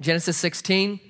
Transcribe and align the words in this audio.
Genesis 0.00 0.36
16. 0.38 1.00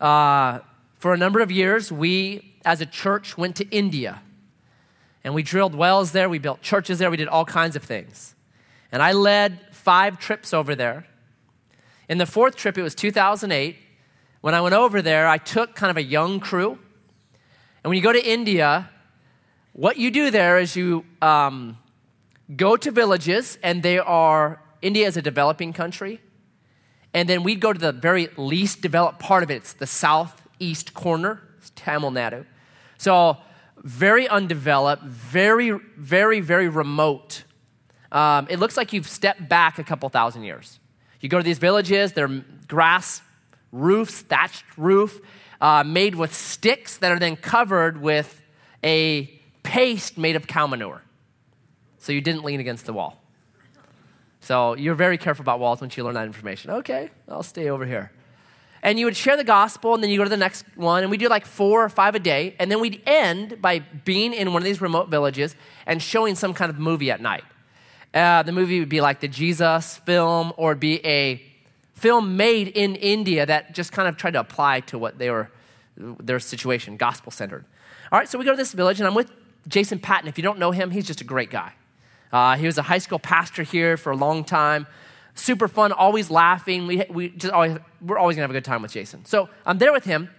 Uh, 0.00 0.60
for 0.94 1.12
a 1.12 1.16
number 1.16 1.40
of 1.40 1.50
years, 1.50 1.92
we 1.92 2.54
as 2.64 2.80
a 2.80 2.86
church 2.86 3.36
went 3.36 3.56
to 3.56 3.68
India 3.70 4.22
and 5.24 5.34
we 5.34 5.42
drilled 5.42 5.74
wells 5.74 6.12
there, 6.12 6.28
we 6.28 6.38
built 6.38 6.62
churches 6.62 6.98
there, 6.98 7.10
we 7.10 7.16
did 7.16 7.28
all 7.28 7.44
kinds 7.44 7.76
of 7.76 7.82
things. 7.82 8.34
And 8.90 9.02
I 9.02 9.12
led 9.12 9.60
five 9.72 10.18
trips 10.18 10.54
over 10.54 10.74
there. 10.74 11.06
In 12.08 12.18
the 12.18 12.26
fourth 12.26 12.56
trip, 12.56 12.78
it 12.78 12.82
was 12.82 12.94
2008. 12.94 13.76
When 14.40 14.54
I 14.54 14.60
went 14.60 14.74
over 14.74 15.02
there, 15.02 15.28
I 15.28 15.36
took 15.36 15.74
kind 15.74 15.90
of 15.90 15.96
a 15.96 16.02
young 16.02 16.40
crew. 16.40 16.70
And 16.70 17.90
when 17.90 17.96
you 17.96 18.02
go 18.02 18.12
to 18.12 18.26
India, 18.26 18.88
what 19.72 19.98
you 19.98 20.10
do 20.10 20.30
there 20.30 20.58
is 20.58 20.74
you 20.76 21.04
um, 21.20 21.76
go 22.56 22.76
to 22.76 22.90
villages, 22.90 23.58
and 23.62 23.82
they 23.82 23.98
are, 23.98 24.62
India 24.80 25.06
is 25.06 25.16
a 25.16 25.22
developing 25.22 25.72
country. 25.72 26.20
And 27.14 27.28
then 27.28 27.42
we'd 27.42 27.60
go 27.60 27.72
to 27.72 27.78
the 27.78 27.92
very 27.92 28.28
least 28.36 28.80
developed 28.80 29.18
part 29.18 29.42
of 29.42 29.50
it. 29.50 29.56
It's 29.56 29.72
the 29.72 29.86
southeast 29.86 30.94
corner, 30.94 31.42
it's 31.58 31.72
Tamil 31.74 32.10
Nadu. 32.10 32.44
So, 32.98 33.38
very 33.84 34.28
undeveloped, 34.28 35.04
very, 35.04 35.70
very, 35.96 36.40
very 36.40 36.68
remote. 36.68 37.44
Um, 38.10 38.46
it 38.50 38.58
looks 38.58 38.76
like 38.76 38.92
you've 38.92 39.08
stepped 39.08 39.48
back 39.48 39.78
a 39.78 39.84
couple 39.84 40.08
thousand 40.08 40.42
years. 40.42 40.80
You 41.20 41.28
go 41.28 41.38
to 41.38 41.44
these 41.44 41.58
villages, 41.58 42.12
they're 42.12 42.44
grass 42.66 43.22
roofs, 43.72 44.20
thatched 44.22 44.64
roof, 44.76 45.20
uh, 45.60 45.84
made 45.84 46.14
with 46.14 46.34
sticks 46.34 46.98
that 46.98 47.12
are 47.12 47.18
then 47.18 47.36
covered 47.36 48.00
with 48.00 48.42
a 48.84 49.26
paste 49.62 50.16
made 50.16 50.36
of 50.36 50.46
cow 50.46 50.66
manure. 50.66 51.02
So 51.98 52.12
you 52.12 52.20
didn't 52.20 52.44
lean 52.44 52.60
against 52.60 52.86
the 52.86 52.92
wall. 52.92 53.17
So 54.48 54.72
you're 54.72 54.94
very 54.94 55.18
careful 55.18 55.42
about 55.42 55.60
walls 55.60 55.82
once 55.82 55.94
you 55.98 56.04
learn 56.04 56.14
that 56.14 56.24
information. 56.24 56.70
Okay, 56.70 57.10
I'll 57.28 57.42
stay 57.42 57.68
over 57.68 57.84
here. 57.84 58.10
And 58.82 58.98
you 58.98 59.04
would 59.04 59.14
share 59.14 59.36
the 59.36 59.44
gospel, 59.44 59.92
and 59.92 60.02
then 60.02 60.08
you 60.08 60.16
go 60.16 60.24
to 60.24 60.30
the 60.30 60.38
next 60.38 60.64
one, 60.74 61.02
and 61.02 61.10
we 61.10 61.18
do 61.18 61.28
like 61.28 61.44
four 61.44 61.84
or 61.84 61.88
five 61.90 62.14
a 62.14 62.18
day. 62.18 62.56
And 62.58 62.70
then 62.70 62.80
we'd 62.80 63.02
end 63.04 63.60
by 63.60 63.80
being 63.80 64.32
in 64.32 64.54
one 64.54 64.62
of 64.62 64.64
these 64.64 64.80
remote 64.80 65.10
villages 65.10 65.54
and 65.84 66.00
showing 66.00 66.34
some 66.34 66.54
kind 66.54 66.70
of 66.70 66.78
movie 66.78 67.10
at 67.10 67.20
night. 67.20 67.44
Uh, 68.14 68.42
the 68.42 68.52
movie 68.52 68.80
would 68.80 68.88
be 68.88 69.02
like 69.02 69.20
the 69.20 69.28
Jesus 69.28 69.98
film, 70.06 70.54
or 70.56 70.70
it'd 70.70 70.80
be 70.80 71.04
a 71.04 71.42
film 71.92 72.38
made 72.38 72.68
in 72.68 72.96
India 72.96 73.44
that 73.44 73.74
just 73.74 73.92
kind 73.92 74.08
of 74.08 74.16
tried 74.16 74.32
to 74.32 74.40
apply 74.40 74.80
to 74.80 74.98
what 74.98 75.18
they 75.18 75.28
were, 75.28 75.50
their 75.98 76.40
situation, 76.40 76.96
gospel 76.96 77.30
centered. 77.30 77.66
All 78.10 78.18
right, 78.18 78.26
so 78.26 78.38
we 78.38 78.46
go 78.46 78.52
to 78.52 78.56
this 78.56 78.72
village, 78.72 78.98
and 78.98 79.06
I'm 79.06 79.14
with 79.14 79.30
Jason 79.66 79.98
Patton. 79.98 80.26
If 80.26 80.38
you 80.38 80.42
don't 80.42 80.58
know 80.58 80.70
him, 80.70 80.90
he's 80.90 81.06
just 81.06 81.20
a 81.20 81.24
great 81.24 81.50
guy. 81.50 81.74
Uh, 82.32 82.56
he 82.56 82.66
was 82.66 82.78
a 82.78 82.82
high 82.82 82.98
school 82.98 83.18
pastor 83.18 83.62
here 83.62 83.96
for 83.96 84.12
a 84.12 84.16
long 84.16 84.44
time. 84.44 84.86
Super 85.34 85.68
fun, 85.68 85.92
always 85.92 86.30
laughing. 86.30 86.86
We, 86.86 87.04
we 87.08 87.28
just 87.30 87.52
always, 87.52 87.78
we're 88.00 88.18
always 88.18 88.36
gonna 88.36 88.44
have 88.44 88.50
a 88.50 88.54
good 88.54 88.64
time 88.64 88.82
with 88.82 88.92
Jason. 88.92 89.24
So 89.24 89.48
I'm 89.64 89.78
there 89.78 89.92
with 89.92 90.04
him, 90.04 90.30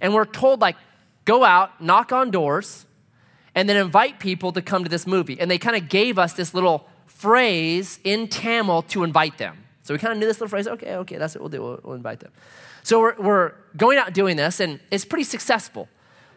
and 0.00 0.14
we're 0.14 0.26
told, 0.26 0.60
like, 0.60 0.76
go 1.24 1.44
out, 1.44 1.80
knock 1.80 2.12
on 2.12 2.30
doors, 2.30 2.86
and 3.54 3.68
then 3.68 3.76
invite 3.76 4.18
people 4.18 4.52
to 4.52 4.62
come 4.62 4.84
to 4.84 4.90
this 4.90 5.06
movie. 5.06 5.40
And 5.40 5.50
they 5.50 5.58
kind 5.58 5.76
of 5.76 5.88
gave 5.88 6.18
us 6.18 6.34
this 6.34 6.52
little 6.54 6.86
phrase 7.06 7.98
in 8.04 8.28
Tamil 8.28 8.82
to 8.82 9.04
invite 9.04 9.38
them. 9.38 9.64
So 9.82 9.94
we 9.94 9.98
kind 9.98 10.12
of 10.12 10.18
knew 10.18 10.26
this 10.26 10.40
little 10.40 10.48
phrase. 10.48 10.66
Okay, 10.66 10.96
okay, 10.96 11.16
that's 11.16 11.34
what 11.34 11.42
we'll 11.42 11.50
do. 11.50 11.62
We'll, 11.62 11.80
we'll 11.82 11.94
invite 11.94 12.20
them. 12.20 12.32
So 12.82 13.00
we're, 13.00 13.14
we're 13.16 13.52
going 13.76 13.98
out 13.98 14.12
doing 14.12 14.36
this, 14.36 14.60
and 14.60 14.80
it's 14.90 15.04
pretty 15.04 15.24
successful 15.24 15.88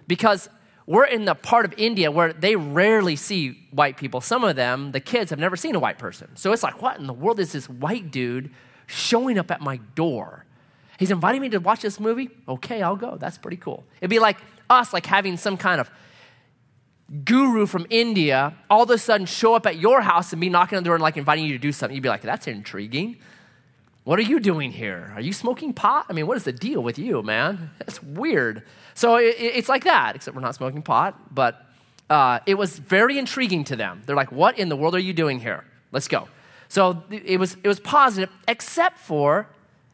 because 0.08 0.48
we're 0.88 1.06
in 1.06 1.26
the 1.26 1.36
part 1.36 1.66
of 1.66 1.74
India 1.78 2.10
where 2.10 2.32
they 2.32 2.56
rarely 2.56 3.18
see 3.18 3.68
white 3.72 3.98
people. 3.98 4.22
Some 4.22 4.46
of 4.46 4.56
them, 4.56 4.92
the 4.94 5.02
kids, 5.02 5.30
have 5.30 5.38
never 5.38 5.58
seen 5.58 5.76
a 5.76 5.80
white 5.80 6.00
person. 6.00 6.30
So 6.36 6.54
it's 6.54 6.64
like, 6.64 6.82
what 6.82 6.98
in 6.98 7.08
the 7.08 7.14
world 7.14 7.40
is 7.40 7.52
this 7.52 7.70
white 7.70 8.10
dude 8.10 8.52
showing 8.88 9.38
up 9.38 9.52
at 9.52 9.60
my 9.60 9.78
door? 9.96 10.46
He's 10.98 11.12
inviting 11.12 11.42
me 11.42 11.50
to 11.50 11.60
watch 11.60 11.82
this 11.82 12.00
movie? 12.00 12.30
Okay, 12.48 12.82
I'll 12.82 12.96
go. 12.96 13.18
That's 13.18 13.38
pretty 13.38 13.58
cool. 13.58 13.84
It'd 14.00 14.10
be 14.10 14.20
like 14.20 14.38
us, 14.70 14.94
like 14.94 15.06
having 15.06 15.36
some 15.36 15.58
kind 15.58 15.82
of 15.82 15.92
guru 17.24 17.66
from 17.66 17.86
India 17.90 18.56
all 18.70 18.84
of 18.84 18.90
a 18.90 18.98
sudden 18.98 19.26
show 19.26 19.54
up 19.54 19.66
at 19.66 19.78
your 19.78 20.02
house 20.02 20.32
and 20.32 20.42
be 20.42 20.50
knocking 20.50 20.78
on 20.78 20.84
the 20.84 20.88
door 20.88 20.96
and 20.96 21.04
like 21.04 21.18
inviting 21.18 21.46
you 21.46 21.52
to 21.52 21.60
do 21.60 21.74
something. 21.74 21.96
You'd 21.96 22.02
be 22.02 22.10
like, 22.10 22.22
that's 22.22 22.48
intriguing. 22.48 23.18
What 24.08 24.20
are 24.20 24.22
you 24.22 24.40
doing 24.40 24.72
here? 24.72 25.12
Are 25.16 25.20
you 25.20 25.34
smoking 25.34 25.74
pot? 25.74 26.06
I 26.08 26.14
mean, 26.14 26.28
what 26.28 26.38
is 26.38 26.46
the 26.46 26.54
deal 26.54 26.82
with 26.82 26.98
you, 26.98 27.22
man? 27.22 27.72
That's 27.80 28.02
weird. 28.02 28.64
So 28.94 29.18
it, 29.18 29.36
it's 29.38 29.68
like 29.68 29.84
that, 29.84 30.16
except 30.16 30.34
we're 30.34 30.42
not 30.42 30.56
smoking 30.56 30.82
pot. 30.82 31.36
But 31.36 31.62
uh, 32.10 32.40
it 32.46 32.54
was 32.54 32.80
very 32.80 33.20
intriguing 33.20 33.66
to 33.66 33.76
them. 33.76 34.04
They're 34.06 34.16
like, 34.16 34.32
what 34.32 34.58
in 34.58 34.70
the 34.70 34.78
world 34.78 34.96
are 34.96 35.00
you 35.00 35.12
doing 35.12 35.42
here? 35.42 35.66
Let's 35.92 36.08
go. 36.08 36.30
So 36.70 37.04
it 37.12 37.38
was, 37.38 37.58
it 37.62 37.68
was 37.68 37.82
positive, 37.82 38.30
except 38.48 38.98
for 38.98 39.50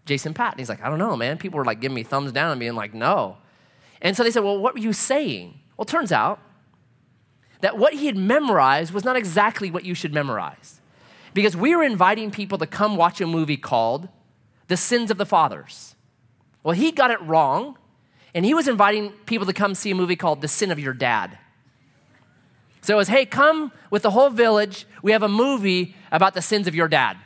Jason 0.05 0.35
Patton. 0.35 0.59
He's 0.59 0.69
like, 0.69 0.83
I 0.83 0.91
don't 0.91 0.99
know, 0.99 1.17
man. 1.17 1.39
People 1.39 1.57
were 1.57 1.65
like 1.65 1.81
giving 1.81 1.95
me 1.95 2.03
thumbs 2.03 2.31
down 2.31 2.51
and 2.51 2.59
being 2.59 2.75
like, 2.75 2.93
no. 2.93 3.37
And 3.99 4.15
so 4.15 4.23
they 4.23 4.29
said, 4.29 4.43
well, 4.43 4.59
what 4.59 4.75
were 4.75 4.79
you 4.79 4.93
saying? 4.93 5.59
Well, 5.75 5.85
turns 5.85 6.11
out 6.11 6.39
that 7.61 7.79
what 7.79 7.95
he 7.95 8.05
had 8.05 8.17
memorized 8.17 8.93
was 8.93 9.03
not 9.03 9.15
exactly 9.15 9.71
what 9.71 9.85
you 9.85 9.95
should 9.95 10.13
memorize. 10.13 10.81
Because 11.33 11.57
we 11.57 11.75
were 11.75 11.83
inviting 11.83 12.31
people 12.31 12.57
to 12.59 12.67
come 12.67 12.95
watch 12.95 13.19
a 13.21 13.27
movie 13.27 13.57
called 13.57 14.07
The 14.67 14.77
Sins 14.77 15.09
of 15.09 15.17
the 15.17 15.25
Fathers. 15.25 15.95
Well, 16.63 16.75
he 16.75 16.91
got 16.91 17.11
it 17.11 17.21
wrong, 17.21 17.77
and 18.33 18.45
he 18.45 18.53
was 18.53 18.67
inviting 18.67 19.11
people 19.25 19.45
to 19.47 19.53
come 19.53 19.75
see 19.75 19.91
a 19.91 19.95
movie 19.95 20.15
called 20.15 20.41
The 20.41 20.47
Sin 20.47 20.71
of 20.71 20.79
Your 20.79 20.93
Dad. 20.93 21.37
So 22.83 22.95
it 22.95 22.97
was, 22.97 23.07
hey, 23.07 23.25
come 23.25 23.71
with 23.89 24.03
the 24.03 24.11
whole 24.11 24.29
village. 24.29 24.85
We 25.01 25.13
have 25.13 25.23
a 25.23 25.29
movie 25.29 25.95
about 26.11 26.33
the 26.33 26.41
sins 26.41 26.67
of 26.67 26.75
your 26.75 26.89
dad. 26.89 27.17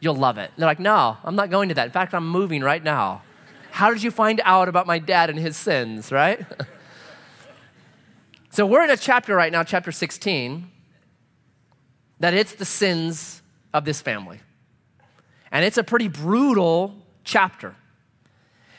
You'll 0.00 0.16
love 0.16 0.38
it. 0.38 0.50
They're 0.56 0.66
like, 0.66 0.80
no, 0.80 1.16
I'm 1.22 1.36
not 1.36 1.50
going 1.50 1.68
to 1.68 1.74
that. 1.76 1.86
In 1.86 1.92
fact, 1.92 2.14
I'm 2.14 2.28
moving 2.28 2.62
right 2.62 2.82
now. 2.82 3.22
How 3.70 3.92
did 3.92 4.02
you 4.02 4.10
find 4.10 4.40
out 4.44 4.68
about 4.68 4.88
my 4.88 4.98
dad 4.98 5.30
and 5.30 5.38
his 5.38 5.56
sins, 5.56 6.10
right? 6.10 6.44
so 8.50 8.66
we're 8.66 8.82
in 8.82 8.90
a 8.90 8.96
chapter 8.96 9.36
right 9.36 9.52
now, 9.52 9.62
chapter 9.62 9.92
16, 9.92 10.68
that 12.18 12.34
it's 12.34 12.54
the 12.54 12.64
sins 12.64 13.42
of 13.74 13.84
this 13.84 14.00
family. 14.00 14.40
And 15.52 15.64
it's 15.64 15.76
a 15.76 15.84
pretty 15.84 16.08
brutal 16.08 16.96
chapter. 17.24 17.76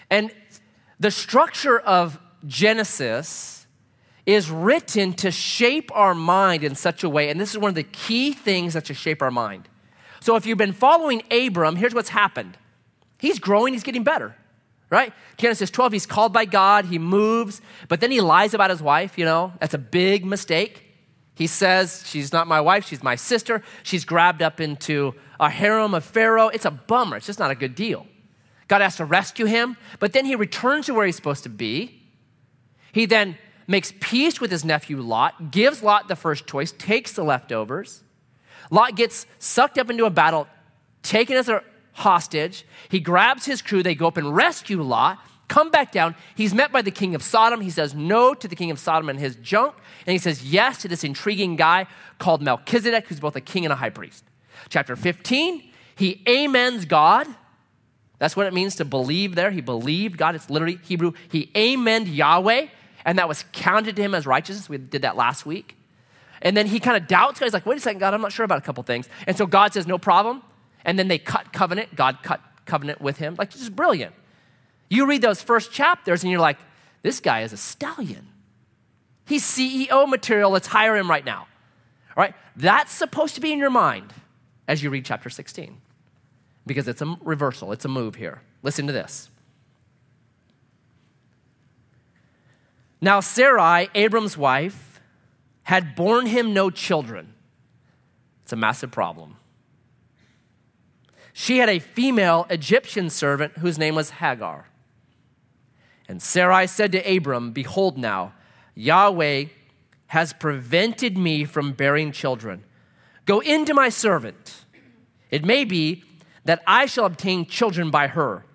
And 0.10 0.32
the 1.00 1.12
structure 1.12 1.78
of 1.78 2.20
Genesis 2.48 3.68
is 4.26 4.50
written 4.50 5.14
to 5.14 5.30
shape 5.30 5.92
our 5.94 6.16
mind 6.16 6.64
in 6.64 6.74
such 6.74 7.04
a 7.04 7.10
way, 7.10 7.30
and 7.30 7.40
this 7.40 7.52
is 7.52 7.60
one 7.60 7.70
of 7.70 7.76
the 7.76 7.84
key 7.84 8.34
things 8.34 8.74
that 8.74 8.88
should 8.88 8.98
shape 8.98 9.22
our 9.22 9.30
mind. 9.30 9.68
So 10.20 10.36
if 10.36 10.48
you've 10.48 10.58
been 10.58 10.74
following 10.74 11.22
Abram, 11.30 11.76
here's 11.76 11.94
what's 11.94 12.10
happened. 12.10 12.58
He's 13.20 13.38
growing, 13.38 13.74
he's 13.74 13.84
getting 13.84 14.04
better, 14.04 14.36
right? 14.90 15.14
Genesis 15.38 15.70
12, 15.70 15.94
he's 15.94 16.06
called 16.06 16.34
by 16.34 16.46
God, 16.46 16.86
he 16.86 16.98
moves, 16.98 17.62
but 17.88 18.00
then 18.00 18.10
he 18.10 18.22
lies 18.22 18.54
about 18.56 18.72
his 18.72 18.82
wife, 18.82 19.18
you 19.18 19.26
know, 19.26 19.54
that's 19.60 19.76
a 19.76 19.80
big 19.80 20.26
mistake. 20.26 20.85
He 21.36 21.48
says, 21.48 22.04
She's 22.06 22.32
not 22.34 22.48
my 22.48 22.62
wife, 22.62 22.86
she's 22.86 23.04
my 23.04 23.16
sister. 23.16 23.62
She's 23.84 24.06
grabbed 24.06 24.42
up 24.42 24.60
into 24.60 25.14
a 25.40 25.50
harem 25.50 25.94
of 25.94 26.04
Pharaoh. 26.04 26.48
It's 26.48 26.66
a 26.66 26.72
bummer, 26.72 27.18
it's 27.18 27.26
just 27.28 27.40
not 27.40 27.52
a 27.52 27.56
good 27.56 27.76
deal. 27.76 28.08
God 28.68 28.82
has 28.82 28.96
to 28.96 29.06
rescue 29.06 29.46
him, 29.46 29.78
but 30.00 30.14
then 30.14 30.26
he 30.26 30.36
returns 30.36 30.88
to 30.88 30.94
where 30.94 31.06
he's 31.06 31.16
supposed 31.16 31.44
to 31.44 31.50
be. 31.50 32.02
He 32.92 33.06
then 33.06 33.38
makes 33.68 33.94
peace 34.00 34.40
with 34.40 34.50
his 34.50 34.66
nephew 34.66 35.02
Lot, 35.02 35.52
gives 35.52 35.84
Lot 35.84 36.08
the 36.08 36.16
first 36.16 36.48
choice, 36.48 36.72
takes 36.72 37.12
the 37.14 37.24
leftovers. 37.24 38.02
Lot 38.72 38.96
gets 38.96 39.28
sucked 39.38 39.78
up 39.78 39.90
into 39.90 40.06
a 40.06 40.10
battle, 40.10 40.48
taken 41.04 41.38
as 41.38 41.50
a 41.50 41.64
hostage. 41.92 42.66
He 42.90 43.00
grabs 43.00 43.46
his 43.46 43.62
crew, 43.62 43.84
they 43.84 43.96
go 43.96 44.08
up 44.08 44.18
and 44.18 44.36
rescue 44.36 44.82
Lot, 44.82 45.20
come 45.48 45.70
back 45.72 45.92
down. 45.92 46.16
He's 46.36 46.54
met 46.54 46.72
by 46.72 46.82
the 46.82 46.92
king 46.92 47.16
of 47.16 47.24
Sodom. 47.24 47.62
He 47.62 47.70
says 47.70 47.94
no 47.94 48.34
to 48.34 48.48
the 48.48 48.56
king 48.56 48.72
of 48.72 48.80
Sodom 48.80 49.10
and 49.10 49.20
his 49.20 49.36
junk, 49.38 49.76
and 50.06 50.12
he 50.12 50.18
says 50.18 50.44
yes 50.44 50.82
to 50.82 50.88
this 50.88 51.04
intriguing 51.04 51.56
guy 51.56 51.88
called 52.20 52.42
Melchizedek, 52.42 53.08
who's 53.08 53.20
both 53.20 53.36
a 53.36 53.42
king 53.42 53.66
and 53.66 53.74
a 53.74 53.76
high 53.76 53.90
priest. 53.90 54.24
Chapter 54.70 54.96
15, 54.96 55.64
he 55.96 56.24
amens 56.28 56.86
God. 56.86 57.28
That's 58.18 58.36
what 58.36 58.48
it 58.48 58.54
means 58.54 58.76
to 58.76 58.86
believe 58.86 59.36
there. 59.36 59.52
He 59.52 59.62
believed 59.62 60.18
God. 60.18 60.36
It's 60.36 60.50
literally 60.50 60.80
Hebrew. 60.84 61.14
He 61.30 61.48
amened 61.54 62.16
Yahweh, 62.16 62.68
and 63.04 63.20
that 63.20 63.28
was 63.28 63.44
counted 63.52 63.96
to 63.98 64.02
him 64.02 64.16
as 64.16 64.26
righteousness. 64.26 64.70
We 64.70 64.78
did 64.78 65.02
that 65.02 65.16
last 65.16 65.46
week. 65.46 65.78
And 66.42 66.56
then 66.56 66.68
he 66.68 66.80
kind 66.80 66.98
of 66.98 67.08
doubts 67.08 67.40
God. 67.40 67.46
He's 67.46 67.54
like, 67.54 67.66
wait 67.66 67.78
a 67.78 67.82
second, 67.82 68.00
God, 68.00 68.14
I'm 68.14 68.22
not 68.22 68.32
sure 68.32 68.44
about 68.44 68.60
a 68.60 68.62
couple 68.62 68.84
things. 68.84 69.10
And 69.26 69.36
so 69.36 69.46
God 69.46 69.74
says, 69.74 69.88
no 69.88 69.98
problem. 69.98 70.44
And 70.84 71.00
then 71.00 71.08
they 71.08 71.18
cut 71.18 71.52
covenant. 71.52 71.96
God 71.96 72.20
cut 72.22 72.40
covenant 72.66 73.02
with 73.02 73.18
him. 73.18 73.36
Like, 73.38 73.50
just 73.50 73.76
brilliant. 73.76 74.14
You 74.90 75.08
read 75.08 75.22
those 75.22 75.42
first 75.42 75.72
chapters 75.72 76.24
and 76.24 76.32
you're 76.32 76.42
like, 76.42 76.60
this 77.02 77.20
guy 77.20 77.42
is 77.42 77.54
a 77.54 77.58
stallion. 77.58 78.28
He's 79.26 79.44
CEO 79.44 80.08
material. 80.08 80.52
Let's 80.52 80.68
hire 80.68 80.96
him 80.96 81.10
right 81.10 81.26
now. 81.26 81.48
All 82.16 82.24
right? 82.24 82.34
That's 82.56 82.92
supposed 82.92 83.36
to 83.36 83.42
be 83.42 83.52
in 83.52 83.60
your 83.60 83.70
mind 83.70 84.14
as 84.68 84.82
you 84.82 84.90
read 84.90 85.06
chapter 85.06 85.30
16 85.30 85.82
because 86.66 86.88
it's 86.88 87.02
a 87.02 87.18
reversal, 87.22 87.72
it's 87.72 87.86
a 87.86 87.90
move 87.90 88.16
here. 88.16 88.42
Listen 88.64 88.88
to 88.88 88.94
this. 88.94 89.30
Now, 93.02 93.20
Sarai, 93.20 93.90
Abram's 93.94 94.38
wife, 94.38 95.00
had 95.64 95.96
borne 95.96 96.26
him 96.26 96.54
no 96.54 96.70
children. 96.70 97.34
It's 98.44 98.54
a 98.54 98.56
massive 98.56 98.92
problem. 98.92 99.38
she 101.34 101.58
had 101.58 101.70
a 101.70 101.80
female 101.80 102.48
Egyptian 102.50 103.10
servant 103.10 103.58
whose 103.58 103.78
name 103.78 103.94
was 103.94 104.10
Hagar. 104.10 104.68
And 106.08 106.22
Sarai 106.22 106.68
said 106.68 106.92
to 106.92 107.16
Abram, 107.16 107.52
Behold, 107.52 107.98
now, 107.98 108.34
Yahweh 108.76 109.46
has 110.08 110.34
prevented 110.34 111.18
me 111.18 111.46
from 111.46 111.74
bearing 111.74 112.12
children. 112.12 112.64
Go 113.26 113.40
into 113.40 113.74
my 113.74 113.90
servant. 113.90 114.66
It 115.32 115.44
may 115.44 115.66
be 115.66 116.04
that 116.44 116.62
I 116.68 116.86
shall 116.86 117.06
obtain 117.06 117.46
children 117.48 117.90
by 117.90 118.08
her. 118.08 118.46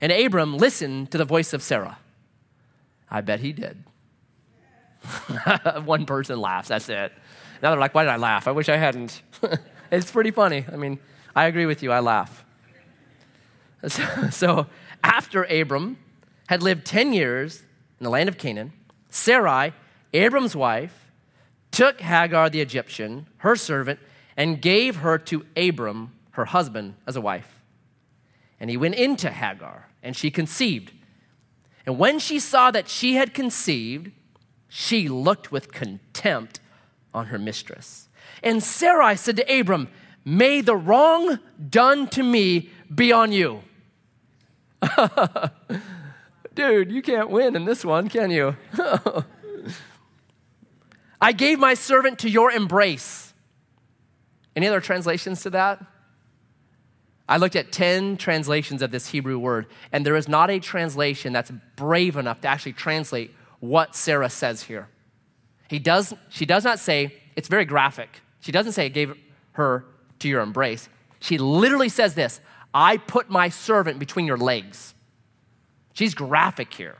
And 0.00 0.12
Abram 0.12 0.56
listened 0.56 1.10
to 1.12 1.18
the 1.18 1.24
voice 1.24 1.52
of 1.52 1.62
Sarah. 1.62 1.98
I 3.10 3.22
bet 3.22 3.40
he 3.40 3.52
did. 3.52 3.82
One 5.84 6.06
person 6.06 6.40
laughs, 6.40 6.68
that's 6.68 6.88
it. 6.88 7.12
Now 7.62 7.70
they're 7.70 7.80
like, 7.80 7.94
why 7.94 8.04
did 8.04 8.10
I 8.10 8.16
laugh? 8.16 8.46
I 8.46 8.52
wish 8.52 8.68
I 8.68 8.76
hadn't. 8.76 9.22
it's 9.90 10.10
pretty 10.10 10.30
funny. 10.30 10.64
I 10.70 10.76
mean, 10.76 10.98
I 11.34 11.46
agree 11.46 11.66
with 11.66 11.82
you, 11.82 11.92
I 11.92 12.00
laugh. 12.00 12.44
So, 13.88 14.04
so 14.28 14.66
after 15.02 15.44
Abram 15.44 15.96
had 16.50 16.64
lived 16.64 16.84
10 16.84 17.12
years 17.12 17.62
in 18.00 18.02
the 18.02 18.10
land 18.10 18.28
of 18.28 18.36
Canaan, 18.36 18.72
Sarai, 19.08 19.72
Abram's 20.12 20.56
wife, 20.56 21.12
took 21.70 22.00
Hagar 22.00 22.50
the 22.50 22.60
Egyptian, 22.60 23.28
her 23.36 23.54
servant, 23.54 24.00
and 24.36 24.60
gave 24.60 24.96
her 24.96 25.16
to 25.16 25.46
Abram, 25.56 26.12
her 26.32 26.46
husband, 26.46 26.96
as 27.06 27.14
a 27.14 27.20
wife. 27.20 27.62
And 28.58 28.68
he 28.68 28.76
went 28.76 28.96
into 28.96 29.30
Hagar, 29.30 29.90
and 30.02 30.16
she 30.16 30.28
conceived. 30.28 30.90
And 31.86 32.00
when 32.00 32.18
she 32.18 32.40
saw 32.40 32.72
that 32.72 32.88
she 32.88 33.14
had 33.14 33.32
conceived, 33.32 34.10
she 34.68 35.08
looked 35.08 35.52
with 35.52 35.72
contempt 35.72 36.58
on 37.14 37.26
her 37.26 37.38
mistress. 37.38 38.08
And 38.42 38.60
Sarai 38.60 39.14
said 39.14 39.36
to 39.36 39.60
Abram, 39.60 39.86
May 40.24 40.62
the 40.62 40.74
wrong 40.74 41.38
done 41.70 42.08
to 42.08 42.24
me 42.24 42.70
be 42.92 43.12
on 43.12 43.30
you. 43.30 43.62
Dude, 46.60 46.92
you 46.92 47.00
can't 47.00 47.30
win 47.30 47.56
in 47.56 47.64
this 47.64 47.86
one, 47.86 48.10
can 48.10 48.30
you? 48.30 48.54
I 51.18 51.32
gave 51.32 51.58
my 51.58 51.72
servant 51.72 52.18
to 52.18 52.28
your 52.28 52.50
embrace. 52.50 53.32
Any 54.54 54.68
other 54.68 54.82
translations 54.82 55.40
to 55.44 55.50
that? 55.50 55.82
I 57.26 57.38
looked 57.38 57.56
at 57.56 57.72
10 57.72 58.18
translations 58.18 58.82
of 58.82 58.90
this 58.90 59.06
Hebrew 59.06 59.38
word, 59.38 59.68
and 59.90 60.04
there 60.04 60.16
is 60.16 60.28
not 60.28 60.50
a 60.50 60.60
translation 60.60 61.32
that's 61.32 61.50
brave 61.76 62.18
enough 62.18 62.42
to 62.42 62.48
actually 62.48 62.74
translate 62.74 63.34
what 63.60 63.96
Sarah 63.96 64.28
says 64.28 64.64
here. 64.64 64.90
He 65.66 65.78
does, 65.78 66.12
she 66.28 66.44
does 66.44 66.64
not 66.64 66.78
say, 66.78 67.14
it's 67.36 67.48
very 67.48 67.64
graphic. 67.64 68.20
She 68.40 68.52
doesn't 68.52 68.72
say, 68.72 68.84
it 68.84 68.90
gave 68.90 69.14
her 69.52 69.86
to 70.18 70.28
your 70.28 70.42
embrace. 70.42 70.90
She 71.20 71.38
literally 71.38 71.88
says 71.88 72.14
this 72.14 72.38
I 72.74 72.98
put 72.98 73.30
my 73.30 73.48
servant 73.48 73.98
between 73.98 74.26
your 74.26 74.36
legs. 74.36 74.94
She's 75.94 76.14
graphic 76.14 76.72
here. 76.72 76.96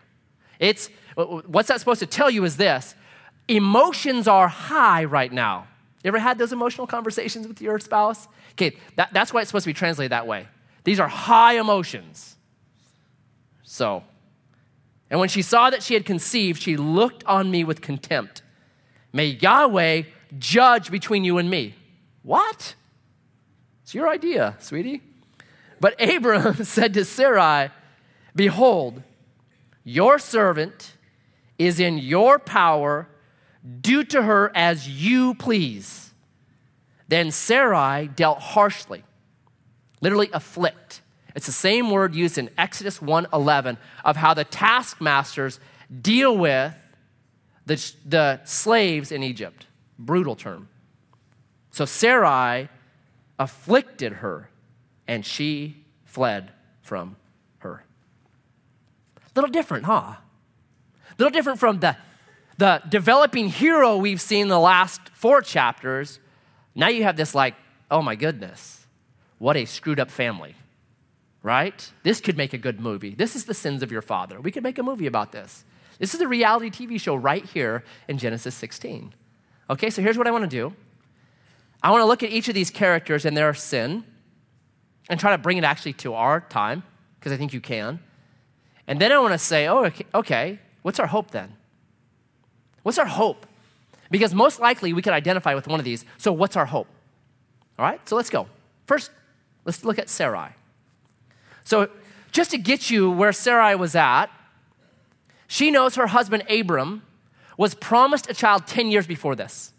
It's 0.59 0.91
what's 1.15 1.69
that 1.69 1.81
supposed 1.81 2.01
to 2.01 2.07
tell 2.07 2.31
you 2.31 2.45
is 2.45 2.57
this 2.57 2.95
emotions 3.49 4.29
are 4.29 4.49
high 4.49 5.05
right 5.05 5.33
now. 5.33 5.67
You 6.03 6.09
ever 6.09 6.19
had 6.19 6.39
those 6.39 6.53
emotional 6.53 6.87
conversations 6.87 7.47
with 7.47 7.61
your 7.61 7.79
spouse? 7.79 8.29
Okay, 8.53 8.77
that, 8.97 9.13
that's 9.13 9.33
why 9.33 9.41
it's 9.41 9.51
supposed 9.51 9.65
to 9.65 9.71
be 9.71 9.75
translated 9.75 10.13
that 10.13 10.27
way. 10.27 10.47
These 10.85 10.99
are 10.99 11.09
high 11.09 11.59
emotions. 11.59 12.37
So, 13.63 14.03
and 15.11 15.21
when 15.21 15.29
she 15.29 15.43
saw 15.43 15.71
that 15.71 15.83
she 15.83 15.95
had 15.95 16.07
conceived, 16.07 16.63
she 16.63 16.77
looked 16.77 17.25
on 17.25 17.51
me 17.51 17.65
with 17.65 17.83
contempt. 17.83 18.43
May 19.13 19.27
Yahweh 19.27 20.05
judge 20.39 20.91
between 20.91 21.25
you 21.25 21.39
and 21.39 21.51
me. 21.51 21.75
What? 22.23 22.75
It's 23.83 23.95
your 23.95 24.09
idea, 24.09 24.57
sweetie. 24.59 25.03
But 25.81 26.01
Abram 26.01 26.65
said 26.65 26.95
to 26.95 27.05
Sarai, 27.05 27.71
Behold, 28.35 29.03
your 29.85 30.19
servant 30.19 30.97
is 31.59 31.81
in 31.81 31.99
your 31.99 32.39
power. 32.39 33.09
Do 33.81 34.05
to 34.05 34.23
her 34.23 34.51
as 34.55 34.89
you 34.89 35.35
please. 35.35 36.13
Then 37.09 37.31
Sarai 37.31 38.09
dealt 38.09 38.39
harshly, 38.39 39.05
literally 40.01 40.31
afflict. 40.33 41.03
It's 41.35 41.47
the 41.47 41.53
same 41.53 41.91
word 41.91 42.15
used 42.15 42.39
in 42.39 42.51
Exodus 42.57 43.01
1:11 43.01 43.79
of 44.05 44.17
how 44.17 44.35
the 44.35 44.45
taskmasters 44.45 45.61
deal 46.01 46.37
with 46.37 46.75
the, 47.67 47.93
the 48.05 48.41
slaves 48.45 49.13
in 49.13 49.23
Egypt. 49.23 49.67
Brutal 49.99 50.37
term. 50.37 50.69
So 51.71 51.85
Sarai 51.85 52.69
afflicted 53.39 54.15
her, 54.15 54.51
and 55.07 55.25
she 55.25 55.85
fled 56.05 56.53
from. 56.83 57.17
Little 59.41 59.53
different, 59.53 59.87
huh? 59.87 59.93
A 59.93 60.19
little 61.17 61.31
different 61.31 61.59
from 61.59 61.81
the, 61.81 61.97
the 62.59 62.83
developing 62.91 63.49
hero 63.49 63.97
we've 63.97 64.21
seen 64.21 64.49
the 64.49 64.61
last 64.61 65.01
four 65.15 65.41
chapters. 65.41 66.19
Now 66.75 66.89
you 66.89 67.05
have 67.05 67.17
this, 67.17 67.35
like, 67.35 67.55
oh 67.91 68.03
my 68.03 68.17
goodness, 68.17 68.87
what 69.39 69.57
a 69.57 69.65
screwed 69.65 69.99
up 69.99 70.11
family, 70.11 70.57
right? 71.43 71.91
This 72.03 72.21
could 72.21 72.37
make 72.37 72.53
a 72.53 72.59
good 72.59 72.81
movie. 72.81 73.15
This 73.15 73.35
is 73.35 73.47
the 73.47 73.55
sins 73.55 73.83
of 73.83 73.91
your 73.91 74.03
father. 74.03 74.39
We 74.43 74.53
could 74.53 74.63
make 74.63 74.77
a 74.77 74.83
movie 74.83 75.07
about 75.07 75.33
this. 75.33 75.65
This 75.99 76.15
is 76.15 76.21
a 76.21 76.29
reality 76.29 76.69
TV 76.69 77.01
show 77.01 77.15
right 77.15 77.47
here 77.47 77.83
in 78.09 78.19
Genesis 78.19 78.55
16. 78.55 79.15
Okay, 79.71 79.89
so 79.89 80.03
here's 80.03 80.19
what 80.19 80.27
I 80.27 80.33
want 80.33 80.45
to 80.45 80.55
do 80.55 80.75
I 81.83 81.91
want 81.91 82.03
to 82.03 82.07
look 82.07 82.23
at 82.23 82.29
each 82.29 82.49
of 82.49 82.55
these 82.55 82.69
characters 82.69 83.25
and 83.25 83.35
their 83.35 83.55
sin 83.55 84.05
and 85.09 85.19
try 85.19 85.31
to 85.31 85.39
bring 85.39 85.57
it 85.57 85.65
actually 85.65 85.95
to 85.95 86.13
our 86.13 86.43
time, 86.43 86.83
because 87.19 87.33
I 87.33 87.39
think 87.39 87.55
you 87.55 87.63
can. 87.63 88.01
And 88.91 89.01
then 89.01 89.13
I 89.13 89.19
want 89.21 89.33
to 89.35 89.39
say, 89.39 89.69
oh, 89.69 89.85
okay, 89.85 90.07
okay, 90.13 90.59
what's 90.83 90.99
our 90.99 91.07
hope 91.07 91.31
then? 91.31 91.55
What's 92.83 92.99
our 92.99 93.07
hope? 93.07 93.47
Because 94.11 94.35
most 94.35 94.59
likely 94.59 94.93
we 94.93 95.01
could 95.01 95.13
identify 95.13 95.55
with 95.55 95.69
one 95.69 95.79
of 95.79 95.85
these. 95.85 96.05
So, 96.19 96.33
what's 96.33 96.57
our 96.57 96.67
hope? 96.67 96.89
All 97.79 97.85
right, 97.85 98.07
so 98.09 98.17
let's 98.17 98.31
go. 98.31 98.49
First, 98.87 99.13
let's 99.65 99.85
look 99.85 100.01
at 100.01 100.09
Sarai. 100.09 100.51
So, 101.63 101.89
just 102.33 102.51
to 102.51 102.59
get 102.59 102.91
you 102.91 103.13
where 103.13 103.33
Sarai 103.33 103.77
was 103.77 103.95
at, 103.95 104.27
she 105.47 105.71
knows 105.71 105.95
her 105.95 106.09
husband 106.09 106.43
Abram 106.51 107.03
was 107.57 107.75
promised 107.75 108.29
a 108.29 108.35
child 108.35 108.67
10 108.67 108.91
years 108.91 109.07
before 109.07 109.37
this. 109.37 109.73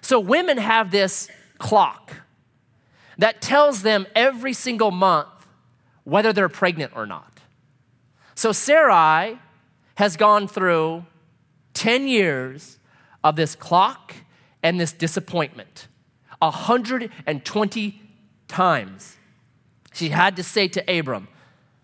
So 0.00 0.18
women 0.18 0.58
have 0.58 0.90
this 0.90 1.28
clock 1.58 2.12
that 3.18 3.40
tells 3.40 3.82
them 3.82 4.06
every 4.14 4.52
single 4.52 4.90
month 4.90 5.28
whether 6.04 6.32
they're 6.32 6.48
pregnant 6.48 6.92
or 6.96 7.06
not. 7.06 7.33
So 8.34 8.52
Sarai 8.52 9.38
has 9.96 10.16
gone 10.16 10.48
through 10.48 11.04
10 11.74 12.08
years 12.08 12.78
of 13.22 13.36
this 13.36 13.54
clock 13.54 14.14
and 14.62 14.80
this 14.80 14.92
disappointment. 14.92 15.88
120 16.40 18.02
times 18.48 19.16
she 19.94 20.08
had 20.08 20.36
to 20.36 20.42
say 20.42 20.68
to 20.68 20.98
Abram, 20.98 21.28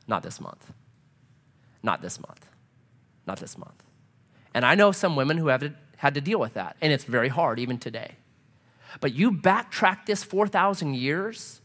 Not 0.07 0.23
this 0.23 0.41
month. 0.41 0.73
Not 1.83 2.03
this 2.03 2.21
month. 2.21 2.47
Not 3.27 3.39
this 3.39 3.57
month. 3.57 3.83
And 4.53 4.65
I 4.67 4.75
know 4.75 4.93
some 4.93 5.15
women 5.17 5.39
who 5.39 5.47
have 5.47 5.73
had 5.97 6.15
to 6.15 6.21
deal 6.21 6.41
with 6.41 6.55
that, 6.55 6.77
and 6.81 6.93
it's 6.93 7.05
very 7.05 7.29
hard 7.29 7.59
even 7.59 7.79
today. 7.79 8.17
But 9.01 9.15
you 9.15 9.31
backtrack 9.31 10.07
this 10.07 10.25
4,000 10.25 10.95
years, 10.95 11.61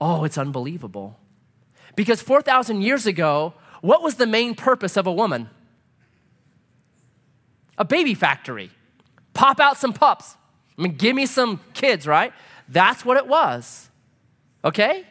oh, 0.00 0.24
it's 0.24 0.36
unbelievable. 0.36 1.18
Because 1.96 2.20
4,000 2.20 2.82
years 2.82 3.06
ago, 3.06 3.54
what 3.80 4.02
was 4.02 4.16
the 4.16 4.26
main 4.26 4.54
purpose 4.54 4.96
of 4.96 5.06
a 5.06 5.12
woman? 5.12 5.48
A 7.78 7.84
baby 7.84 8.14
factory. 8.14 8.70
Pop 9.32 9.60
out 9.60 9.78
some 9.78 9.92
pups. 9.92 10.36
I 10.78 10.82
mean, 10.82 10.96
give 10.96 11.16
me 11.16 11.26
some 11.26 11.60
kids, 11.72 12.06
right? 12.06 12.32
That's 12.68 13.04
what 13.04 13.16
it 13.16 13.26
was. 13.26 13.88
Okay? 14.64 15.04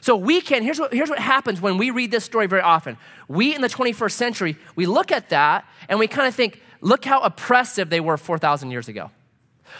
So 0.00 0.16
we 0.16 0.40
can, 0.40 0.62
here's 0.62 0.78
what, 0.78 0.92
here's 0.92 1.10
what 1.10 1.18
happens 1.18 1.60
when 1.60 1.78
we 1.78 1.90
read 1.90 2.10
this 2.10 2.24
story 2.24 2.46
very 2.46 2.62
often. 2.62 2.96
We 3.28 3.54
in 3.54 3.60
the 3.60 3.68
21st 3.68 4.12
century, 4.12 4.56
we 4.74 4.86
look 4.86 5.10
at 5.10 5.30
that 5.30 5.66
and 5.88 5.98
we 5.98 6.06
kind 6.06 6.28
of 6.28 6.34
think, 6.34 6.62
look 6.80 7.04
how 7.04 7.20
oppressive 7.20 7.90
they 7.90 8.00
were 8.00 8.16
4,000 8.16 8.70
years 8.70 8.88
ago. 8.88 9.10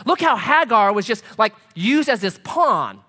Look 0.05 0.21
how 0.21 0.37
Hagar 0.37 0.93
was 0.93 1.07
just 1.07 1.23
like 1.39 1.55
used 1.75 2.09
as 2.09 2.21
this 2.21 2.39
pawn. 2.43 3.01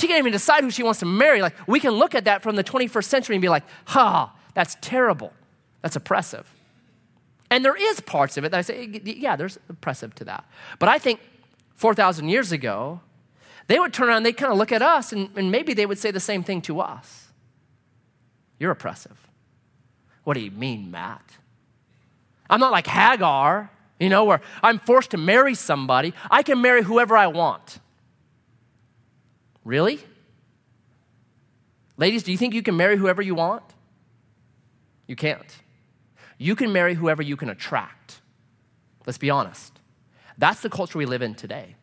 She 0.00 0.06
can't 0.06 0.18
even 0.18 0.32
decide 0.32 0.64
who 0.64 0.70
she 0.70 0.82
wants 0.82 1.00
to 1.00 1.06
marry. 1.06 1.42
Like, 1.42 1.54
we 1.68 1.78
can 1.78 1.90
look 1.90 2.14
at 2.14 2.24
that 2.24 2.42
from 2.42 2.56
the 2.56 2.64
21st 2.64 3.04
century 3.04 3.36
and 3.36 3.42
be 3.42 3.50
like, 3.50 3.64
ha, 3.84 4.34
that's 4.54 4.78
terrible. 4.80 5.34
That's 5.82 5.94
oppressive. 5.94 6.50
And 7.50 7.62
there 7.62 7.76
is 7.76 8.00
parts 8.00 8.38
of 8.38 8.44
it 8.44 8.50
that 8.52 8.58
I 8.58 8.62
say, 8.62 8.86
yeah, 9.04 9.36
there's 9.36 9.58
oppressive 9.68 10.14
to 10.14 10.24
that. 10.24 10.48
But 10.78 10.88
I 10.88 10.98
think 10.98 11.20
4,000 11.74 12.30
years 12.30 12.50
ago, 12.50 13.02
they 13.66 13.78
would 13.78 13.92
turn 13.92 14.08
around, 14.08 14.22
they'd 14.22 14.32
kind 14.32 14.50
of 14.50 14.56
look 14.56 14.72
at 14.72 14.80
us, 14.80 15.12
and, 15.12 15.28
and 15.36 15.52
maybe 15.52 15.74
they 15.74 15.84
would 15.84 15.98
say 15.98 16.10
the 16.10 16.18
same 16.18 16.42
thing 16.42 16.62
to 16.62 16.80
us. 16.80 17.28
You're 18.58 18.70
oppressive. 18.70 19.28
What 20.24 20.32
do 20.32 20.40
you 20.40 20.50
mean, 20.50 20.90
Matt? 20.90 21.36
I'm 22.48 22.58
not 22.60 22.72
like 22.72 22.86
Hagar, 22.86 23.70
you 23.98 24.08
know, 24.08 24.24
where 24.24 24.40
I'm 24.62 24.78
forced 24.78 25.10
to 25.10 25.18
marry 25.18 25.54
somebody. 25.54 26.14
I 26.30 26.42
can 26.42 26.62
marry 26.62 26.82
whoever 26.82 27.18
I 27.18 27.26
want. 27.26 27.80
Really? 29.64 30.00
Ladies, 31.96 32.22
do 32.22 32.32
you 32.32 32.38
think 32.38 32.54
you 32.54 32.62
can 32.62 32.76
marry 32.76 32.96
whoever 32.96 33.20
you 33.20 33.34
want? 33.34 33.62
You 35.06 35.16
can't. 35.16 35.58
You 36.38 36.56
can 36.56 36.72
marry 36.72 36.94
whoever 36.94 37.22
you 37.22 37.36
can 37.36 37.50
attract. 37.50 38.20
Let's 39.06 39.18
be 39.18 39.28
honest. 39.28 39.78
That's 40.38 40.60
the 40.60 40.70
culture 40.70 40.98
we 40.98 41.04
live 41.04 41.20
in 41.20 41.34
today. 41.34 41.76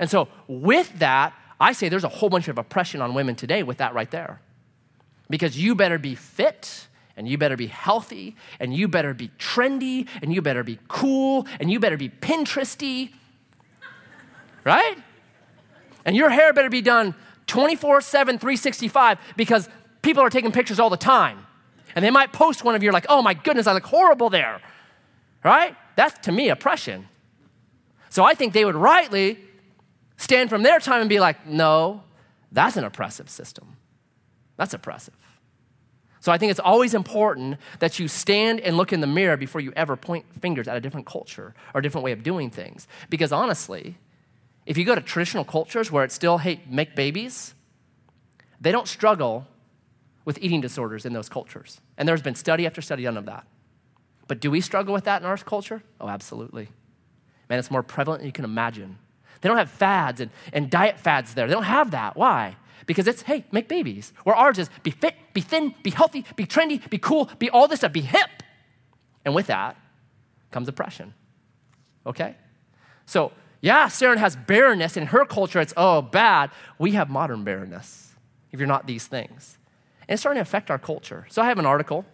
And 0.00 0.10
so, 0.10 0.28
with 0.48 0.98
that, 0.98 1.34
I 1.60 1.72
say 1.72 1.88
there's 1.88 2.04
a 2.04 2.08
whole 2.08 2.28
bunch 2.28 2.48
of 2.48 2.58
oppression 2.58 3.00
on 3.00 3.14
women 3.14 3.36
today 3.36 3.62
with 3.62 3.78
that 3.78 3.94
right 3.94 4.10
there. 4.10 4.40
Because 5.30 5.56
you 5.56 5.74
better 5.74 5.98
be 5.98 6.14
fit, 6.16 6.88
and 7.16 7.28
you 7.28 7.38
better 7.38 7.56
be 7.56 7.68
healthy, 7.68 8.34
and 8.58 8.74
you 8.74 8.88
better 8.88 9.14
be 9.14 9.28
trendy, 9.38 10.08
and 10.22 10.34
you 10.34 10.42
better 10.42 10.64
be 10.64 10.78
cool, 10.88 11.46
and 11.60 11.70
you 11.70 11.78
better 11.78 11.96
be 11.96 12.08
Pinteresty, 12.08 13.12
right? 14.64 14.96
And 16.04 16.16
your 16.16 16.30
hair 16.30 16.52
better 16.52 16.70
be 16.70 16.82
done 16.82 17.14
24 17.46 18.00
7, 18.00 18.38
365, 18.38 19.18
because 19.36 19.68
people 20.02 20.22
are 20.22 20.30
taking 20.30 20.52
pictures 20.52 20.78
all 20.78 20.90
the 20.90 20.96
time. 20.96 21.46
And 21.94 22.04
they 22.04 22.10
might 22.10 22.32
post 22.32 22.64
one 22.64 22.74
of 22.74 22.82
you 22.82 22.90
like, 22.90 23.06
oh 23.08 23.22
my 23.22 23.34
goodness, 23.34 23.66
I 23.66 23.72
look 23.72 23.84
horrible 23.84 24.30
there, 24.30 24.60
right? 25.44 25.76
That's 25.96 26.18
to 26.26 26.32
me 26.32 26.48
oppression. 26.48 27.08
So 28.08 28.24
I 28.24 28.34
think 28.34 28.52
they 28.52 28.64
would 28.64 28.74
rightly 28.74 29.38
stand 30.16 30.50
from 30.50 30.62
their 30.62 30.78
time 30.78 31.00
and 31.00 31.08
be 31.08 31.20
like, 31.20 31.46
no, 31.46 32.02
that's 32.50 32.76
an 32.76 32.84
oppressive 32.84 33.28
system. 33.28 33.76
That's 34.56 34.74
oppressive. 34.74 35.14
So 36.20 36.30
I 36.30 36.38
think 36.38 36.50
it's 36.50 36.60
always 36.60 36.94
important 36.94 37.58
that 37.80 37.98
you 37.98 38.06
stand 38.06 38.60
and 38.60 38.76
look 38.76 38.92
in 38.92 39.00
the 39.00 39.08
mirror 39.08 39.36
before 39.36 39.60
you 39.60 39.72
ever 39.74 39.96
point 39.96 40.24
fingers 40.40 40.68
at 40.68 40.76
a 40.76 40.80
different 40.80 41.04
culture 41.04 41.52
or 41.74 41.80
a 41.80 41.82
different 41.82 42.04
way 42.04 42.12
of 42.12 42.22
doing 42.22 42.48
things. 42.48 42.86
Because 43.10 43.32
honestly, 43.32 43.96
if 44.66 44.78
you 44.78 44.84
go 44.84 44.94
to 44.94 45.00
traditional 45.00 45.44
cultures 45.44 45.90
where 45.90 46.04
it's 46.04 46.14
still, 46.14 46.38
hey, 46.38 46.60
make 46.68 46.94
babies, 46.94 47.54
they 48.60 48.70
don't 48.70 48.88
struggle 48.88 49.46
with 50.24 50.38
eating 50.40 50.60
disorders 50.60 51.04
in 51.04 51.12
those 51.12 51.28
cultures. 51.28 51.80
And 51.98 52.08
there's 52.08 52.22
been 52.22 52.36
study 52.36 52.66
after 52.66 52.80
study 52.80 53.02
done 53.02 53.16
of 53.16 53.26
that. 53.26 53.46
But 54.28 54.40
do 54.40 54.50
we 54.50 54.60
struggle 54.60 54.94
with 54.94 55.04
that 55.04 55.20
in 55.20 55.26
our 55.26 55.36
culture? 55.36 55.82
Oh, 56.00 56.08
absolutely. 56.08 56.68
Man, 57.50 57.58
it's 57.58 57.70
more 57.70 57.82
prevalent 57.82 58.20
than 58.20 58.26
you 58.26 58.32
can 58.32 58.44
imagine. 58.44 58.98
They 59.40 59.48
don't 59.48 59.58
have 59.58 59.70
fads 59.70 60.20
and, 60.20 60.30
and 60.52 60.70
diet 60.70 60.98
fads 60.98 61.34
there. 61.34 61.48
They 61.48 61.54
don't 61.54 61.64
have 61.64 61.90
that. 61.90 62.16
Why? 62.16 62.56
Because 62.86 63.08
it's, 63.08 63.22
hey, 63.22 63.44
make 63.50 63.68
babies. 63.68 64.12
Where 64.22 64.34
ours 64.34 64.58
is 64.58 64.70
be 64.82 64.92
fit, 64.92 65.14
be 65.34 65.40
thin, 65.40 65.74
be 65.82 65.90
healthy, 65.90 66.24
be 66.36 66.46
trendy, 66.46 66.88
be 66.88 66.98
cool, 66.98 67.28
be 67.38 67.50
all 67.50 67.66
this 67.66 67.80
stuff, 67.80 67.92
be 67.92 68.00
hip. 68.00 68.30
And 69.24 69.34
with 69.34 69.48
that 69.48 69.76
comes 70.50 70.68
oppression. 70.68 71.14
Okay? 72.06 72.36
So, 73.06 73.32
yeah, 73.62 73.88
Sarai 73.88 74.18
has 74.18 74.36
barrenness. 74.36 74.98
In 74.98 75.06
her 75.06 75.24
culture, 75.24 75.60
it's, 75.60 75.72
oh, 75.76 76.02
bad. 76.02 76.50
We 76.78 76.92
have 76.92 77.08
modern 77.08 77.44
barrenness 77.44 78.12
if 78.50 78.60
you're 78.60 78.68
not 78.68 78.86
these 78.86 79.06
things. 79.06 79.56
And 80.06 80.14
it's 80.14 80.20
starting 80.20 80.36
to 80.38 80.42
affect 80.42 80.70
our 80.70 80.78
culture. 80.78 81.26
So, 81.30 81.40
I 81.40 81.46
have 81.46 81.58
an 81.58 81.64
article 81.64 82.04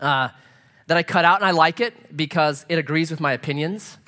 uh, 0.00 0.30
that 0.88 0.96
I 0.96 1.02
cut 1.04 1.24
out, 1.24 1.36
and 1.36 1.46
I 1.46 1.52
like 1.52 1.80
it 1.80 2.16
because 2.16 2.66
it 2.68 2.78
agrees 2.78 3.10
with 3.10 3.20
my 3.20 3.32
opinions. 3.32 3.98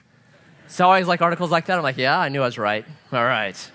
So 0.69 0.85
I 0.85 0.89
always 0.89 1.07
like 1.07 1.23
articles 1.23 1.51
like 1.51 1.67
that. 1.67 1.79
I'm 1.79 1.83
like, 1.83 1.97
yeah, 1.97 2.19
I 2.19 2.29
knew 2.29 2.43
I 2.43 2.45
was 2.45 2.59
right. 2.59 2.85
All 3.11 3.25
right. 3.25 3.71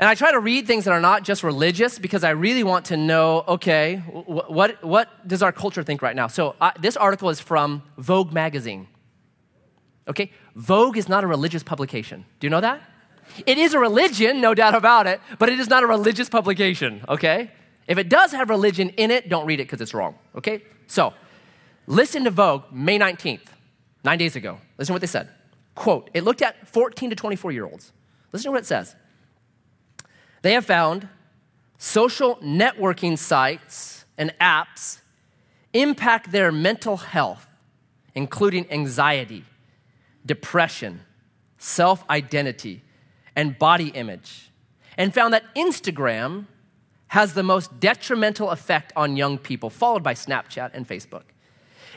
And 0.00 0.08
I 0.08 0.14
try 0.14 0.32
to 0.32 0.40
read 0.40 0.66
things 0.66 0.86
that 0.86 0.92
are 0.92 1.00
not 1.00 1.22
just 1.22 1.42
religious 1.44 1.98
because 1.98 2.24
I 2.24 2.30
really 2.30 2.64
want 2.64 2.86
to 2.86 2.96
know 2.96 3.44
okay, 3.46 3.96
what, 3.98 4.50
what, 4.50 4.82
what 4.82 5.28
does 5.28 5.42
our 5.42 5.52
culture 5.52 5.82
think 5.82 6.02
right 6.02 6.16
now? 6.16 6.26
So 6.26 6.56
uh, 6.60 6.72
this 6.80 6.96
article 6.96 7.28
is 7.30 7.38
from 7.38 7.82
Vogue 7.96 8.32
magazine. 8.32 8.88
Okay? 10.10 10.32
Vogue 10.56 10.98
is 10.98 11.08
not 11.08 11.24
a 11.24 11.26
religious 11.26 11.62
publication. 11.62 12.26
Do 12.40 12.46
you 12.46 12.50
know 12.50 12.60
that? 12.60 12.82
It 13.46 13.58
is 13.58 13.74
a 13.74 13.78
religion, 13.78 14.40
no 14.40 14.54
doubt 14.54 14.74
about 14.74 15.06
it, 15.06 15.20
but 15.38 15.48
it 15.48 15.60
is 15.60 15.68
not 15.68 15.84
a 15.84 15.86
religious 15.86 16.28
publication, 16.28 17.04
okay? 17.08 17.52
If 17.86 17.96
it 17.96 18.08
does 18.08 18.32
have 18.32 18.50
religion 18.50 18.90
in 18.90 19.12
it, 19.12 19.28
don't 19.28 19.46
read 19.46 19.60
it 19.60 19.64
because 19.64 19.80
it's 19.80 19.94
wrong, 19.94 20.16
okay? 20.34 20.62
So, 20.88 21.14
listen 21.86 22.24
to 22.24 22.30
Vogue 22.30 22.64
May 22.72 22.98
19th, 22.98 23.46
nine 24.02 24.18
days 24.18 24.34
ago. 24.34 24.58
Listen 24.78 24.90
to 24.90 24.94
what 24.94 25.00
they 25.00 25.06
said. 25.06 25.28
Quote, 25.76 26.10
it 26.12 26.24
looked 26.24 26.42
at 26.42 26.66
14 26.66 27.10
to 27.10 27.16
24 27.16 27.52
year 27.52 27.64
olds. 27.64 27.92
Listen 28.32 28.48
to 28.48 28.52
what 28.52 28.62
it 28.62 28.66
says. 28.66 28.96
They 30.42 30.54
have 30.54 30.66
found 30.66 31.08
social 31.78 32.36
networking 32.36 33.16
sites 33.16 34.04
and 34.18 34.34
apps 34.40 35.00
impact 35.72 36.32
their 36.32 36.50
mental 36.50 36.96
health, 36.96 37.46
including 38.14 38.70
anxiety, 38.72 39.44
depression, 40.24 41.00
self 41.58 42.08
identity, 42.08 42.82
and 43.36 43.58
body 43.58 43.88
image, 43.88 44.50
and 44.96 45.14
found 45.14 45.32
that 45.34 45.54
Instagram 45.54 46.46
has 47.08 47.34
the 47.34 47.42
most 47.42 47.80
detrimental 47.80 48.50
effect 48.50 48.92
on 48.94 49.16
young 49.16 49.36
people, 49.36 49.70
followed 49.70 50.02
by 50.02 50.14
Snapchat 50.14 50.70
and 50.74 50.86
Facebook. 50.86 51.24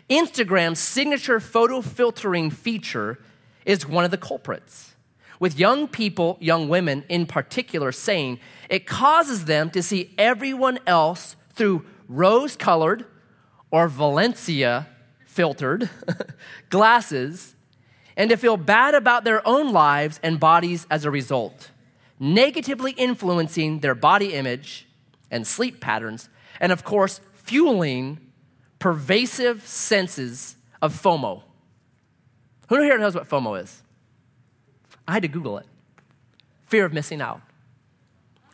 Instagram's 0.09 0.79
signature 0.79 1.39
photo 1.39 1.81
filtering 1.81 2.49
feature 2.49 3.19
is 3.65 3.87
one 3.87 4.03
of 4.03 4.11
the 4.11 4.17
culprits. 4.17 4.95
With 5.39 5.59
young 5.59 5.87
people, 5.87 6.37
young 6.39 6.67
women 6.67 7.03
in 7.09 7.25
particular, 7.25 7.91
saying 7.91 8.39
it 8.69 8.85
causes 8.87 9.45
them 9.45 9.69
to 9.71 9.83
see 9.83 10.13
everyone 10.17 10.79
else 10.87 11.35
through 11.53 11.85
rose 12.07 12.55
colored 12.55 13.05
or 13.71 13.87
Valencia 13.87 14.87
filtered 15.25 15.89
glasses 16.69 17.52
and 18.15 18.29
to 18.29 18.37
feel 18.37 18.57
bad 18.57 18.93
about 18.93 19.23
their 19.23 19.45
own 19.47 19.71
lives 19.71 20.19
and 20.23 20.39
bodies 20.39 20.85
as 20.89 21.05
a 21.05 21.11
result, 21.11 21.71
negatively 22.19 22.91
influencing 22.93 23.79
their 23.79 23.95
body 23.95 24.33
image 24.33 24.87
and 25.31 25.47
sleep 25.47 25.79
patterns, 25.79 26.29
and 26.59 26.71
of 26.71 26.83
course, 26.83 27.21
fueling 27.33 28.19
pervasive 28.79 29.65
senses 29.65 30.55
of 30.81 30.93
FOMO. 30.93 31.43
Who 32.69 32.81
here 32.81 32.97
knows 32.97 33.15
what 33.15 33.27
FOMO 33.27 33.61
is? 33.61 33.81
I 35.07 35.13
had 35.13 35.23
to 35.23 35.27
Google 35.27 35.57
it. 35.57 35.65
Fear 36.67 36.85
of 36.85 36.93
missing 36.93 37.21
out. 37.21 37.41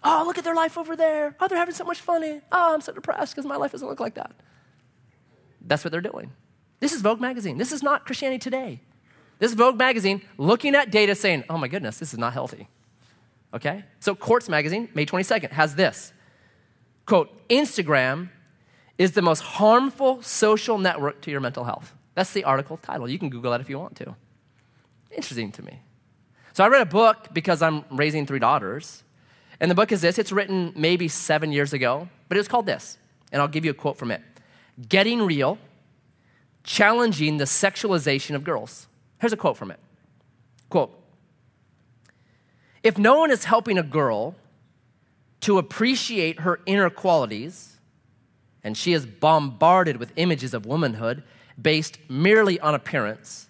Oh, 0.04 0.24
look 0.26 0.38
at 0.38 0.44
their 0.44 0.56
life 0.56 0.78
over 0.78 0.96
there. 0.96 1.36
Oh, 1.40 1.48
they're 1.48 1.58
having 1.58 1.76
so 1.76 1.84
much 1.84 2.00
fun. 2.00 2.42
Oh, 2.52 2.74
I'm 2.74 2.82
so 2.82 2.94
depressed 2.94 3.36
because 3.36 3.46
my 3.46 3.58
life 3.58 3.72
doesn't 3.72 3.88
look 3.88 4.00
like 4.00 4.16
that. 4.16 4.32
That's 5.62 5.84
what 5.84 5.92
they're 5.92 6.02
doing. 6.02 6.32
This 6.80 6.94
is 6.94 7.02
Vogue 7.02 7.20
magazine. 7.20 7.58
This 7.58 7.72
is 7.72 7.84
not 7.84 8.06
Christianity 8.06 8.40
Today. 8.40 8.82
This 9.40 9.54
Vogue 9.54 9.78
magazine 9.78 10.22
looking 10.38 10.76
at 10.76 10.92
data 10.92 11.16
saying, 11.16 11.46
oh 11.50 11.58
my 11.58 11.68
goodness, 11.68 11.98
this 11.98 12.14
is 12.14 12.20
not 12.20 12.34
healthy. 12.34 12.68
Okay? 13.54 13.84
So, 14.00 14.14
Quartz 14.14 14.48
magazine, 14.48 14.90
May 14.94 15.06
22nd, 15.06 15.52
has 15.52 15.76
this 15.76 16.14
quote, 17.06 17.48
Instagram 17.48 18.30
is 19.00 19.14
the 19.14 19.22
most 19.22 19.40
harmful 19.40 20.22
social 20.22 20.78
network 20.78 21.22
to 21.22 21.32
your 21.32 21.40
mental 21.40 21.64
health. 21.64 21.96
That's 22.14 22.34
the 22.34 22.44
article 22.44 22.78
title. 22.78 23.10
You 23.10 23.18
can 23.18 23.30
Google 23.30 23.52
that 23.52 23.62
if 23.62 23.70
you 23.70 23.80
want 23.80 23.96
to. 23.96 24.14
Interesting 25.10 25.52
to 25.54 25.64
me. 25.64 25.80
So 26.54 26.64
I 26.64 26.68
read 26.68 26.82
a 26.82 26.86
book 26.86 27.30
because 27.34 27.62
I'm 27.62 27.86
raising 27.90 28.28
three 28.28 28.40
daughters. 28.40 29.04
And 29.62 29.72
the 29.72 29.76
book 29.76 29.94
is 29.94 30.02
this 30.02 30.20
it's 30.20 30.34
written 30.34 30.74
maybe 30.76 31.08
seven 31.08 31.54
years 31.54 31.72
ago, 31.72 32.10
but 32.28 32.38
it 32.38 32.42
was 32.42 32.50
called 32.50 32.66
this. 32.66 32.98
And 33.32 33.42
I'll 33.42 33.48
give 33.48 33.64
you 33.64 33.72
a 33.72 33.74
quote 33.74 33.98
from 33.98 34.12
it 34.12 34.22
Getting 34.88 35.22
Real, 35.22 35.58
Challenging 36.64 37.38
the 37.38 37.46
Sexualization 37.46 38.36
of 38.36 38.44
Girls. 38.44 38.89
Here's 39.20 39.34
a 39.34 39.38
quote 39.38 39.58
from 39.58 39.72
it 39.72 39.80
Quote 40.70 40.98
If 42.84 42.98
no 42.98 43.20
one 43.20 43.32
is 43.32 43.46
helping 43.46 43.78
a 43.78 43.84
girl 43.84 44.36
to 45.42 45.58
appreciate 45.58 46.42
her 46.42 46.60
inner 46.66 46.90
qualities, 46.90 47.78
and 48.64 48.78
she 48.78 48.94
is 48.94 49.06
bombarded 49.06 49.98
with 49.98 50.12
images 50.16 50.54
of 50.54 50.66
womanhood 50.66 51.24
based 51.62 51.98
merely 52.10 52.60
on 52.60 52.76
appearance, 52.76 53.50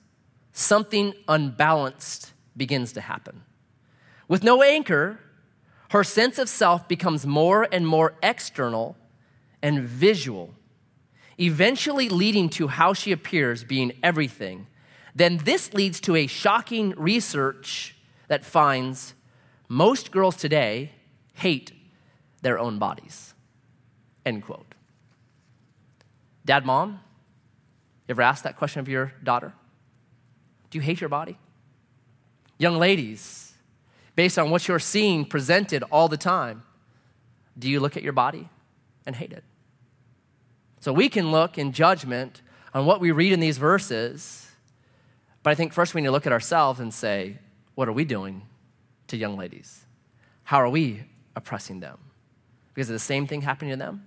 something 0.54 1.14
unbalanced 1.28 2.34
begins 2.56 2.94
to 2.94 3.02
happen. 3.02 3.44
With 4.28 4.44
no 4.44 4.62
anchor, 4.62 5.20
her 5.90 6.04
sense 6.04 6.38
of 6.38 6.48
self 6.48 6.88
becomes 6.88 7.26
more 7.26 7.68
and 7.72 7.88
more 7.88 8.14
external 8.22 8.96
and 9.62 9.82
visual, 9.82 10.54
eventually 11.40 12.10
leading 12.10 12.50
to 12.50 12.68
how 12.68 12.94
she 12.94 13.12
appears 13.12 13.64
being 13.64 13.94
everything. 14.04 14.68
Then 15.16 15.38
this 15.38 15.74
leads 15.74 16.00
to 16.02 16.16
a 16.16 16.28
shocking 16.28 16.94
research 16.98 17.96
that 18.28 18.46
finds 18.46 19.14
most 19.68 20.12
girls 20.12 20.36
today 20.36 20.92
hate 21.34 21.72
their 22.42 22.60
own 22.60 22.80
bodies. 22.80 23.34
End 24.26 24.44
quote. 24.44 24.76
Dad, 26.46 26.66
mom, 26.66 27.00
you 28.08 28.14
ever 28.14 28.22
asked 28.22 28.44
that 28.44 28.58
question 28.58 28.80
of 28.80 28.90
your 28.90 29.14
daughter? 29.24 29.54
Do 30.70 30.78
you 30.78 30.82
hate 30.82 31.02
your 31.02 31.10
body? 31.10 31.38
Young 32.58 32.78
ladies, 32.78 33.54
based 34.16 34.38
on 34.38 34.50
what 34.50 34.68
you're 34.68 34.80
seeing 34.80 35.26
presented 35.26 35.84
all 35.92 36.08
the 36.08 36.18
time, 36.18 36.64
do 37.58 37.70
you 37.70 37.80
look 37.80 37.98
at 37.98 38.04
your 38.04 38.14
body 38.14 38.50
and 39.06 39.16
hate 39.16 39.32
it? 39.32 39.44
So 40.80 40.94
we 40.94 41.10
can 41.10 41.32
look 41.32 41.58
in 41.58 41.72
judgment 41.72 42.42
on 42.74 42.86
what 42.86 43.00
we 43.00 43.12
read 43.12 43.34
in 43.34 43.40
these 43.40 43.58
verses, 43.58 44.49
but 45.44 45.52
I 45.52 45.56
think 45.56 45.74
first 45.74 45.94
we 45.94 46.02
need 46.02 46.08
to 46.08 46.12
look 46.12 46.28
at 46.28 46.34
ourselves 46.34 46.80
and 46.80 46.94
say, 46.94 47.38
what 47.76 47.88
are 47.88 47.94
we 47.94 48.06
doing 48.06 48.44
to 49.08 49.18
young 49.18 49.38
ladies? 49.38 49.86
How 50.44 50.58
are 50.58 50.70
we 50.70 51.04
oppressing 51.36 51.80
them? 51.80 51.98
because 52.80 52.88
the 52.88 52.98
same 52.98 53.28
thing 53.28 53.42
happening 53.42 53.72
to 53.72 53.76
them. 53.76 54.06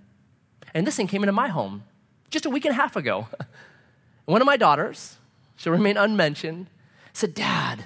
And 0.73 0.87
this 0.87 0.95
thing 0.95 1.05
came 1.05 1.21
into 1.21 1.31
my 1.31 1.47
home 1.47 1.83
just 2.31 2.47
a 2.47 2.49
week 2.49 2.65
and 2.65 2.71
a 2.71 2.75
half 2.75 2.95
ago. 2.95 3.27
One 4.25 4.41
of 4.41 4.47
my 4.47 4.57
daughters, 4.57 5.17
she'll 5.55 5.73
remain 5.73 5.95
unmentioned, 5.95 6.65
said, 7.13 7.35
Dad, 7.35 7.85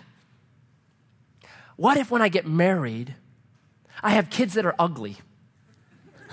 what 1.75 1.97
if 1.97 2.09
when 2.09 2.21
I 2.21 2.29
get 2.29 2.47
married, 2.47 3.15
I 4.01 4.11
have 4.11 4.29
kids 4.29 4.53
that 4.53 4.65
are 4.65 4.75
ugly? 4.79 5.17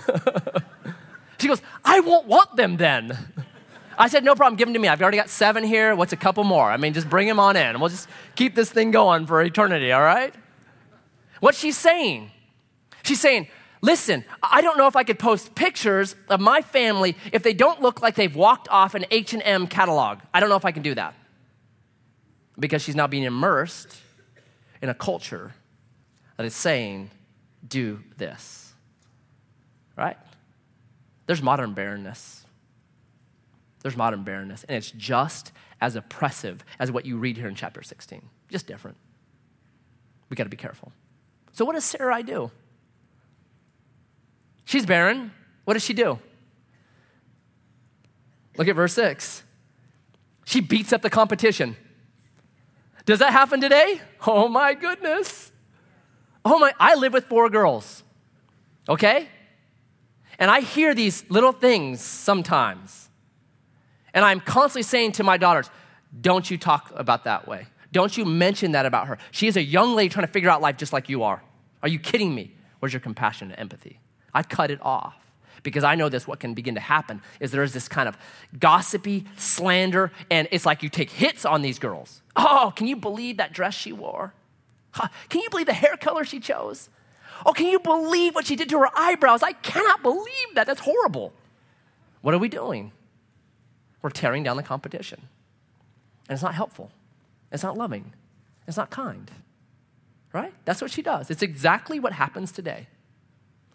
she 1.37 1.49
goes, 1.49 1.61
I 1.83 1.99
won't 1.99 2.25
want 2.25 2.55
them 2.55 2.77
then. 2.77 3.17
I 3.97 4.07
said, 4.07 4.23
no 4.23 4.35
problem, 4.35 4.57
give 4.57 4.67
them 4.67 4.73
to 4.73 4.79
me. 4.79 4.87
I've 4.87 5.01
already 5.01 5.17
got 5.17 5.29
seven 5.29 5.63
here. 5.63 5.95
What's 5.95 6.13
a 6.13 6.17
couple 6.17 6.43
more? 6.43 6.69
I 6.69 6.77
mean, 6.77 6.93
just 6.93 7.09
bring 7.09 7.27
them 7.27 7.39
on 7.39 7.55
in. 7.55 7.79
We'll 7.79 7.89
just 7.89 8.09
keep 8.35 8.55
this 8.55 8.69
thing 8.71 8.91
going 8.91 9.25
for 9.25 9.41
eternity, 9.41 9.91
all 9.91 10.01
right? 10.01 10.33
What 11.39 11.55
she's 11.55 11.77
saying, 11.77 12.31
she's 13.03 13.19
saying, 13.19 13.47
listen, 13.81 14.23
I 14.41 14.61
don't 14.61 14.77
know 14.77 14.87
if 14.87 14.95
I 14.95 15.03
could 15.03 15.19
post 15.19 15.55
pictures 15.55 16.15
of 16.29 16.39
my 16.39 16.61
family 16.61 17.15
if 17.31 17.43
they 17.43 17.53
don't 17.53 17.81
look 17.81 18.01
like 18.01 18.15
they've 18.15 18.35
walked 18.35 18.67
off 18.69 18.95
an 18.95 19.05
H&M 19.11 19.67
catalog. 19.67 20.19
I 20.33 20.39
don't 20.39 20.49
know 20.49 20.55
if 20.55 20.65
I 20.65 20.71
can 20.71 20.83
do 20.83 20.95
that. 20.95 21.13
Because 22.57 22.81
she's 22.81 22.95
now 22.95 23.07
being 23.07 23.23
immersed 23.23 23.97
in 24.81 24.89
a 24.89 24.93
culture 24.93 25.53
that 26.37 26.45
is 26.45 26.55
saying, 26.55 27.11
do 27.67 28.01
this. 28.17 28.73
Right? 29.97 30.17
There's 31.27 31.41
modern 31.41 31.73
barrenness 31.73 32.44
there's 33.85 33.95
modern 33.95 34.23
barrenness, 34.23 34.63
and 34.63 34.75
it's 34.75 34.89
just 34.89 35.51
as 35.79 35.95
oppressive 35.95 36.65
as 36.79 36.91
what 36.91 37.05
you 37.05 37.17
read 37.17 37.37
here 37.37 37.47
in 37.47 37.53
chapter 37.53 37.83
16. 37.83 38.19
Just 38.49 38.65
different. 38.65 38.97
We 40.27 40.35
got 40.35 40.45
to 40.45 40.49
be 40.49 40.57
careful. 40.57 40.91
So, 41.51 41.65
what 41.65 41.73
does 41.73 41.83
Sarai 41.83 42.23
do? 42.23 42.49
She's 44.63 44.87
barren. 44.87 45.31
What 45.65 45.75
does 45.75 45.83
she 45.83 45.93
do? 45.93 46.17
Look 48.57 48.67
at 48.67 48.75
verse 48.75 48.93
6. 48.93 49.43
She 50.45 50.61
beats 50.61 50.91
up 50.91 51.03
the 51.03 51.11
competition. 51.11 51.77
Does 53.05 53.19
that 53.19 53.33
happen 53.33 53.61
today? 53.61 54.01
Oh 54.25 54.47
my 54.47 54.73
goodness. 54.73 55.51
Oh 56.43 56.57
my, 56.57 56.73
I 56.79 56.95
live 56.95 57.13
with 57.13 57.25
four 57.25 57.51
girls, 57.51 58.01
okay? 58.89 59.29
And 60.39 60.49
I 60.49 60.61
hear 60.61 60.95
these 60.95 61.23
little 61.29 61.51
things 61.51 62.01
sometimes 62.01 63.04
and 64.15 64.25
I'm 64.25 64.39
constantly 64.39 64.81
saying 64.81 65.11
to 65.13 65.23
my 65.23 65.37
daughters, 65.37 65.69
don't 66.19 66.49
you 66.49 66.57
talk 66.57 66.91
about 66.95 67.25
that 67.25 67.47
way. 67.47 67.67
Don't 67.91 68.17
you 68.17 68.25
mention 68.25 68.71
that 68.71 68.87
about 68.87 69.07
her. 69.07 69.17
She 69.31 69.47
is 69.47 69.55
a 69.57 69.63
young 69.63 69.95
lady 69.95 70.09
trying 70.09 70.25
to 70.25 70.31
figure 70.31 70.49
out 70.49 70.61
life 70.61 70.77
just 70.77 70.91
like 70.91 71.07
you 71.07 71.21
are. 71.23 71.43
Are 71.83 71.89
you 71.89 71.99
kidding 71.99 72.33
me? 72.33 72.55
Where's 72.79 72.93
your 72.93 72.99
compassion 72.99 73.51
and 73.51 73.59
empathy? 73.59 73.99
I 74.33 74.43
cut 74.43 74.71
it 74.71 74.79
off 74.81 75.15
because 75.63 75.83
I 75.83 75.95
know 75.95 76.09
this. 76.09 76.27
What 76.27 76.39
can 76.39 76.53
begin 76.53 76.75
to 76.75 76.81
happen 76.81 77.21
is 77.39 77.51
there 77.51 77.63
is 77.63 77.73
this 77.73 77.87
kind 77.87 78.09
of 78.09 78.17
gossipy 78.59 79.25
slander, 79.37 80.11
and 80.29 80.47
it's 80.51 80.65
like 80.65 80.83
you 80.83 80.89
take 80.89 81.09
hits 81.09 81.45
on 81.45 81.61
these 81.61 81.79
girls. 81.79 82.21
Oh, 82.35 82.73
can 82.75 82.87
you 82.87 82.95
believe 82.95 83.37
that 83.37 83.53
dress 83.53 83.73
she 83.73 83.93
wore? 83.93 84.33
Can 85.29 85.41
you 85.41 85.49
believe 85.49 85.65
the 85.65 85.73
hair 85.73 85.97
color 85.97 86.23
she 86.25 86.39
chose? 86.39 86.89
Oh, 87.45 87.51
can 87.51 87.67
you 87.67 87.79
believe 87.79 88.33
what 88.35 88.45
she 88.45 88.55
did 88.55 88.69
to 88.69 88.79
her 88.79 88.89
eyebrows? 88.95 89.43
I 89.43 89.51
cannot 89.51 90.01
believe 90.01 90.55
that. 90.55 90.67
That's 90.67 90.81
horrible. 90.81 91.33
What 92.21 92.33
are 92.33 92.37
we 92.37 92.49
doing? 92.49 92.91
We're 94.05 94.11
tearing 94.11 94.43
down 94.43 94.55
the 94.55 94.61
competition. 94.61 95.19
And 96.29 96.35
it's 96.35 96.43
not 96.43 96.53
helpful, 96.53 96.91
it's 97.51 97.63
not 97.63 97.75
loving, 97.75 98.13
it's 98.67 98.77
not 98.77 98.91
kind. 98.91 99.31
Right? 100.31 100.53
That's 100.63 100.79
what 100.79 100.91
she 100.91 101.01
does. 101.01 101.31
It's 101.31 101.41
exactly 101.41 101.99
what 101.99 102.13
happens 102.13 102.51
today. 102.51 102.85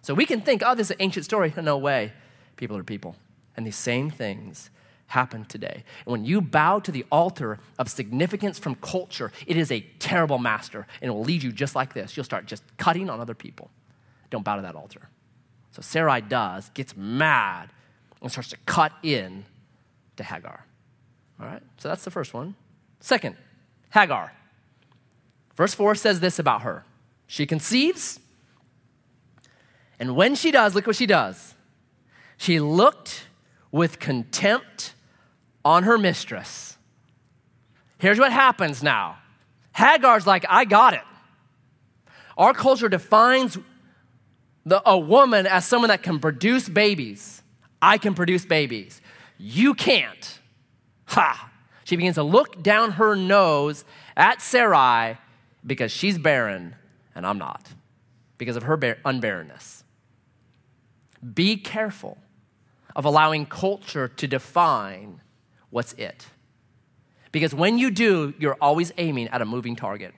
So 0.02 0.14
we 0.14 0.26
can 0.26 0.40
think, 0.40 0.62
oh, 0.64 0.76
this 0.76 0.86
is 0.86 0.90
an 0.92 0.98
ancient 1.00 1.24
story. 1.24 1.52
No 1.60 1.76
way. 1.78 2.12
People 2.56 2.76
are 2.76 2.84
people. 2.84 3.16
And 3.56 3.66
these 3.66 3.76
same 3.76 4.08
things 4.08 4.70
happen 5.06 5.46
today. 5.46 5.82
And 6.04 6.12
when 6.12 6.24
you 6.24 6.40
bow 6.40 6.78
to 6.78 6.92
the 6.92 7.04
altar 7.10 7.58
of 7.78 7.88
significance 7.88 8.58
from 8.58 8.76
culture, 8.76 9.32
it 9.48 9.56
is 9.56 9.72
a 9.72 9.80
terrible 9.98 10.38
master 10.38 10.86
and 11.00 11.10
it 11.10 11.14
will 11.14 11.24
lead 11.24 11.42
you 11.42 11.50
just 11.50 11.74
like 11.74 11.94
this. 11.94 12.16
You'll 12.16 12.24
start 12.24 12.46
just 12.46 12.62
cutting 12.76 13.10
on 13.10 13.20
other 13.20 13.34
people. 13.34 13.70
Don't 14.28 14.44
bow 14.44 14.56
to 14.56 14.62
that 14.62 14.76
altar. 14.76 15.08
So 15.72 15.82
Sarai 15.82 16.20
does, 16.20 16.68
gets 16.68 16.96
mad, 16.96 17.70
and 18.20 18.30
starts 18.30 18.50
to 18.50 18.58
cut 18.66 18.92
in 19.02 19.46
to 20.20 20.24
Hagar. 20.24 20.66
All 21.40 21.46
right, 21.46 21.62
so 21.78 21.88
that's 21.88 22.04
the 22.04 22.10
first 22.10 22.34
one. 22.34 22.54
Second, 23.00 23.36
Hagar. 23.90 24.32
Verse 25.56 25.72
4 25.72 25.94
says 25.94 26.20
this 26.20 26.38
about 26.38 26.62
her 26.62 26.84
She 27.26 27.46
conceives, 27.46 28.20
and 29.98 30.14
when 30.14 30.34
she 30.34 30.50
does, 30.50 30.74
look 30.74 30.86
what 30.86 30.96
she 30.96 31.06
does. 31.06 31.54
She 32.36 32.60
looked 32.60 33.26
with 33.72 33.98
contempt 33.98 34.94
on 35.64 35.84
her 35.84 35.98
mistress. 35.98 36.76
Here's 37.98 38.18
what 38.18 38.32
happens 38.32 38.82
now 38.82 39.18
Hagar's 39.72 40.26
like, 40.26 40.44
I 40.48 40.66
got 40.66 40.94
it. 40.94 41.02
Our 42.36 42.52
culture 42.52 42.88
defines 42.88 43.58
the, 44.66 44.82
a 44.88 44.98
woman 44.98 45.46
as 45.46 45.64
someone 45.64 45.88
that 45.88 46.02
can 46.02 46.18
produce 46.18 46.68
babies. 46.68 47.42
I 47.80 47.96
can 47.96 48.14
produce 48.14 48.44
babies. 48.44 49.00
You 49.42 49.72
can't. 49.72 50.38
Ha! 51.06 51.50
She 51.84 51.96
begins 51.96 52.16
to 52.16 52.22
look 52.22 52.62
down 52.62 52.92
her 52.92 53.16
nose 53.16 53.86
at 54.14 54.42
Sarai 54.42 55.16
because 55.66 55.90
she's 55.90 56.18
barren 56.18 56.76
and 57.14 57.26
I'm 57.26 57.38
not, 57.38 57.66
because 58.36 58.56
of 58.56 58.64
her 58.64 58.76
bar- 58.76 58.98
unbarrenness. 59.02 59.82
Be 61.34 61.56
careful 61.56 62.18
of 62.94 63.06
allowing 63.06 63.46
culture 63.46 64.08
to 64.08 64.26
define 64.26 65.22
what's 65.70 65.94
it. 65.94 66.26
Because 67.32 67.54
when 67.54 67.78
you 67.78 67.90
do, 67.90 68.34
you're 68.38 68.58
always 68.60 68.92
aiming 68.98 69.28
at 69.28 69.40
a 69.40 69.46
moving 69.46 69.74
target. 69.74 70.12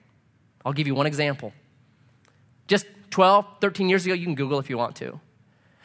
I'll 0.64 0.72
give 0.72 0.88
you 0.88 0.96
one 0.96 1.06
example. 1.06 1.52
Just 2.66 2.86
12, 3.10 3.46
13 3.60 3.88
years 3.88 4.04
ago, 4.04 4.14
you 4.14 4.24
can 4.24 4.34
Google 4.34 4.58
if 4.58 4.68
you 4.68 4.76
want 4.76 4.96
to. 4.96 5.20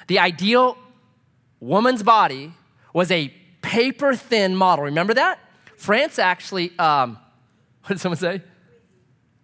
The 0.08 0.17
ideal 0.17 0.76
woman's 1.60 2.02
body 2.02 2.54
was 2.93 3.12
a 3.12 3.30
paper 3.62 4.15
thin 4.15 4.56
model. 4.56 4.86
Remember 4.86 5.13
that? 5.13 5.39
France 5.78 6.19
actually, 6.19 6.78
um, 6.80 7.17
what 7.84 7.89
did 7.89 8.00
someone 8.00 8.17
say? 8.17 8.41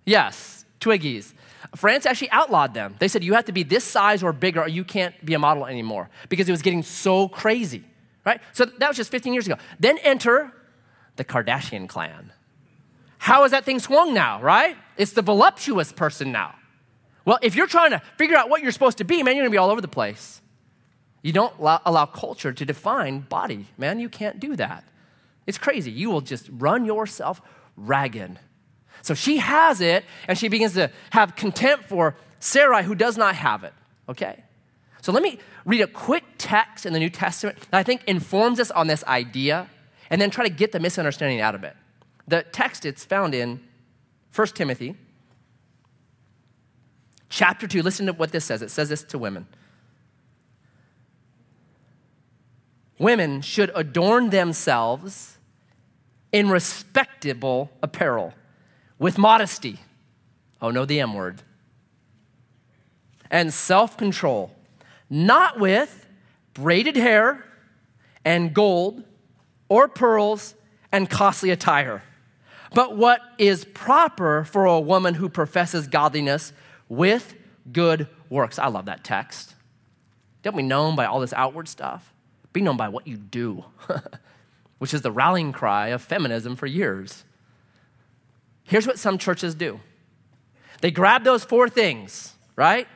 Yes, 0.06 0.66
Twiggies. 0.80 1.34
France 1.76 2.06
actually 2.06 2.30
outlawed 2.32 2.74
them. 2.74 2.96
They 3.00 3.08
said 3.08 3.24
you 3.24 3.34
have 3.34 3.46
to 3.46 3.52
be 3.52 3.64
this 3.64 3.84
size 3.84 4.22
or 4.22 4.32
bigger 4.32 4.62
or 4.62 4.68
you 4.68 4.84
can't 4.84 5.14
be 5.26 5.34
a 5.34 5.40
model 5.40 5.66
anymore 5.66 6.10
because 6.30 6.48
it 6.48 6.52
was 6.52 6.62
getting 6.62 6.84
so 6.84 7.28
crazy, 7.28 7.84
right? 8.26 8.42
So 8.52 8.66
that 8.66 8.88
was 8.88 8.98
just 8.98 9.10
15 9.12 9.34
years 9.34 9.48
ago. 9.48 9.56
Then 9.80 9.98
enter 10.00 10.52
the 11.16 11.24
Kardashian 11.24 11.88
clan. 11.90 12.32
How 13.18 13.44
is 13.46 13.52
that 13.52 13.66
thing 13.66 13.80
swung 13.80 14.14
now, 14.14 14.42
right? 14.42 14.76
It's 14.98 15.14
the 15.14 15.22
voluptuous 15.22 15.92
person 15.92 16.32
now. 16.32 16.56
Well, 17.26 17.40
if 17.42 17.56
you're 17.56 17.68
trying 17.68 17.92
to 17.92 18.02
figure 18.18 18.36
out 18.36 18.50
what 18.50 18.62
you're 18.62 18.72
supposed 18.72 18.98
to 19.00 19.04
be, 19.04 19.24
man, 19.24 19.36
you're 19.36 19.46
gonna 19.46 19.52
be 19.52 19.58
all 19.58 19.70
over 19.70 19.82
the 19.82 19.88
place. 19.88 20.42
You 21.24 21.32
don't 21.32 21.54
allow, 21.58 22.06
culture 22.06 22.54
to 22.54 22.66
define 22.66 23.22
body, 23.22 23.68
man. 23.78 24.00
You 24.00 24.10
can't 24.10 24.40
do 24.40 24.56
that. 24.58 24.84
It's 25.48 25.58
crazy. 25.58 25.90
You 25.90 26.12
will 26.12 26.22
just 26.22 26.50
run 26.52 26.86
yourself 26.86 27.42
ragged. 27.76 28.38
So 29.02 29.14
she 29.14 29.38
has 29.38 29.82
it, 29.82 30.06
and 30.28 30.38
she 30.38 30.50
begins 30.50 30.74
to 30.74 30.92
have 31.12 31.36
contempt 31.36 31.86
for 31.86 32.16
Sarai, 32.40 32.84
who 32.84 32.94
does 32.94 33.18
not 33.18 33.36
have 33.36 33.64
it. 33.64 33.74
Okay? 34.08 34.44
So 35.02 35.12
let 35.12 35.24
me 35.24 35.40
read 35.66 35.82
a 35.82 35.88
quick 35.88 36.24
text 36.38 36.86
in 36.86 36.94
the 36.94 37.00
New 37.00 37.10
Testament 37.10 37.58
that 37.72 37.78
I 37.78 37.84
think 37.84 38.04
informs 38.06 38.60
us 38.60 38.70
on 38.70 38.88
this 38.88 39.04
idea, 39.06 39.70
and 40.10 40.22
then 40.22 40.30
try 40.30 40.44
to 40.48 40.54
get 40.54 40.74
the 40.74 40.80
misunderstanding 40.80 41.42
out 41.42 41.56
of 41.56 41.64
it. 41.64 41.76
The 42.28 42.44
text 42.44 42.86
it's 42.86 43.04
found 43.04 43.34
in 43.34 43.62
1 44.36 44.48
Timothy 44.50 44.96
chapter 47.30 47.66
2. 47.66 47.82
Listen 47.82 48.06
to 48.08 48.14
what 48.14 48.32
this 48.32 48.46
says. 48.46 48.62
It 48.62 48.72
says 48.72 48.90
this 48.90 49.04
to 49.04 49.18
women. 49.18 49.48
Women 53.00 53.42
should 53.42 53.72
adorn 53.76 54.30
themselves 54.30 55.38
in 56.32 56.50
respectable 56.50 57.72
apparel 57.82 58.34
with 58.98 59.18
modesty. 59.18 59.80
Oh, 60.62 60.72
no, 60.72 60.86
the 60.86 61.00
M 61.00 61.14
word. 61.14 61.42
And 63.30 63.54
self 63.54 63.98
control, 63.98 64.52
not 65.10 65.60
with 65.60 66.06
braided 66.54 66.96
hair 66.96 67.46
and 68.24 68.54
gold 68.54 69.04
or 69.70 69.88
pearls 69.88 70.56
and 70.92 71.10
costly 71.10 71.50
attire, 71.50 72.04
but 72.74 72.96
what 72.96 73.22
is 73.38 73.66
proper 73.66 74.44
for 74.44 74.66
a 74.66 74.80
woman 74.80 75.16
who 75.16 75.30
professes 75.30 75.88
godliness 75.88 76.54
with 76.88 77.36
good 77.72 78.08
works. 78.30 78.60
I 78.60 78.68
love 78.68 78.86
that 78.86 79.04
text. 79.04 79.56
Don't 80.42 80.58
be 80.58 80.64
known 80.64 80.96
by 80.96 81.06
all 81.06 81.20
this 81.20 81.34
outward 81.34 81.68
stuff. 81.68 82.13
Be 82.54 82.62
known 82.62 82.78
by 82.78 82.90
what 82.90 83.08
you 83.08 83.18
do, 83.18 83.66
which 84.78 84.94
is 84.94 85.02
the 85.02 85.12
rallying 85.12 85.52
cry 85.52 85.90
of 85.90 86.02
feminism 86.02 86.56
for 86.56 86.68
years. 86.68 87.26
Here's 88.64 88.88
what 88.88 88.98
some 88.98 89.18
churches 89.18 89.56
do 89.56 89.80
they 90.82 90.92
grab 90.92 91.24
those 91.24 91.44
four 91.44 91.68
things, 91.70 92.34
right? 92.56 92.88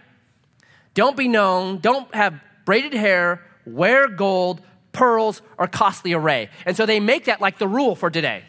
don't 0.98 1.16
be 1.16 1.28
known, 1.28 1.78
don't 1.78 2.14
have 2.16 2.42
braided 2.66 2.92
hair, 2.92 3.46
wear 3.68 4.08
gold, 4.08 4.62
pearls, 4.94 5.44
or 5.60 5.68
costly 5.68 6.12
array. 6.12 6.50
And 6.66 6.76
so 6.76 6.88
they 6.88 7.00
make 7.00 7.26
that 7.26 7.40
like 7.40 7.60
the 7.60 7.68
rule 7.68 7.96
for 7.96 8.10
today. 8.10 8.44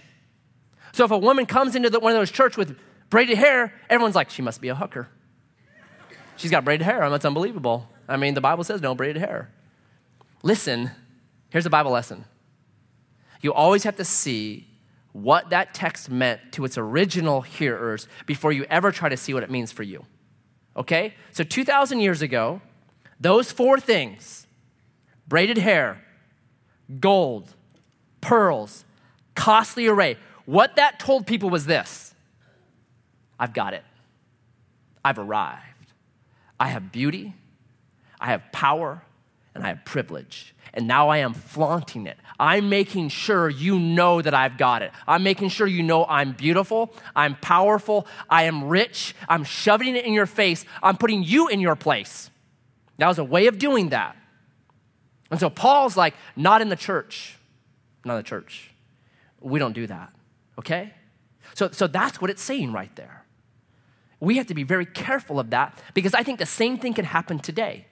So 0.92 1.04
if 1.04 1.10
a 1.10 1.18
woman 1.18 1.44
comes 1.44 1.76
into 1.76 1.90
the, 1.90 2.00
one 2.00 2.12
of 2.12 2.18
those 2.18 2.30
church 2.30 2.56
with 2.56 2.74
braided 3.10 3.36
hair, 3.36 3.74
everyone's 3.90 4.14
like, 4.14 4.30
she 4.30 4.40
must 4.40 4.62
be 4.62 4.68
a 4.68 4.74
hooker. 4.74 5.10
She's 6.36 6.50
got 6.50 6.64
braided 6.64 6.86
hair. 6.86 7.02
I 7.02 7.04
mean, 7.04 7.12
that's 7.12 7.26
unbelievable. 7.26 7.86
I 8.08 8.16
mean, 8.16 8.32
the 8.32 8.40
Bible 8.40 8.64
says 8.64 8.80
no 8.80 8.94
braided 8.94 9.18
hair. 9.18 9.50
Listen, 10.42 10.90
here's 11.50 11.66
a 11.66 11.70
Bible 11.70 11.90
lesson. 11.90 12.24
You 13.40 13.52
always 13.52 13.84
have 13.84 13.96
to 13.96 14.04
see 14.04 14.66
what 15.12 15.50
that 15.50 15.74
text 15.74 16.10
meant 16.10 16.40
to 16.52 16.64
its 16.64 16.78
original 16.78 17.40
hearers 17.40 18.06
before 18.26 18.52
you 18.52 18.64
ever 18.70 18.92
try 18.92 19.08
to 19.08 19.16
see 19.16 19.34
what 19.34 19.42
it 19.42 19.50
means 19.50 19.72
for 19.72 19.82
you. 19.82 20.04
Okay? 20.76 21.14
So 21.32 21.44
2,000 21.44 22.00
years 22.00 22.22
ago, 22.22 22.60
those 23.20 23.50
four 23.50 23.80
things 23.80 24.46
braided 25.26 25.58
hair, 25.58 26.02
gold, 27.00 27.54
pearls, 28.20 28.84
costly 29.34 29.86
array 29.86 30.16
what 30.48 30.76
that 30.76 30.98
told 30.98 31.26
people 31.26 31.50
was 31.50 31.66
this 31.66 32.14
I've 33.38 33.52
got 33.52 33.74
it, 33.74 33.84
I've 35.04 35.18
arrived. 35.18 35.64
I 36.58 36.68
have 36.68 36.90
beauty, 36.90 37.34
I 38.18 38.28
have 38.28 38.50
power, 38.50 39.02
and 39.58 39.66
I 39.66 39.70
have 39.70 39.84
privilege. 39.84 40.54
And 40.72 40.86
now 40.86 41.08
I 41.08 41.18
am 41.18 41.34
flaunting 41.34 42.06
it. 42.06 42.16
I'm 42.38 42.68
making 42.68 43.08
sure 43.08 43.48
you 43.48 43.78
know 43.78 44.22
that 44.22 44.34
I've 44.34 44.56
got 44.56 44.82
it. 44.82 44.92
I'm 45.06 45.22
making 45.22 45.48
sure 45.48 45.66
you 45.66 45.82
know 45.82 46.04
I'm 46.04 46.32
beautiful, 46.32 46.94
I'm 47.16 47.34
powerful, 47.36 48.06
I 48.30 48.44
am 48.44 48.68
rich, 48.68 49.14
I'm 49.28 49.44
shoving 49.44 49.96
it 49.96 50.04
in 50.04 50.12
your 50.12 50.26
face, 50.26 50.64
I'm 50.82 50.96
putting 50.96 51.24
you 51.24 51.48
in 51.48 51.60
your 51.60 51.74
place. 51.74 52.30
That 52.98 53.08
was 53.08 53.18
a 53.18 53.24
way 53.24 53.46
of 53.46 53.58
doing 53.58 53.88
that. 53.88 54.16
And 55.30 55.40
so 55.40 55.50
Paul's 55.50 55.96
like, 55.96 56.14
not 56.36 56.62
in 56.62 56.68
the 56.68 56.76
church. 56.76 57.36
Not 58.04 58.14
in 58.14 58.18
the 58.18 58.28
church. 58.28 58.70
We 59.40 59.58
don't 59.58 59.74
do 59.74 59.86
that, 59.86 60.12
okay? 60.58 60.94
So, 61.54 61.70
so 61.70 61.86
that's 61.86 62.20
what 62.20 62.30
it's 62.30 62.42
saying 62.42 62.72
right 62.72 62.94
there. 62.96 63.24
We 64.20 64.36
have 64.36 64.46
to 64.46 64.54
be 64.54 64.62
very 64.64 64.86
careful 64.86 65.38
of 65.38 65.50
that 65.50 65.78
because 65.94 66.14
I 66.14 66.22
think 66.22 66.38
the 66.38 66.46
same 66.46 66.78
thing 66.78 66.94
can 66.94 67.04
happen 67.04 67.38
today, 67.38 67.86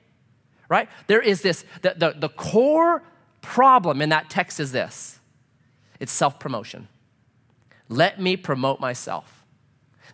right? 0.68 0.88
There 1.06 1.20
is 1.20 1.42
this, 1.42 1.64
the, 1.82 1.94
the, 1.96 2.14
the 2.18 2.28
core 2.28 3.02
problem 3.40 4.02
in 4.02 4.08
that 4.08 4.28
text 4.30 4.60
is 4.60 4.72
this 4.72 5.18
it's 6.00 6.12
self 6.12 6.38
promotion. 6.38 6.88
Let 7.88 8.20
me 8.20 8.36
promote 8.36 8.80
myself. 8.80 9.44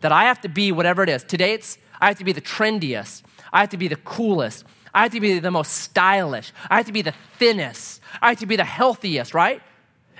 That 0.00 0.12
I 0.12 0.24
have 0.24 0.40
to 0.42 0.48
be 0.48 0.72
whatever 0.72 1.02
it 1.02 1.08
is. 1.08 1.24
Today, 1.24 1.54
it's 1.54 1.78
I 2.00 2.08
have 2.08 2.18
to 2.18 2.24
be 2.24 2.32
the 2.32 2.40
trendiest, 2.40 3.22
I 3.52 3.60
have 3.60 3.70
to 3.70 3.76
be 3.76 3.88
the 3.88 3.96
coolest, 3.96 4.64
I 4.92 5.02
have 5.04 5.12
to 5.12 5.20
be 5.20 5.38
the 5.38 5.50
most 5.50 5.72
stylish, 5.72 6.52
I 6.68 6.78
have 6.78 6.86
to 6.86 6.92
be 6.92 7.02
the 7.02 7.14
thinnest, 7.38 8.00
I 8.20 8.30
have 8.30 8.38
to 8.40 8.46
be 8.46 8.56
the 8.56 8.64
healthiest, 8.64 9.34
right? 9.34 9.62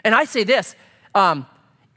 And 0.05 0.15
I 0.15 0.25
say 0.25 0.45
this 0.45 0.77
um, 1.15 1.47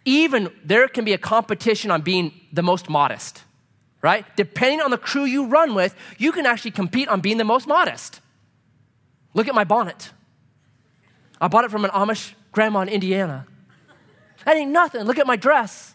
even 0.03 0.51
there 0.63 0.87
can 0.87 1.05
be 1.05 1.13
a 1.13 1.17
competition 1.17 1.89
on 1.91 2.01
being 2.01 2.33
the 2.51 2.61
most 2.63 2.89
modest 2.89 3.43
right? 4.05 4.23
Depending 4.35 4.81
on 4.81 4.91
the 4.91 4.99
crew 4.99 5.23
you 5.23 5.47
run 5.47 5.73
with, 5.73 5.95
you 6.19 6.31
can 6.31 6.45
actually 6.45 6.69
compete 6.69 7.07
on 7.07 7.21
being 7.21 7.37
the 7.37 7.43
most 7.43 7.65
modest. 7.67 8.21
Look 9.35 9.47
at 9.47 9.53
my 9.53 9.65
bonnet. 9.65 10.11
I 11.39 11.47
bought 11.47 11.65
it 11.65 11.69
from 11.69 11.85
an 11.85 11.91
Amish 11.91 12.33
grandma 12.51 12.79
in 12.79 12.89
Indiana. 12.89 13.45
That 14.45 14.55
ain't 14.55 14.71
nothing. 14.71 15.03
Look 15.03 15.19
at 15.19 15.27
my 15.27 15.35
dress. 15.35 15.93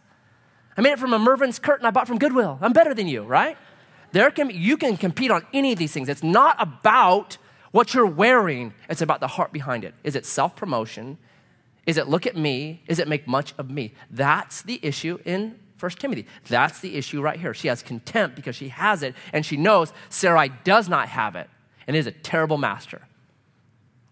I 0.76 0.82
made 0.82 0.92
it 0.92 0.98
from 0.98 1.12
a 1.12 1.18
Mervyn's 1.18 1.58
curtain 1.58 1.86
I 1.86 1.90
bought 1.90 2.06
from 2.06 2.18
Goodwill. 2.18 2.58
I'm 2.60 2.72
better 2.72 2.94
than 2.94 3.08
you, 3.08 3.22
right? 3.22 3.56
There 4.12 4.30
can 4.30 4.50
you 4.50 4.76
can 4.76 4.96
compete 4.96 5.30
on 5.30 5.44
any 5.52 5.72
of 5.72 5.78
these 5.78 5.92
things. 5.92 6.08
It's 6.08 6.22
not 6.22 6.56
about 6.58 7.38
what 7.72 7.94
you're 7.94 8.06
wearing, 8.06 8.74
it's 8.88 9.00
about 9.00 9.20
the 9.20 9.28
heart 9.28 9.52
behind 9.52 9.84
it. 9.84 9.94
Is 10.04 10.16
it 10.16 10.26
self 10.26 10.54
promotion? 10.54 11.18
Is 11.86 11.96
it 11.96 12.08
look 12.08 12.26
at 12.26 12.36
me? 12.36 12.82
Is 12.86 12.98
it 12.98 13.08
make 13.08 13.26
much 13.26 13.54
of 13.56 13.70
me? 13.70 13.94
That's 14.10 14.62
the 14.62 14.78
issue 14.82 15.18
in 15.24 15.58
First 15.76 15.98
Timothy. 15.98 16.26
That's 16.48 16.80
the 16.80 16.96
issue 16.96 17.22
right 17.22 17.40
here. 17.40 17.54
She 17.54 17.68
has 17.68 17.82
contempt 17.82 18.36
because 18.36 18.54
she 18.54 18.68
has 18.68 19.02
it, 19.02 19.14
and 19.32 19.46
she 19.46 19.56
knows 19.56 19.92
Sarai 20.10 20.50
does 20.64 20.88
not 20.88 21.08
have 21.08 21.36
it, 21.36 21.48
and 21.86 21.96
is 21.96 22.06
a 22.06 22.12
terrible 22.12 22.58
master. 22.58 23.00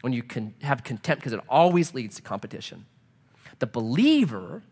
When 0.09 0.15
you 0.15 0.23
can 0.23 0.55
have 0.63 0.85
contempt, 0.85 1.21
because 1.21 1.35
it 1.35 1.41
always 1.51 1.93
leads 1.93 2.17
to 2.17 2.23
competition. 2.23 2.87
The 3.59 3.67
believer 3.67 4.63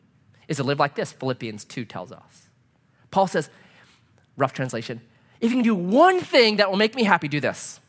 is 0.48 0.56
to 0.56 0.62
live 0.62 0.78
like 0.78 0.94
this, 0.94 1.12
Philippians 1.12 1.66
2 1.66 1.84
tells 1.84 2.10
us. 2.10 2.48
Paul 3.10 3.26
says, 3.26 3.50
rough 4.38 4.54
translation, 4.54 5.02
if 5.42 5.50
you 5.50 5.58
can 5.58 5.62
do 5.62 5.74
one 5.74 6.20
thing 6.20 6.56
that 6.56 6.70
will 6.70 6.78
make 6.78 6.94
me 6.94 7.04
happy, 7.04 7.28
do 7.28 7.38
this. 7.38 7.80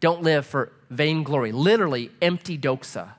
Don't 0.00 0.24
live 0.24 0.44
for 0.44 0.72
vainglory, 0.90 1.52
literally 1.52 2.10
empty 2.20 2.58
doxa. 2.58 3.10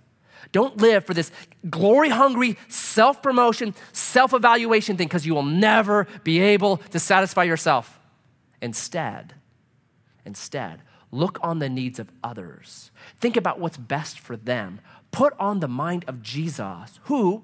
Don't 0.52 0.76
live 0.76 1.06
for 1.06 1.14
this 1.14 1.32
glory 1.70 2.10
hungry 2.10 2.58
self 2.68 3.24
promotion, 3.24 3.76
self 3.94 4.34
evaluation 4.34 4.98
thing 4.98 5.08
because 5.08 5.26
you 5.26 5.34
will 5.34 5.44
never 5.44 6.06
be 6.26 6.42
able 6.42 6.76
to 6.92 7.00
satisfy 7.00 7.44
yourself. 7.44 7.98
Instead, 8.62 9.36
instead, 10.26 10.82
look 11.14 11.38
on 11.42 11.60
the 11.60 11.70
needs 11.70 12.00
of 12.00 12.12
others. 12.24 12.92
Think 13.20 13.38
about 13.38 13.60
what's 13.60 13.78
best 13.78 14.20
for 14.20 14.36
them. 14.36 14.82
Put 15.12 15.34
on 15.40 15.60
the 15.60 15.68
mind 15.68 16.06
of 16.08 16.22
Jesus, 16.22 17.00
who, 17.04 17.44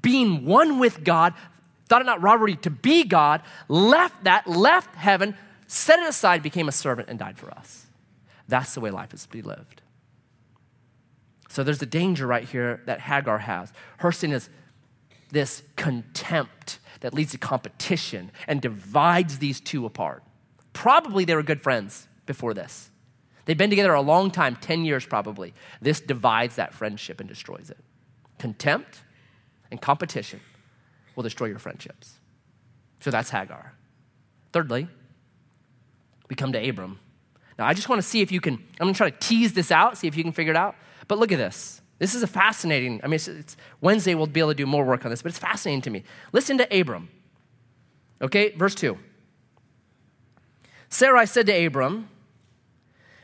being 0.00 0.44
one 0.44 0.78
with 0.78 1.04
God, 1.04 1.34
thought 1.86 2.00
it 2.00 2.06
not 2.06 2.22
robbery 2.22 2.56
to 2.56 2.70
be 2.70 3.04
God, 3.04 3.42
left 3.68 4.24
that, 4.24 4.46
left 4.46 4.94
heaven, 4.94 5.36
set 5.66 5.98
it 5.98 6.08
aside, 6.08 6.42
became 6.42 6.68
a 6.68 6.72
servant, 6.72 7.08
and 7.08 7.18
died 7.18 7.38
for 7.38 7.50
us. 7.50 7.86
That's 8.48 8.74
the 8.74 8.80
way 8.80 8.90
life 8.90 9.12
is 9.12 9.24
to 9.24 9.28
be 9.28 9.42
lived. 9.42 9.82
So 11.48 11.64
there's 11.64 11.82
a 11.82 11.86
danger 11.86 12.26
right 12.26 12.44
here 12.44 12.80
that 12.86 13.00
Hagar 13.00 13.38
has. 13.38 13.72
Her 13.98 14.12
sin 14.12 14.32
is 14.32 14.48
this 15.30 15.62
contempt 15.76 16.78
that 17.00 17.12
leads 17.12 17.32
to 17.32 17.38
competition 17.38 18.30
and 18.46 18.60
divides 18.60 19.38
these 19.38 19.60
two 19.60 19.84
apart. 19.84 20.22
Probably 20.72 21.24
they 21.24 21.34
were 21.34 21.42
good 21.42 21.60
friends 21.60 22.06
before 22.30 22.54
this. 22.54 22.92
They've 23.44 23.58
been 23.58 23.70
together 23.70 23.92
a 23.92 24.00
long 24.00 24.30
time, 24.30 24.54
10 24.54 24.84
years 24.84 25.04
probably. 25.04 25.52
This 25.82 26.00
divides 26.00 26.54
that 26.54 26.72
friendship 26.72 27.18
and 27.18 27.28
destroys 27.28 27.70
it. 27.70 27.78
Contempt 28.38 29.00
and 29.72 29.82
competition 29.82 30.38
will 31.16 31.24
destroy 31.24 31.48
your 31.48 31.58
friendships. 31.58 32.20
So 33.00 33.10
that's 33.10 33.30
Hagar. 33.30 33.74
Thirdly, 34.52 34.86
we 36.28 36.36
come 36.36 36.52
to 36.52 36.68
Abram. 36.68 37.00
Now, 37.58 37.66
I 37.66 37.74
just 37.74 37.88
want 37.88 38.00
to 38.00 38.06
see 38.06 38.20
if 38.20 38.30
you 38.30 38.40
can, 38.40 38.54
I'm 38.54 38.86
going 38.86 38.94
to 38.94 38.96
try 38.96 39.10
to 39.10 39.18
tease 39.18 39.52
this 39.52 39.72
out, 39.72 39.98
see 39.98 40.06
if 40.06 40.16
you 40.16 40.22
can 40.22 40.32
figure 40.32 40.52
it 40.52 40.56
out. 40.56 40.76
But 41.08 41.18
look 41.18 41.32
at 41.32 41.38
this. 41.38 41.82
This 41.98 42.14
is 42.14 42.22
a 42.22 42.28
fascinating, 42.28 43.00
I 43.02 43.08
mean, 43.08 43.14
it's, 43.14 43.26
it's, 43.26 43.56
Wednesday 43.80 44.14
we'll 44.14 44.28
be 44.28 44.38
able 44.38 44.50
to 44.50 44.54
do 44.54 44.66
more 44.66 44.84
work 44.84 45.04
on 45.04 45.10
this, 45.10 45.22
but 45.22 45.30
it's 45.30 45.38
fascinating 45.40 45.82
to 45.82 45.90
me. 45.90 46.04
Listen 46.32 46.56
to 46.58 46.80
Abram. 46.80 47.08
Okay, 48.22 48.50
verse 48.52 48.76
2. 48.76 48.96
Sarai 50.88 51.26
said 51.26 51.46
to 51.46 51.66
Abram, 51.66 52.08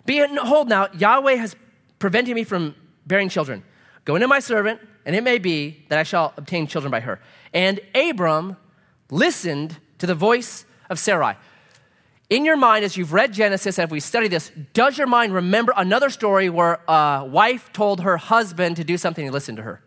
Behold 0.07 0.69
now, 0.69 0.89
Yahweh 0.97 1.35
has 1.35 1.57
prevented 1.99 2.35
me 2.35 2.45
from 2.45 2.75
bearing 3.07 3.29
children. 3.29 3.63
Go 4.05 4.15
into 4.15 4.29
my 4.29 4.39
servant, 4.39 4.81
and 5.05 5.17
it 5.17 5.23
may 5.23 5.39
be 5.39 5.85
that 5.89 5.99
I 5.99 6.05
shall 6.05 6.33
obtain 6.37 6.67
children 6.67 6.91
by 6.91 7.01
her. 7.01 7.21
And 7.53 7.81
Abram 7.95 8.57
listened 9.11 9.79
to 9.99 10.07
the 10.07 10.15
voice 10.15 10.65
of 10.89 10.99
Sarai. 10.99 11.35
In 12.29 12.45
your 12.45 12.57
mind, 12.57 12.85
as 12.85 12.97
you've 12.97 13.13
read 13.13 13.33
Genesis, 13.33 13.79
as 13.79 13.91
we 13.91 14.01
study 14.01 14.29
this, 14.29 14.51
does 14.73 14.99
your 14.99 15.07
mind 15.07 15.33
remember 15.33 15.73
another 15.77 16.11
story 16.11 16.49
where 16.49 16.81
a 16.89 17.25
wife 17.25 17.73
told 17.73 18.01
her 18.01 18.17
husband 18.17 18.77
to 18.77 18.85
do 18.85 18.97
something 18.99 19.25
and 19.25 19.33
listened 19.33 19.57
to 19.59 19.63
her? 19.63 19.81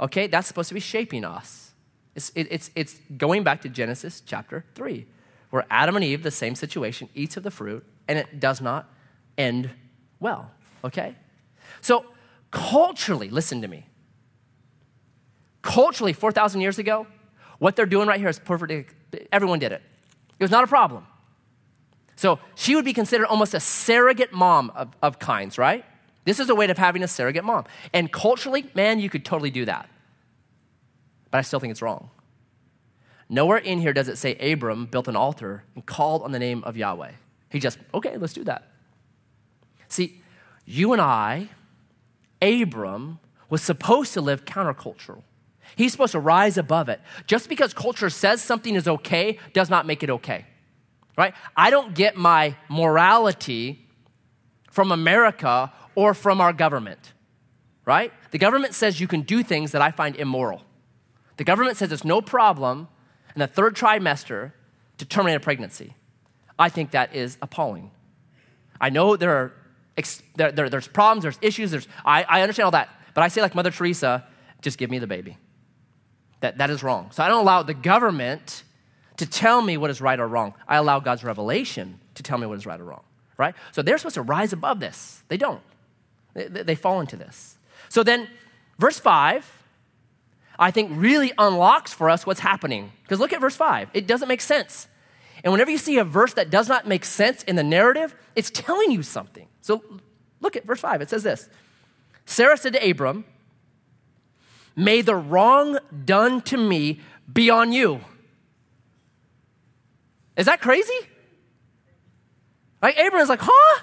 Okay, 0.00 0.26
that's 0.26 0.48
supposed 0.48 0.68
to 0.68 0.74
be 0.74 0.80
shaping 0.80 1.24
us. 1.24 1.72
It's, 2.14 2.30
it, 2.34 2.48
it's, 2.50 2.70
it's 2.74 3.00
going 3.16 3.44
back 3.44 3.62
to 3.62 3.68
Genesis 3.68 4.20
chapter 4.24 4.64
3, 4.74 5.06
where 5.50 5.64
Adam 5.70 5.94
and 5.94 6.04
Eve, 6.04 6.24
the 6.24 6.30
same 6.32 6.56
situation, 6.56 7.08
eats 7.14 7.36
of 7.36 7.44
the 7.44 7.50
fruit, 7.50 7.84
and 8.08 8.18
it 8.18 8.40
does 8.40 8.60
not 8.60 8.88
end 9.38 9.70
well. 10.20 10.50
Okay? 10.84 11.14
So, 11.80 12.04
culturally, 12.50 13.30
listen 13.30 13.62
to 13.62 13.68
me. 13.68 13.86
Culturally, 15.62 16.12
4,000 16.12 16.60
years 16.60 16.78
ago, 16.78 17.06
what 17.58 17.76
they're 17.76 17.86
doing 17.86 18.08
right 18.08 18.18
here 18.18 18.28
is 18.28 18.38
perfect. 18.38 18.94
Everyone 19.32 19.58
did 19.58 19.72
it. 19.72 19.82
It 20.38 20.44
was 20.44 20.50
not 20.50 20.64
a 20.64 20.66
problem. 20.66 21.06
So 22.16 22.40
she 22.56 22.74
would 22.74 22.84
be 22.84 22.92
considered 22.92 23.26
almost 23.26 23.54
a 23.54 23.60
surrogate 23.60 24.32
mom 24.32 24.72
of, 24.74 24.96
of 25.02 25.18
kinds, 25.18 25.56
right? 25.56 25.84
This 26.24 26.40
is 26.40 26.50
a 26.50 26.54
way 26.54 26.68
of 26.68 26.76
having 26.76 27.02
a 27.02 27.08
surrogate 27.08 27.44
mom. 27.44 27.64
And 27.92 28.12
culturally, 28.12 28.68
man, 28.74 28.98
you 28.98 29.08
could 29.08 29.24
totally 29.24 29.50
do 29.50 29.64
that. 29.66 29.88
But 31.30 31.38
I 31.38 31.42
still 31.42 31.60
think 31.60 31.70
it's 31.70 31.82
wrong. 31.82 32.10
Nowhere 33.28 33.58
in 33.58 33.80
here 33.80 33.92
does 33.92 34.08
it 34.08 34.16
say 34.16 34.34
Abram 34.36 34.86
built 34.86 35.06
an 35.06 35.16
altar 35.16 35.64
and 35.74 35.84
called 35.84 36.22
on 36.22 36.32
the 36.32 36.38
name 36.38 36.64
of 36.64 36.76
Yahweh. 36.76 37.12
He 37.50 37.60
just, 37.60 37.78
okay, 37.94 38.16
let's 38.16 38.32
do 38.32 38.44
that. 38.44 38.68
See, 39.88 40.22
you 40.64 40.92
and 40.92 41.00
I, 41.02 41.48
Abram, 42.42 43.18
was 43.50 43.62
supposed 43.62 44.12
to 44.14 44.20
live 44.20 44.44
countercultural. 44.44 45.22
He's 45.76 45.92
supposed 45.92 46.12
to 46.12 46.20
rise 46.20 46.58
above 46.58 46.88
it. 46.88 47.00
Just 47.26 47.48
because 47.48 47.72
culture 47.72 48.10
says 48.10 48.42
something 48.42 48.74
is 48.74 48.86
okay 48.88 49.38
does 49.52 49.70
not 49.70 49.86
make 49.86 50.02
it 50.02 50.10
okay. 50.10 50.46
right? 51.18 51.34
I 51.56 51.70
don't 51.70 51.94
get 51.94 52.16
my 52.16 52.56
morality 52.68 53.84
from 54.70 54.92
America 54.92 55.72
or 55.96 56.14
from 56.14 56.40
our 56.40 56.52
government, 56.52 57.12
right? 57.84 58.12
The 58.30 58.38
government 58.38 58.72
says 58.72 59.00
you 59.00 59.08
can 59.08 59.22
do 59.22 59.42
things 59.42 59.72
that 59.72 59.82
I 59.82 59.90
find 59.90 60.14
immoral. 60.14 60.62
The 61.36 61.44
government 61.44 61.76
says 61.76 61.90
it's 61.90 62.04
no 62.04 62.22
problem 62.22 62.88
in 63.34 63.40
the 63.40 63.48
third 63.48 63.74
trimester 63.74 64.52
to 64.98 65.04
terminate 65.04 65.36
a 65.36 65.40
pregnancy. 65.40 65.94
I 66.58 66.68
think 66.68 66.92
that 66.92 67.14
is 67.14 67.36
appalling. 67.42 67.90
I 68.80 68.90
know 68.90 69.16
there 69.16 69.36
are 69.36 69.52
there, 70.36 70.52
there, 70.52 70.68
there's 70.68 70.88
problems, 70.88 71.22
there's 71.22 71.38
issues, 71.42 71.70
there's, 71.70 71.88
I, 72.04 72.24
I 72.24 72.42
understand 72.42 72.66
all 72.66 72.70
that. 72.72 72.88
But 73.14 73.22
I 73.22 73.28
say, 73.28 73.42
like 73.42 73.54
Mother 73.54 73.70
Teresa, 73.70 74.24
just 74.62 74.78
give 74.78 74.90
me 74.90 74.98
the 74.98 75.06
baby. 75.06 75.36
That, 76.40 76.58
that 76.58 76.70
is 76.70 76.82
wrong. 76.82 77.10
So 77.10 77.22
I 77.22 77.28
don't 77.28 77.40
allow 77.40 77.62
the 77.62 77.74
government 77.74 78.62
to 79.16 79.26
tell 79.26 79.60
me 79.60 79.76
what 79.76 79.90
is 79.90 80.00
right 80.00 80.18
or 80.18 80.28
wrong. 80.28 80.54
I 80.68 80.76
allow 80.76 81.00
God's 81.00 81.24
revelation 81.24 81.98
to 82.14 82.22
tell 82.22 82.38
me 82.38 82.46
what 82.46 82.58
is 82.58 82.66
right 82.66 82.80
or 82.80 82.84
wrong, 82.84 83.02
right? 83.36 83.54
So 83.72 83.82
they're 83.82 83.98
supposed 83.98 84.14
to 84.14 84.22
rise 84.22 84.52
above 84.52 84.78
this. 84.78 85.22
They 85.28 85.36
don't, 85.36 85.60
they, 86.34 86.46
they 86.46 86.74
fall 86.76 87.00
into 87.00 87.16
this. 87.16 87.58
So 87.88 88.04
then, 88.04 88.28
verse 88.78 89.00
5, 89.00 89.64
I 90.58 90.70
think 90.70 90.92
really 90.94 91.32
unlocks 91.38 91.92
for 91.92 92.08
us 92.08 92.24
what's 92.24 92.40
happening. 92.40 92.92
Because 93.02 93.18
look 93.18 93.32
at 93.32 93.40
verse 93.40 93.56
5. 93.56 93.90
It 93.94 94.06
doesn't 94.06 94.28
make 94.28 94.40
sense. 94.40 94.86
And 95.42 95.52
whenever 95.52 95.70
you 95.70 95.78
see 95.78 95.98
a 95.98 96.04
verse 96.04 96.34
that 96.34 96.50
does 96.50 96.68
not 96.68 96.86
make 96.86 97.04
sense 97.04 97.42
in 97.44 97.56
the 97.56 97.64
narrative, 97.64 98.14
it's 98.36 98.50
telling 98.50 98.92
you 98.92 99.02
something. 99.02 99.47
So 99.68 99.84
look 100.40 100.56
at 100.56 100.64
verse 100.64 100.80
5. 100.80 101.02
It 101.02 101.10
says 101.10 101.22
this 101.22 101.46
Sarah 102.24 102.56
said 102.56 102.72
to 102.72 102.90
Abram, 102.90 103.26
May 104.74 105.02
the 105.02 105.14
wrong 105.14 105.78
done 106.06 106.40
to 106.42 106.56
me 106.56 107.00
be 107.30 107.50
on 107.50 107.70
you. 107.70 108.00
Is 110.38 110.46
that 110.46 110.62
crazy? 110.62 110.98
Like 112.80 112.96
Abram 112.96 113.20
is 113.20 113.28
like, 113.28 113.40
huh? 113.42 113.82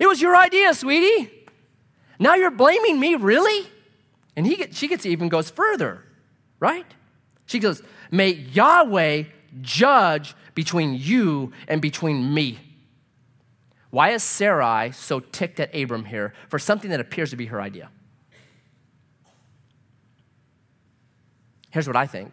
It 0.00 0.08
was 0.08 0.20
your 0.20 0.36
idea, 0.36 0.74
sweetie. 0.74 1.30
Now 2.18 2.34
you're 2.34 2.50
blaming 2.50 2.98
me, 2.98 3.14
really? 3.14 3.68
And 4.34 4.44
he 4.44 4.66
she 4.72 4.88
gets 4.88 5.06
even 5.06 5.28
goes 5.28 5.50
further, 5.50 6.02
right? 6.58 6.86
She 7.46 7.60
goes, 7.60 7.80
May 8.10 8.30
Yahweh 8.30 9.24
judge 9.60 10.34
between 10.56 10.94
you 10.94 11.52
and 11.68 11.80
between 11.80 12.34
me. 12.34 12.71
Why 13.92 14.12
is 14.12 14.22
Sarai 14.22 14.90
so 14.92 15.20
ticked 15.20 15.60
at 15.60 15.74
Abram 15.74 16.06
here 16.06 16.32
for 16.48 16.58
something 16.58 16.90
that 16.90 16.98
appears 16.98 17.28
to 17.28 17.36
be 17.36 17.46
her 17.46 17.60
idea? 17.60 17.90
Here's 21.68 21.86
what 21.86 21.94
I 21.94 22.06
think 22.06 22.32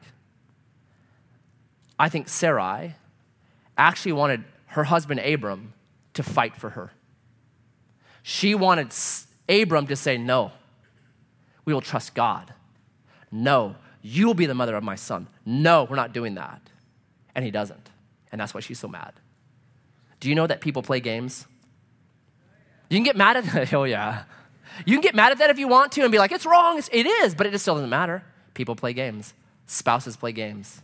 I 2.00 2.08
think 2.08 2.30
Sarai 2.30 2.96
actually 3.78 4.14
wanted 4.14 4.46
her 4.68 4.86
husband 4.86 5.20
Abram 5.20 5.74
to 6.14 6.24
fight 6.24 6.56
for 6.56 6.70
her. 6.72 6.92
She 8.24 8.56
wanted 8.56 8.94
Abram 9.50 9.86
to 9.88 9.98
say, 9.98 10.18
No, 10.18 10.54
we 11.66 11.74
will 11.74 11.82
trust 11.82 12.16
God. 12.16 12.54
No, 13.34 13.76
you 14.02 14.28
will 14.28 14.34
be 14.34 14.46
the 14.46 14.54
mother 14.54 14.78
of 14.78 14.84
my 14.86 14.96
son. 14.96 15.28
No, 15.46 15.84
we're 15.84 15.98
not 15.98 16.14
doing 16.14 16.36
that. 16.36 16.62
And 17.36 17.44
he 17.44 17.52
doesn't. 17.52 17.90
And 18.32 18.40
that's 18.40 18.54
why 18.54 18.62
she's 18.62 18.80
so 18.80 18.88
mad. 18.88 19.12
Do 20.22 20.30
you 20.30 20.36
know 20.36 20.48
that 20.48 20.62
people 20.62 20.82
play 20.82 21.02
games? 21.02 21.48
You 22.90 22.98
can 22.98 23.04
get 23.04 23.16
mad 23.16 23.38
at 23.38 23.46
that. 23.54 23.74
Oh, 23.74 23.84
yeah. 23.84 24.24
You 24.86 24.96
can 24.96 25.02
get 25.02 25.16
mad 25.16 25.32
at 25.32 25.40
that 25.40 25.50
if 25.50 25.60
you 25.60 25.68
want 25.68 25.92
to 25.94 26.02
and 26.02 26.12
be 26.12 26.20
like, 26.20 26.32
it's 26.32 26.46
wrong. 26.46 26.78
It's, 26.78 26.90
it 26.92 27.06
is, 27.06 27.36
but 27.36 27.48
it 27.48 27.52
just 27.52 27.64
still 27.64 27.76
doesn't 27.76 27.90
matter. 27.90 28.24
People 28.54 28.76
play 28.76 28.94
games, 28.94 29.34
spouses 29.66 30.18
play 30.18 30.32
games. 30.32 30.82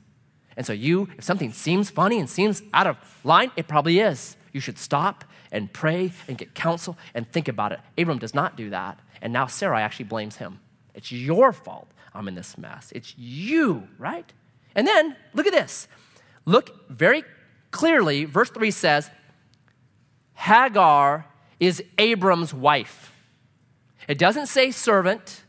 And 0.57 0.65
so, 0.65 0.73
you, 0.73 1.09
if 1.17 1.23
something 1.23 1.51
seems 1.51 1.89
funny 1.89 2.19
and 2.19 2.29
seems 2.29 2.61
out 2.73 2.87
of 2.87 2.97
line, 3.23 3.51
it 3.57 3.67
probably 3.67 3.99
is. 3.99 4.37
You 4.53 4.61
should 4.61 4.77
stop 4.77 5.25
and 5.51 5.71
pray 5.71 6.13
and 6.27 6.37
get 6.37 6.53
counsel 6.53 6.97
and 7.13 7.29
think 7.29 7.47
about 7.47 7.71
it. 7.73 7.79
Abram 7.97 8.19
does 8.19 8.33
not 8.33 8.55
do 8.55 8.69
that. 8.69 8.99
And 9.21 9.33
now 9.33 9.47
Sarai 9.47 9.81
actually 9.81 10.05
blames 10.05 10.37
him. 10.37 10.59
It's 10.93 11.11
your 11.11 11.51
fault 11.51 11.89
I'm 12.13 12.27
in 12.27 12.35
this 12.35 12.57
mess. 12.57 12.91
It's 12.95 13.17
you, 13.17 13.87
right? 13.97 14.31
And 14.75 14.87
then 14.87 15.15
look 15.33 15.45
at 15.45 15.53
this. 15.53 15.87
Look 16.45 16.89
very 16.89 17.23
clearly, 17.71 18.25
verse 18.25 18.49
3 18.49 18.71
says, 18.71 19.09
Hagar 20.33 21.25
is 21.59 21.83
Abram's 21.97 22.53
wife. 22.53 23.11
It 24.07 24.17
doesn't 24.17 24.47
say 24.47 24.71
servant, 24.71 25.43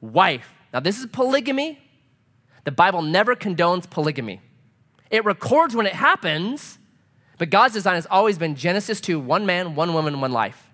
wife. 0.00 0.62
Now, 0.72 0.80
this 0.80 0.98
is 0.98 1.06
polygamy. 1.06 1.78
The 2.64 2.72
Bible 2.72 3.02
never 3.02 3.36
condones 3.36 3.88
polygamy. 3.88 4.40
It 5.10 5.24
records 5.24 5.74
when 5.74 5.86
it 5.86 5.94
happens, 5.94 6.78
but 7.38 7.50
God's 7.50 7.74
design 7.74 7.94
has 7.94 8.06
always 8.10 8.38
been 8.38 8.54
Genesis 8.54 9.00
2 9.00 9.20
one 9.20 9.46
man, 9.46 9.74
one 9.74 9.94
woman, 9.94 10.20
one 10.20 10.32
life. 10.32 10.70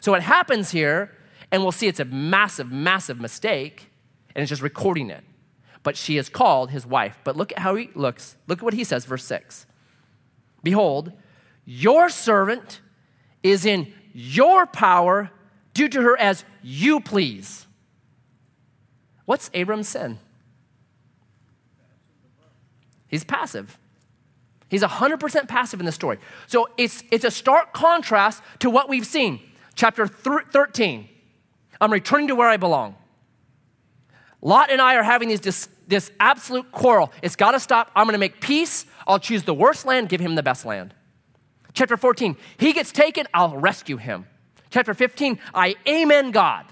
So, 0.00 0.12
what 0.12 0.22
happens 0.22 0.70
here, 0.70 1.12
and 1.50 1.62
we'll 1.62 1.72
see 1.72 1.86
it's 1.86 2.00
a 2.00 2.04
massive, 2.04 2.70
massive 2.70 3.20
mistake, 3.20 3.90
and 4.34 4.42
it's 4.42 4.48
just 4.48 4.62
recording 4.62 5.10
it. 5.10 5.24
But 5.82 5.96
she 5.96 6.16
is 6.16 6.28
called 6.28 6.70
his 6.70 6.84
wife. 6.84 7.18
But 7.24 7.36
look 7.36 7.52
at 7.52 7.60
how 7.60 7.74
he 7.74 7.90
looks. 7.94 8.36
Look 8.46 8.58
at 8.58 8.64
what 8.64 8.74
he 8.74 8.84
says, 8.84 9.04
verse 9.04 9.24
6. 9.24 9.66
Behold, 10.62 11.12
your 11.64 12.08
servant 12.08 12.80
is 13.42 13.64
in 13.64 13.92
your 14.12 14.66
power. 14.66 15.30
Do 15.74 15.88
to 15.88 16.02
her 16.02 16.18
as 16.18 16.44
you 16.62 17.00
please. 17.00 17.66
What's 19.24 19.50
Abram's 19.54 19.88
sin? 19.88 20.18
He's 23.08 23.24
passive. 23.24 23.78
He's 24.68 24.82
100% 24.82 25.48
passive 25.48 25.80
in 25.80 25.86
the 25.86 25.92
story. 25.92 26.18
So 26.46 26.68
it's, 26.76 27.02
it's 27.10 27.24
a 27.24 27.30
stark 27.30 27.72
contrast 27.72 28.42
to 28.60 28.70
what 28.70 28.88
we've 28.88 29.06
seen. 29.06 29.40
Chapter 29.74 30.06
13, 30.06 31.08
I'm 31.80 31.92
returning 31.92 32.28
to 32.28 32.34
where 32.34 32.48
I 32.48 32.56
belong. 32.56 32.96
Lot 34.42 34.70
and 34.70 34.80
I 34.80 34.96
are 34.96 35.02
having 35.02 35.28
this, 35.28 35.68
this 35.86 36.10
absolute 36.20 36.70
quarrel. 36.70 37.12
It's 37.22 37.36
got 37.36 37.52
to 37.52 37.60
stop. 37.60 37.90
I'm 37.94 38.04
going 38.04 38.12
to 38.12 38.18
make 38.18 38.40
peace. 38.40 38.86
I'll 39.06 39.18
choose 39.18 39.44
the 39.44 39.54
worst 39.54 39.86
land, 39.86 40.08
give 40.08 40.20
him 40.20 40.34
the 40.34 40.42
best 40.42 40.64
land. 40.64 40.94
Chapter 41.78 41.96
14, 41.96 42.36
he 42.56 42.72
gets 42.72 42.90
taken, 42.90 43.28
I'll 43.32 43.56
rescue 43.56 43.98
him. 43.98 44.26
Chapter 44.68 44.94
15, 44.94 45.38
I 45.54 45.76
amen 45.86 46.32
God. 46.32 46.66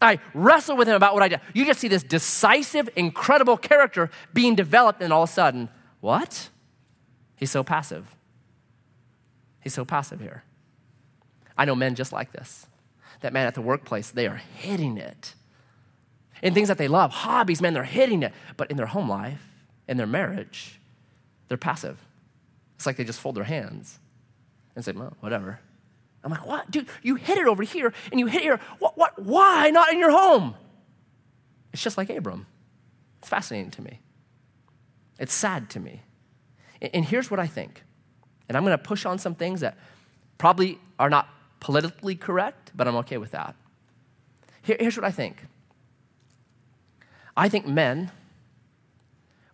I 0.00 0.18
wrestle 0.32 0.78
with 0.78 0.88
him 0.88 0.94
about 0.94 1.12
what 1.12 1.22
I 1.22 1.28
did. 1.28 1.42
You 1.52 1.66
just 1.66 1.80
see 1.80 1.88
this 1.88 2.02
decisive, 2.02 2.88
incredible 2.96 3.58
character 3.58 4.10
being 4.32 4.54
developed, 4.54 5.02
and 5.02 5.12
all 5.12 5.24
of 5.24 5.28
a 5.28 5.32
sudden, 5.32 5.68
what? 6.00 6.48
He's 7.36 7.50
so 7.50 7.62
passive. 7.62 8.16
He's 9.60 9.74
so 9.74 9.84
passive 9.84 10.20
here. 10.20 10.42
I 11.58 11.66
know 11.66 11.74
men 11.74 11.96
just 11.96 12.12
like 12.12 12.32
this. 12.32 12.66
That 13.20 13.34
man 13.34 13.46
at 13.46 13.54
the 13.54 13.60
workplace, 13.60 14.10
they 14.10 14.26
are 14.26 14.36
hitting 14.36 14.96
it. 14.96 15.34
In 16.42 16.54
things 16.54 16.68
that 16.68 16.78
they 16.78 16.88
love, 16.88 17.10
hobbies, 17.10 17.60
man, 17.60 17.74
they're 17.74 17.84
hitting 17.84 18.22
it. 18.22 18.32
But 18.56 18.70
in 18.70 18.78
their 18.78 18.86
home 18.86 19.10
life, 19.10 19.46
in 19.86 19.98
their 19.98 20.06
marriage, 20.06 20.80
they're 21.48 21.58
passive. 21.58 22.05
It's 22.76 22.86
like 22.86 22.96
they 22.96 23.04
just 23.04 23.20
fold 23.20 23.34
their 23.36 23.44
hands 23.44 23.98
and 24.74 24.84
say, 24.84 24.92
well, 24.92 25.16
whatever. 25.20 25.58
I'm 26.22 26.30
like, 26.30 26.46
what? 26.46 26.70
Dude, 26.70 26.88
you 27.02 27.14
hit 27.14 27.38
it 27.38 27.46
over 27.46 27.62
here 27.62 27.92
and 28.10 28.20
you 28.20 28.26
hit 28.26 28.42
here. 28.42 28.60
What, 28.78 28.96
what, 28.98 29.18
why 29.18 29.70
not 29.70 29.92
in 29.92 29.98
your 29.98 30.10
home? 30.10 30.54
It's 31.72 31.82
just 31.82 31.96
like 31.96 32.10
Abram. 32.10 32.46
It's 33.18 33.28
fascinating 33.28 33.70
to 33.72 33.82
me. 33.82 34.00
It's 35.18 35.32
sad 35.32 35.70
to 35.70 35.80
me. 35.80 36.02
And 36.80 37.04
here's 37.04 37.30
what 37.30 37.40
I 37.40 37.46
think. 37.46 37.82
And 38.48 38.56
I'm 38.56 38.64
going 38.64 38.76
to 38.76 38.82
push 38.82 39.06
on 39.06 39.18
some 39.18 39.34
things 39.34 39.60
that 39.60 39.78
probably 40.38 40.78
are 40.98 41.08
not 41.10 41.28
politically 41.60 42.14
correct, 42.14 42.72
but 42.74 42.86
I'm 42.86 42.96
okay 42.96 43.18
with 43.18 43.30
that. 43.32 43.54
Here's 44.62 44.96
what 44.96 45.04
I 45.04 45.12
think 45.12 45.44
I 47.36 47.48
think 47.48 47.66
men 47.66 48.10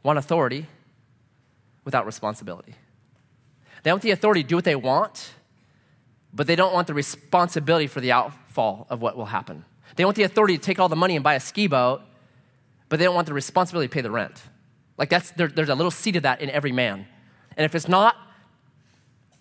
want 0.02 0.18
authority 0.18 0.66
without 1.84 2.06
responsibility. 2.06 2.74
They 3.82 3.90
want 3.90 4.02
the 4.02 4.10
authority 4.10 4.42
to 4.42 4.48
do 4.48 4.56
what 4.56 4.64
they 4.64 4.76
want, 4.76 5.32
but 6.32 6.46
they 6.46 6.56
don't 6.56 6.72
want 6.72 6.86
the 6.86 6.94
responsibility 6.94 7.86
for 7.86 8.00
the 8.00 8.12
outfall 8.12 8.86
of 8.88 9.02
what 9.02 9.16
will 9.16 9.26
happen. 9.26 9.64
They 9.96 10.04
want 10.04 10.16
the 10.16 10.22
authority 10.22 10.56
to 10.56 10.62
take 10.62 10.78
all 10.78 10.88
the 10.88 10.96
money 10.96 11.16
and 11.16 11.22
buy 11.24 11.34
a 11.34 11.40
ski 11.40 11.66
boat, 11.66 12.00
but 12.88 12.98
they 12.98 13.04
don't 13.04 13.14
want 13.14 13.26
the 13.26 13.34
responsibility 13.34 13.88
to 13.88 13.92
pay 13.92 14.00
the 14.00 14.10
rent. 14.10 14.40
Like 14.98 15.08
that's 15.08 15.30
there, 15.32 15.48
there's 15.48 15.68
a 15.68 15.74
little 15.74 15.90
seed 15.90 16.16
of 16.16 16.22
that 16.22 16.40
in 16.40 16.50
every 16.50 16.72
man. 16.72 17.06
And 17.56 17.64
if 17.64 17.74
it's 17.74 17.88
not 17.88 18.16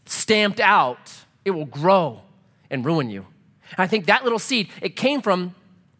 stamped 0.05 0.59
out, 0.59 1.13
it 1.45 1.51
will 1.51 1.65
grow 1.65 2.21
and 2.69 2.85
ruin 2.85 3.09
you. 3.09 3.25
And 3.71 3.79
I 3.79 3.87
think 3.87 4.07
that 4.07 4.23
little 4.23 4.39
seed, 4.39 4.69
it 4.81 4.95
came 4.95 5.21
from 5.21 5.55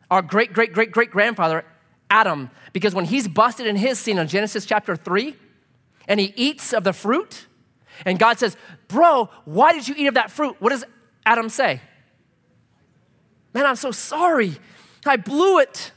our 0.10 0.22
great, 0.22 0.52
great, 0.52 0.74
great, 0.74 0.92
great 0.92 1.12
grandfather, 1.12 1.64
Adam, 2.10 2.50
because 2.74 2.94
when 2.94 3.06
he's 3.06 3.28
busted 3.28 3.66
in 3.66 3.78
his 3.78 3.98
sin 4.00 4.18
in 4.18 4.28
Genesis 4.28 4.66
chapter 4.66 4.96
3, 4.96 5.36
and 6.08 6.20
he 6.20 6.34
eats 6.36 6.74
of 6.74 6.84
the 6.84 6.92
fruit, 6.92 7.46
and 8.06 8.20
God 8.20 8.40
says, 8.40 8.58
Bro, 8.88 9.30
why 9.46 9.74
did 9.74 9.88
you 9.88 9.96
eat 9.98 10.08
of 10.08 10.16
that 10.16 10.32
fruit? 10.32 10.56
What 10.60 10.70
does 10.70 10.84
Adam 11.26 11.50
say? 11.50 11.82
Man, 13.54 13.66
I'm 13.66 13.76
so 13.76 13.92
sorry. 13.92 14.58
I 15.06 15.18
blew 15.18 15.60
it. 15.60 15.92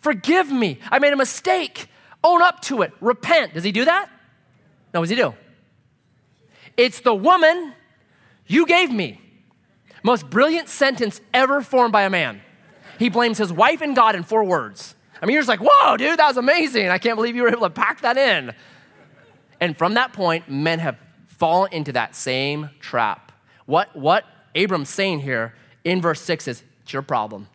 Forgive 0.00 0.50
me. 0.50 0.78
I 0.90 0.98
made 0.98 1.12
a 1.12 1.16
mistake. 1.16 1.88
Own 2.24 2.42
up 2.42 2.60
to 2.62 2.82
it. 2.82 2.92
Repent. 3.00 3.54
Does 3.54 3.64
he 3.64 3.72
do 3.72 3.84
that? 3.84 4.08
No, 4.92 5.00
what 5.00 5.08
does 5.08 5.10
he 5.10 5.16
do? 5.16 5.34
It's 6.76 7.00
the 7.00 7.14
woman 7.14 7.74
you 8.46 8.66
gave 8.66 8.90
me. 8.90 9.20
Most 10.02 10.28
brilliant 10.28 10.68
sentence 10.68 11.20
ever 11.32 11.62
formed 11.62 11.92
by 11.92 12.02
a 12.02 12.10
man. 12.10 12.40
He 12.98 13.08
blames 13.08 13.38
his 13.38 13.52
wife 13.52 13.80
and 13.80 13.94
God 13.94 14.14
in 14.14 14.22
four 14.22 14.44
words. 14.44 14.94
I 15.20 15.26
mean, 15.26 15.34
you're 15.34 15.42
just 15.42 15.48
like, 15.48 15.60
whoa, 15.62 15.96
dude, 15.96 16.18
that 16.18 16.26
was 16.26 16.36
amazing. 16.36 16.88
I 16.88 16.98
can't 16.98 17.16
believe 17.16 17.36
you 17.36 17.42
were 17.42 17.48
able 17.48 17.62
to 17.62 17.70
pack 17.70 18.00
that 18.00 18.16
in. 18.16 18.52
And 19.60 19.76
from 19.76 19.94
that 19.94 20.12
point, 20.12 20.48
men 20.48 20.80
have 20.80 20.98
fallen 21.42 21.72
into 21.72 21.90
that 21.90 22.14
same 22.14 22.70
trap. 22.78 23.32
What, 23.66 23.96
what 23.96 24.24
Abram's 24.54 24.90
saying 24.90 25.18
here 25.18 25.56
in 25.82 26.00
verse 26.00 26.20
6 26.20 26.46
is, 26.46 26.62
it's 26.82 26.92
your 26.92 27.02
problem. 27.02 27.48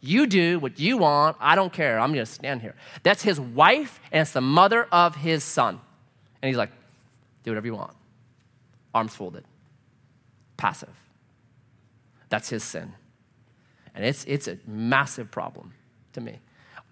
You 0.00 0.28
do 0.28 0.60
what 0.60 0.78
you 0.78 0.98
want. 0.98 1.36
I 1.40 1.56
don't 1.56 1.72
care. 1.72 1.98
I'm 1.98 2.12
going 2.12 2.24
to 2.24 2.30
stand 2.30 2.62
here. 2.62 2.76
That's 3.02 3.20
his 3.20 3.40
wife, 3.40 3.98
and 4.12 4.22
it's 4.22 4.30
the 4.30 4.40
mother 4.40 4.86
of 4.92 5.16
his 5.16 5.42
son. 5.42 5.80
And 6.40 6.48
he's 6.48 6.56
like, 6.56 6.70
do 7.42 7.50
whatever 7.50 7.66
you 7.66 7.74
want. 7.74 7.92
Arms 8.94 9.16
folded. 9.16 9.42
Passive. 10.56 10.94
That's 12.28 12.48
his 12.48 12.62
sin. 12.62 12.92
And 13.96 14.04
it's, 14.04 14.24
it's 14.26 14.46
a 14.46 14.58
massive 14.64 15.32
problem 15.32 15.74
to 16.12 16.20
me. 16.20 16.38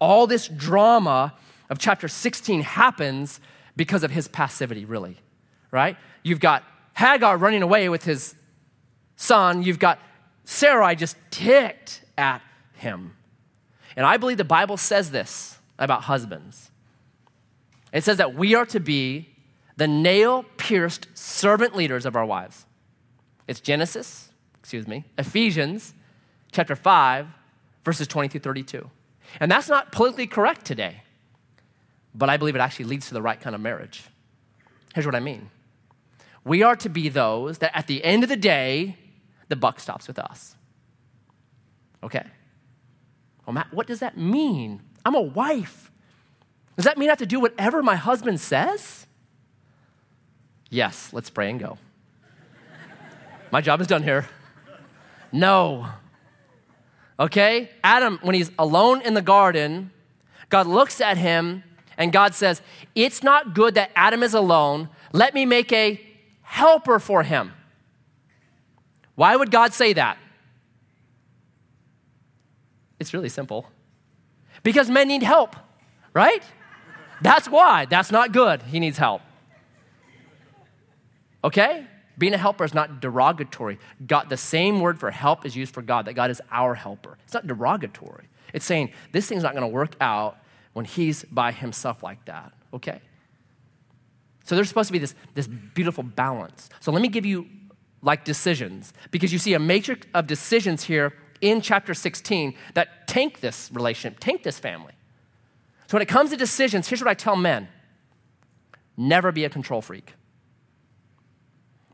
All 0.01 0.27
this 0.27 0.49
drama 0.49 1.35
of 1.69 1.79
chapter 1.79 2.09
16 2.09 2.63
happens 2.63 3.39
because 3.77 4.03
of 4.03 4.11
his 4.11 4.27
passivity, 4.27 4.83
really, 4.83 5.15
right? 5.71 5.97
You've 6.23 6.39
got 6.39 6.63
Hagar 6.93 7.37
running 7.37 7.61
away 7.61 7.89
with 7.89 8.03
his 8.03 8.35
son. 9.15 9.63
You've 9.63 9.79
got 9.79 9.99
Sarai 10.45 10.95
just 10.95 11.17
ticked 11.29 12.03
at 12.17 12.41
him. 12.73 13.15
And 13.95 14.05
I 14.05 14.17
believe 14.17 14.37
the 14.37 14.43
Bible 14.43 14.77
says 14.77 15.11
this 15.11 15.57
about 15.79 16.03
husbands. 16.03 16.71
It 17.91 18.03
says 18.03 18.17
that 18.17 18.35
we 18.35 18.55
are 18.55 18.65
to 18.67 18.79
be 18.79 19.29
the 19.75 19.87
nail 19.87 20.43
pierced 20.57 21.07
servant 21.13 21.75
leaders 21.75 22.05
of 22.05 22.15
our 22.15 22.25
wives. 22.25 22.65
It's 23.47 23.59
Genesis, 23.59 24.29
excuse 24.59 24.87
me, 24.87 25.05
Ephesians 25.17 25.93
chapter 26.51 26.75
5, 26.75 27.27
verses 27.83 28.07
20 28.07 28.27
through 28.29 28.41
32. 28.41 28.89
And 29.39 29.51
that's 29.51 29.69
not 29.69 29.91
politically 29.91 30.27
correct 30.27 30.65
today, 30.65 31.03
but 32.13 32.29
I 32.29 32.37
believe 32.37 32.55
it 32.55 32.59
actually 32.59 32.85
leads 32.85 33.07
to 33.07 33.13
the 33.13 33.21
right 33.21 33.39
kind 33.39 33.55
of 33.55 33.61
marriage. 33.61 34.03
Here's 34.93 35.05
what 35.05 35.15
I 35.15 35.19
mean 35.19 35.49
we 36.47 36.63
are 36.63 36.75
to 36.77 36.89
be 36.89 37.09
those 37.09 37.57
that 37.57 37.77
at 37.77 37.87
the 37.87 38.03
end 38.03 38.23
of 38.23 38.29
the 38.29 38.37
day, 38.37 38.97
the 39.49 39.55
buck 39.55 39.79
stops 39.79 40.07
with 40.07 40.17
us. 40.17 40.55
Okay? 42.01 42.23
Well, 43.45 43.53
Matt, 43.53 43.73
what 43.73 43.85
does 43.85 43.99
that 43.99 44.17
mean? 44.17 44.81
I'm 45.05 45.15
a 45.15 45.21
wife. 45.21 45.91
Does 46.77 46.85
that 46.85 46.97
mean 46.97 47.09
I 47.09 47.11
have 47.11 47.19
to 47.19 47.25
do 47.25 47.39
whatever 47.39 47.83
my 47.83 47.95
husband 47.95 48.39
says? 48.39 49.07
Yes, 50.69 51.11
let's 51.11 51.29
pray 51.29 51.49
and 51.49 51.59
go. 51.59 51.77
my 53.51 53.61
job 53.61 53.81
is 53.81 53.87
done 53.87 54.03
here. 54.03 54.27
No. 55.31 55.87
Okay? 57.19 57.69
Adam, 57.83 58.19
when 58.21 58.35
he's 58.35 58.51
alone 58.57 59.01
in 59.01 59.15
the 59.15 59.21
garden, 59.21 59.91
God 60.49 60.65
looks 60.67 61.01
at 61.01 61.17
him 61.17 61.63
and 61.97 62.13
God 62.13 62.35
says, 62.35 62.61
It's 62.95 63.23
not 63.23 63.53
good 63.53 63.75
that 63.75 63.91
Adam 63.95 64.23
is 64.23 64.33
alone. 64.33 64.89
Let 65.11 65.33
me 65.33 65.45
make 65.45 65.73
a 65.73 66.06
helper 66.47 66.97
for 66.97 67.23
him. 67.23 67.51
Why 69.15 69.35
would 69.35 69.51
God 69.51 69.73
say 69.73 69.93
that? 69.93 70.17
It's 72.99 73.13
really 73.13 73.29
simple. 73.29 73.69
Because 74.63 74.89
men 74.89 75.09
need 75.09 75.23
help, 75.23 75.55
right? 76.13 76.41
That's 77.21 77.49
why. 77.49 77.85
That's 77.85 78.11
not 78.11 78.31
good. 78.31 78.61
He 78.63 78.79
needs 78.79 78.97
help. 78.97 79.21
Okay? 81.43 81.85
Being 82.17 82.33
a 82.33 82.37
helper 82.37 82.63
is 82.63 82.73
not 82.73 83.01
derogatory. 83.01 83.77
God, 84.05 84.29
the 84.29 84.37
same 84.37 84.79
word 84.79 84.99
for 84.99 85.11
help 85.11 85.45
is 85.45 85.55
used 85.55 85.73
for 85.73 85.81
God, 85.81 86.05
that 86.05 86.13
God 86.13 86.31
is 86.31 86.41
our 86.49 86.73
helper. 86.75 87.17
It's 87.25 87.33
not 87.33 87.45
derogatory. 87.45 88.29
It's 88.53 88.65
saying 88.65 88.91
this 89.11 89.27
thing's 89.27 89.43
not 89.43 89.53
going 89.53 89.61
to 89.61 89.73
work 89.73 89.95
out 89.99 90.37
when 90.73 90.85
he's 90.85 91.25
by 91.25 91.51
himself 91.51 92.01
like 92.01 92.23
that. 92.25 92.53
Okay? 92.73 93.01
So 94.47 94.55
there's 94.55 94.69
supposed 94.69 94.87
to 94.87 94.93
be 94.93 94.99
this, 94.99 95.13
this 95.33 95.45
beautiful 95.45 96.03
balance. 96.03 96.69
So 96.79 96.93
let 96.93 97.01
me 97.01 97.09
give 97.09 97.25
you 97.25 97.47
like 98.01 98.23
decisions, 98.23 98.93
because 99.11 99.33
you 99.33 99.39
see 99.39 99.53
a 99.55 99.59
matrix 99.59 100.07
of 100.13 100.25
decisions 100.25 100.85
here 100.85 101.13
in 101.41 101.59
chapter 101.59 101.93
16 101.93 102.55
that 102.73 103.09
tank 103.09 103.41
this 103.41 103.69
relationship, 103.73 104.21
tank 104.21 104.43
this 104.43 104.57
family. 104.57 104.93
So 105.87 105.97
when 105.97 106.01
it 106.01 106.07
comes 106.07 106.29
to 106.29 106.37
decisions, 106.37 106.87
here's 106.87 107.01
what 107.01 107.09
I 107.09 107.13
tell 107.13 107.35
men 107.35 107.67
never 108.95 109.33
be 109.33 109.43
a 109.43 109.49
control 109.49 109.81
freak. 109.81 110.13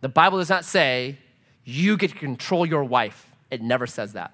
The 0.02 0.10
Bible 0.10 0.38
does 0.38 0.50
not 0.50 0.64
say 0.64 1.18
you 1.66 1.98
get 1.98 2.12
to 2.12 2.18
control 2.18 2.68
your 2.68 2.84
wife, 2.84 3.36
it 3.50 3.64
never 3.64 3.88
says 3.88 4.14
that. 4.14 4.32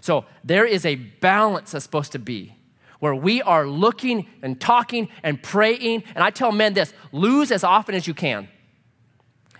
So 0.00 0.24
there 0.44 0.66
is 0.66 0.86
a 0.86 0.94
balance 0.94 1.72
that's 1.72 1.84
supposed 1.84 2.12
to 2.12 2.20
be 2.20 2.54
where 3.02 3.16
we 3.16 3.42
are 3.42 3.66
looking 3.66 4.28
and 4.42 4.60
talking 4.60 5.08
and 5.24 5.42
praying. 5.42 6.04
And 6.14 6.22
I 6.22 6.30
tell 6.30 6.52
men 6.52 6.72
this 6.72 6.94
lose 7.10 7.50
as 7.50 7.64
often 7.64 7.96
as 7.96 8.06
you 8.06 8.14
can. 8.14 8.46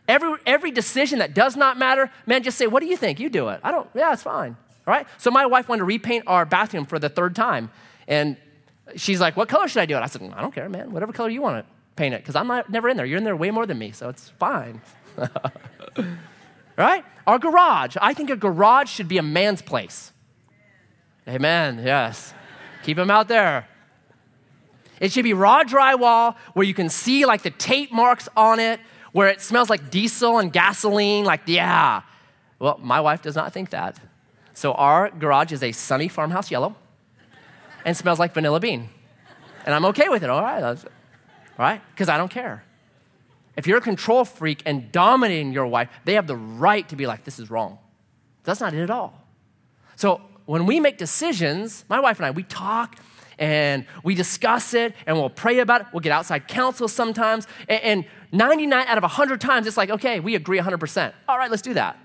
Every, 0.06 0.34
every 0.46 0.70
decision 0.70 1.18
that 1.18 1.34
does 1.34 1.56
not 1.56 1.76
matter, 1.76 2.08
man, 2.24 2.44
just 2.44 2.56
say, 2.56 2.68
What 2.68 2.84
do 2.84 2.86
you 2.86 2.96
think? 2.96 3.18
You 3.18 3.28
do 3.28 3.48
it. 3.48 3.58
I 3.64 3.72
don't, 3.72 3.90
yeah, 3.96 4.12
it's 4.12 4.22
fine. 4.22 4.56
All 4.86 4.94
right? 4.94 5.08
So 5.18 5.32
my 5.32 5.46
wife 5.46 5.68
wanted 5.68 5.80
to 5.80 5.86
repaint 5.86 6.22
our 6.28 6.44
bathroom 6.44 6.86
for 6.86 7.00
the 7.00 7.08
third 7.08 7.34
time. 7.34 7.72
And 8.06 8.36
she's 8.94 9.20
like, 9.20 9.36
What 9.36 9.48
color 9.48 9.66
should 9.66 9.80
I 9.80 9.86
do 9.86 9.96
it? 9.96 10.00
I 10.02 10.06
said, 10.06 10.22
I 10.36 10.40
don't 10.40 10.54
care, 10.54 10.68
man. 10.68 10.92
Whatever 10.92 11.12
color 11.12 11.28
you 11.28 11.42
want 11.42 11.66
to 11.66 11.72
paint 11.96 12.14
it, 12.14 12.18
because 12.18 12.36
I'm 12.36 12.46
not, 12.46 12.70
never 12.70 12.88
in 12.88 12.96
there. 12.96 13.06
You're 13.06 13.18
in 13.18 13.24
there 13.24 13.34
way 13.34 13.50
more 13.50 13.66
than 13.66 13.76
me, 13.76 13.90
so 13.90 14.08
it's 14.08 14.28
fine. 14.38 14.80
right? 16.78 17.04
Our 17.26 17.40
garage. 17.40 17.96
I 18.00 18.14
think 18.14 18.30
a 18.30 18.36
garage 18.36 18.88
should 18.88 19.08
be 19.08 19.18
a 19.18 19.22
man's 19.22 19.62
place. 19.62 20.12
Amen. 21.26 21.82
Yes. 21.84 22.34
Keep 22.82 22.96
them 22.96 23.10
out 23.10 23.28
there. 23.28 23.68
It 25.00 25.12
should 25.12 25.24
be 25.24 25.34
raw 25.34 25.64
drywall 25.64 26.36
where 26.54 26.64
you 26.64 26.74
can 26.74 26.88
see 26.88 27.26
like 27.26 27.42
the 27.42 27.50
tape 27.50 27.92
marks 27.92 28.28
on 28.36 28.60
it 28.60 28.80
where 29.12 29.28
it 29.28 29.40
smells 29.40 29.68
like 29.68 29.90
diesel 29.90 30.38
and 30.38 30.52
gasoline, 30.52 31.24
like, 31.24 31.42
yeah. 31.46 32.02
Well, 32.58 32.78
my 32.82 33.00
wife 33.00 33.22
does 33.22 33.36
not 33.36 33.52
think 33.52 33.70
that. 33.70 33.98
So 34.54 34.72
our 34.72 35.10
garage 35.10 35.52
is 35.52 35.62
a 35.62 35.72
sunny 35.72 36.08
farmhouse 36.08 36.50
yellow 36.50 36.76
and 37.84 37.96
smells 37.96 38.18
like 38.18 38.32
vanilla 38.32 38.60
bean. 38.60 38.88
And 39.66 39.74
I'm 39.74 39.84
okay 39.86 40.08
with 40.08 40.22
it, 40.22 40.30
all 40.30 40.42
right? 40.42 40.78
Right? 41.58 41.82
Because 41.90 42.08
I 42.08 42.16
don't 42.16 42.30
care. 42.30 42.64
If 43.56 43.66
you're 43.66 43.78
a 43.78 43.82
control 43.82 44.24
freak 44.24 44.62
and 44.64 44.90
dominating 44.90 45.52
your 45.52 45.66
wife, 45.66 45.88
they 46.04 46.14
have 46.14 46.26
the 46.26 46.36
right 46.36 46.88
to 46.88 46.96
be 46.96 47.06
like, 47.06 47.24
this 47.24 47.38
is 47.38 47.50
wrong. 47.50 47.78
That's 48.44 48.60
not 48.60 48.72
it 48.72 48.80
at 48.80 48.90
all. 48.90 49.20
So 49.96 50.20
when 50.46 50.66
we 50.66 50.80
make 50.80 50.98
decisions, 50.98 51.84
my 51.88 52.00
wife 52.00 52.18
and 52.18 52.26
I, 52.26 52.30
we 52.30 52.42
talk 52.42 52.96
and 53.38 53.86
we 54.04 54.14
discuss 54.14 54.74
it 54.74 54.94
and 55.06 55.16
we'll 55.16 55.30
pray 55.30 55.58
about 55.58 55.82
it. 55.82 55.86
We'll 55.92 56.00
get 56.00 56.12
outside 56.12 56.48
counsel 56.48 56.88
sometimes. 56.88 57.46
And, 57.68 58.04
99 58.32 58.86
out 58.88 58.96
of 58.96 59.02
100 59.02 59.40
times, 59.40 59.66
it's 59.66 59.76
like, 59.76 59.90
okay, 59.90 60.18
we 60.18 60.34
agree 60.34 60.58
100%. 60.58 61.12
All 61.28 61.36
right, 61.36 61.50
let's 61.50 61.62
do 61.62 61.74
that. 61.74 61.98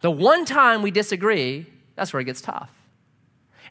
The 0.00 0.10
one 0.10 0.44
time 0.44 0.82
we 0.82 0.90
disagree, 0.90 1.66
that's 1.94 2.12
where 2.12 2.20
it 2.20 2.24
gets 2.24 2.40
tough. 2.40 2.72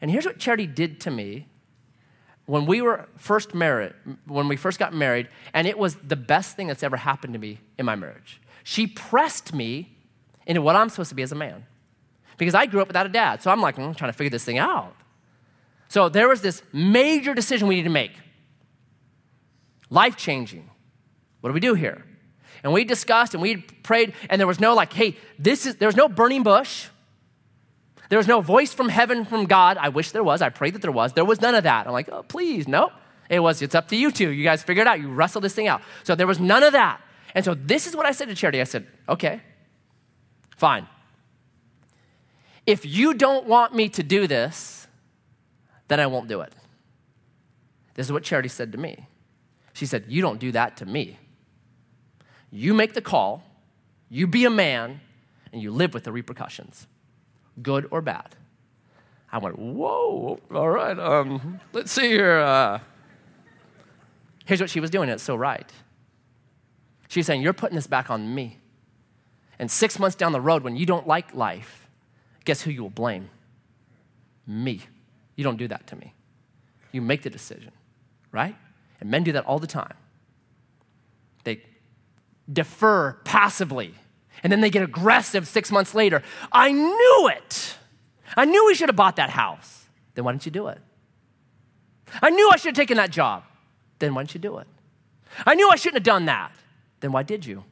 And 0.00 0.10
here's 0.10 0.24
what 0.24 0.38
Charity 0.38 0.66
did 0.66 1.00
to 1.02 1.10
me 1.10 1.46
when 2.46 2.64
we 2.64 2.80
were 2.80 3.06
first 3.16 3.54
married, 3.54 3.92
when 4.26 4.48
we 4.48 4.56
first 4.56 4.78
got 4.78 4.94
married, 4.94 5.28
and 5.52 5.66
it 5.66 5.78
was 5.78 5.96
the 5.96 6.16
best 6.16 6.56
thing 6.56 6.66
that's 6.66 6.82
ever 6.82 6.96
happened 6.96 7.34
to 7.34 7.38
me 7.38 7.58
in 7.78 7.84
my 7.84 7.94
marriage. 7.94 8.40
She 8.64 8.86
pressed 8.86 9.52
me 9.52 9.94
into 10.46 10.62
what 10.62 10.74
I'm 10.74 10.88
supposed 10.88 11.10
to 11.10 11.14
be 11.14 11.22
as 11.22 11.32
a 11.32 11.34
man. 11.34 11.66
Because 12.38 12.54
I 12.54 12.66
grew 12.66 12.80
up 12.80 12.88
without 12.88 13.04
a 13.04 13.10
dad. 13.10 13.42
So 13.42 13.50
I'm 13.50 13.60
like, 13.60 13.78
I'm 13.78 13.94
trying 13.94 14.10
to 14.10 14.16
figure 14.16 14.30
this 14.30 14.44
thing 14.44 14.58
out. 14.58 14.94
So 15.88 16.08
there 16.08 16.28
was 16.28 16.40
this 16.40 16.62
major 16.72 17.34
decision 17.34 17.68
we 17.68 17.74
needed 17.76 17.88
to 17.88 17.92
make 17.92 18.12
life 19.90 20.16
changing. 20.16 20.70
What 21.40 21.50
do 21.50 21.54
we 21.54 21.60
do 21.60 21.74
here? 21.74 22.04
And 22.62 22.72
we 22.72 22.84
discussed 22.84 23.34
and 23.34 23.42
we 23.42 23.56
prayed, 23.56 24.14
and 24.28 24.40
there 24.40 24.46
was 24.46 24.60
no 24.60 24.74
like, 24.74 24.92
hey, 24.92 25.16
this 25.38 25.66
is, 25.66 25.76
there 25.76 25.88
was 25.88 25.96
no 25.96 26.08
burning 26.08 26.42
bush. 26.42 26.88
There 28.08 28.18
was 28.18 28.26
no 28.26 28.40
voice 28.40 28.72
from 28.72 28.88
heaven 28.88 29.24
from 29.24 29.46
God. 29.46 29.76
I 29.76 29.90
wish 29.90 30.12
there 30.12 30.24
was. 30.24 30.40
I 30.40 30.48
prayed 30.48 30.74
that 30.74 30.82
there 30.82 30.92
was. 30.92 31.12
There 31.12 31.24
was 31.24 31.40
none 31.40 31.54
of 31.54 31.64
that. 31.64 31.86
I'm 31.86 31.92
like, 31.92 32.08
oh, 32.08 32.22
please, 32.22 32.66
nope. 32.66 32.92
It 33.28 33.40
was, 33.40 33.60
it's 33.60 33.74
up 33.74 33.88
to 33.88 33.96
you 33.96 34.10
two. 34.10 34.30
You 34.30 34.44
guys 34.44 34.62
figure 34.62 34.82
it 34.82 34.86
out. 34.86 35.00
You 35.00 35.08
wrestle 35.08 35.40
this 35.40 35.54
thing 35.54 35.68
out. 35.68 35.82
So 36.04 36.14
there 36.14 36.26
was 36.26 36.40
none 36.40 36.62
of 36.62 36.72
that. 36.72 37.00
And 37.34 37.44
so 37.44 37.54
this 37.54 37.86
is 37.86 37.94
what 37.94 38.06
I 38.06 38.12
said 38.12 38.28
to 38.28 38.34
Charity. 38.34 38.60
I 38.60 38.64
said, 38.64 38.86
okay, 39.08 39.42
fine. 40.56 40.86
If 42.68 42.84
you 42.84 43.14
don't 43.14 43.46
want 43.46 43.74
me 43.74 43.88
to 43.88 44.02
do 44.02 44.26
this, 44.26 44.86
then 45.88 46.00
I 46.00 46.06
won't 46.06 46.28
do 46.28 46.42
it. 46.42 46.52
This 47.94 48.04
is 48.04 48.12
what 48.12 48.24
Charity 48.24 48.50
said 48.50 48.72
to 48.72 48.78
me. 48.78 49.06
She 49.72 49.86
said, 49.86 50.04
You 50.06 50.20
don't 50.20 50.38
do 50.38 50.52
that 50.52 50.76
to 50.76 50.84
me. 50.84 51.18
You 52.50 52.74
make 52.74 52.92
the 52.92 53.00
call, 53.00 53.42
you 54.10 54.26
be 54.26 54.44
a 54.44 54.50
man, 54.50 55.00
and 55.50 55.62
you 55.62 55.70
live 55.70 55.94
with 55.94 56.04
the 56.04 56.12
repercussions, 56.12 56.86
good 57.62 57.88
or 57.90 58.02
bad. 58.02 58.36
I 59.32 59.38
went, 59.38 59.58
Whoa, 59.58 60.38
all 60.54 60.68
right, 60.68 60.98
um, 60.98 61.60
let's 61.72 61.90
see 61.90 62.08
here. 62.08 62.36
Uh. 62.36 62.80
Here's 64.44 64.60
what 64.60 64.68
she 64.68 64.80
was 64.80 64.90
doing, 64.90 65.08
it's 65.08 65.22
so 65.22 65.36
right. 65.36 65.72
She's 67.08 67.24
saying, 67.24 67.40
You're 67.40 67.54
putting 67.54 67.76
this 67.76 67.86
back 67.86 68.10
on 68.10 68.34
me. 68.34 68.58
And 69.58 69.70
six 69.70 69.98
months 69.98 70.16
down 70.16 70.32
the 70.32 70.40
road, 70.42 70.62
when 70.62 70.76
you 70.76 70.84
don't 70.84 71.06
like 71.06 71.34
life, 71.34 71.87
guess 72.44 72.62
who 72.62 72.70
you 72.70 72.82
will 72.82 72.90
blame? 72.90 73.30
Me. 74.46 74.80
You 75.36 75.44
don't 75.44 75.56
do 75.56 75.68
that 75.68 75.86
to 75.88 75.96
me. 75.96 76.14
You 76.92 77.02
make 77.02 77.22
the 77.22 77.30
decision, 77.30 77.72
right? 78.32 78.56
And 79.00 79.10
men 79.10 79.24
do 79.24 79.32
that 79.32 79.44
all 79.44 79.58
the 79.58 79.66
time. 79.66 79.94
They 81.44 81.62
defer 82.50 83.12
passively, 83.24 83.94
and 84.42 84.50
then 84.50 84.60
they 84.60 84.70
get 84.70 84.82
aggressive 84.82 85.46
six 85.46 85.70
months 85.70 85.94
later. 85.94 86.22
I 86.50 86.72
knew 86.72 87.28
it. 87.28 87.76
I 88.36 88.44
knew 88.44 88.66
we 88.66 88.74
should 88.74 88.88
have 88.88 88.96
bought 88.96 89.16
that 89.16 89.30
house. 89.30 89.86
Then 90.14 90.24
why 90.24 90.32
didn't 90.32 90.46
you 90.46 90.52
do 90.52 90.68
it? 90.68 90.78
I 92.22 92.30
knew 92.30 92.50
I 92.52 92.56
should 92.56 92.70
have 92.70 92.76
taken 92.76 92.96
that 92.96 93.10
job. 93.10 93.44
Then 93.98 94.14
why 94.14 94.22
didn't 94.22 94.34
you 94.34 94.40
do 94.40 94.58
it? 94.58 94.66
I 95.46 95.54
knew 95.54 95.68
I 95.70 95.76
shouldn't 95.76 95.96
have 95.96 96.04
done 96.04 96.24
that. 96.26 96.52
Then 97.00 97.12
why 97.12 97.22
did 97.22 97.44
you? 97.46 97.64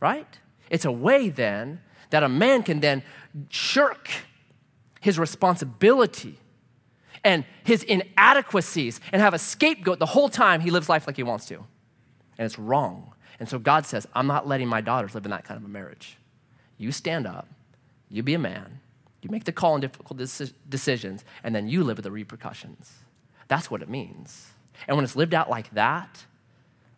Right? 0.00 0.26
It's 0.70 0.84
a 0.84 0.92
way 0.92 1.28
then 1.28 1.80
that 2.10 2.22
a 2.22 2.28
man 2.28 2.62
can 2.62 2.80
then 2.80 3.02
shirk 3.48 4.10
his 5.00 5.18
responsibility 5.18 6.38
and 7.24 7.44
his 7.64 7.82
inadequacies 7.82 9.00
and 9.12 9.20
have 9.20 9.34
a 9.34 9.38
scapegoat 9.38 9.98
the 9.98 10.06
whole 10.06 10.28
time 10.28 10.60
he 10.60 10.70
lives 10.70 10.88
life 10.88 11.06
like 11.06 11.16
he 11.16 11.22
wants 11.22 11.46
to. 11.46 11.56
And 12.36 12.46
it's 12.46 12.58
wrong. 12.58 13.12
And 13.40 13.48
so 13.48 13.58
God 13.58 13.86
says, 13.86 14.06
I'm 14.14 14.26
not 14.26 14.46
letting 14.46 14.68
my 14.68 14.80
daughters 14.80 15.14
live 15.14 15.24
in 15.24 15.30
that 15.30 15.44
kind 15.44 15.58
of 15.58 15.64
a 15.64 15.68
marriage. 15.68 16.18
You 16.78 16.92
stand 16.92 17.26
up, 17.26 17.48
you 18.08 18.22
be 18.22 18.34
a 18.34 18.38
man, 18.38 18.80
you 19.22 19.30
make 19.30 19.44
the 19.44 19.52
call 19.52 19.74
on 19.74 19.80
difficult 19.80 20.18
decisions, 20.68 21.24
and 21.42 21.54
then 21.54 21.68
you 21.68 21.82
live 21.82 21.96
with 21.96 22.04
the 22.04 22.10
repercussions. 22.10 22.92
That's 23.48 23.70
what 23.70 23.82
it 23.82 23.88
means. 23.88 24.50
And 24.86 24.96
when 24.96 25.04
it's 25.04 25.16
lived 25.16 25.34
out 25.34 25.48
like 25.48 25.70
that, 25.70 26.24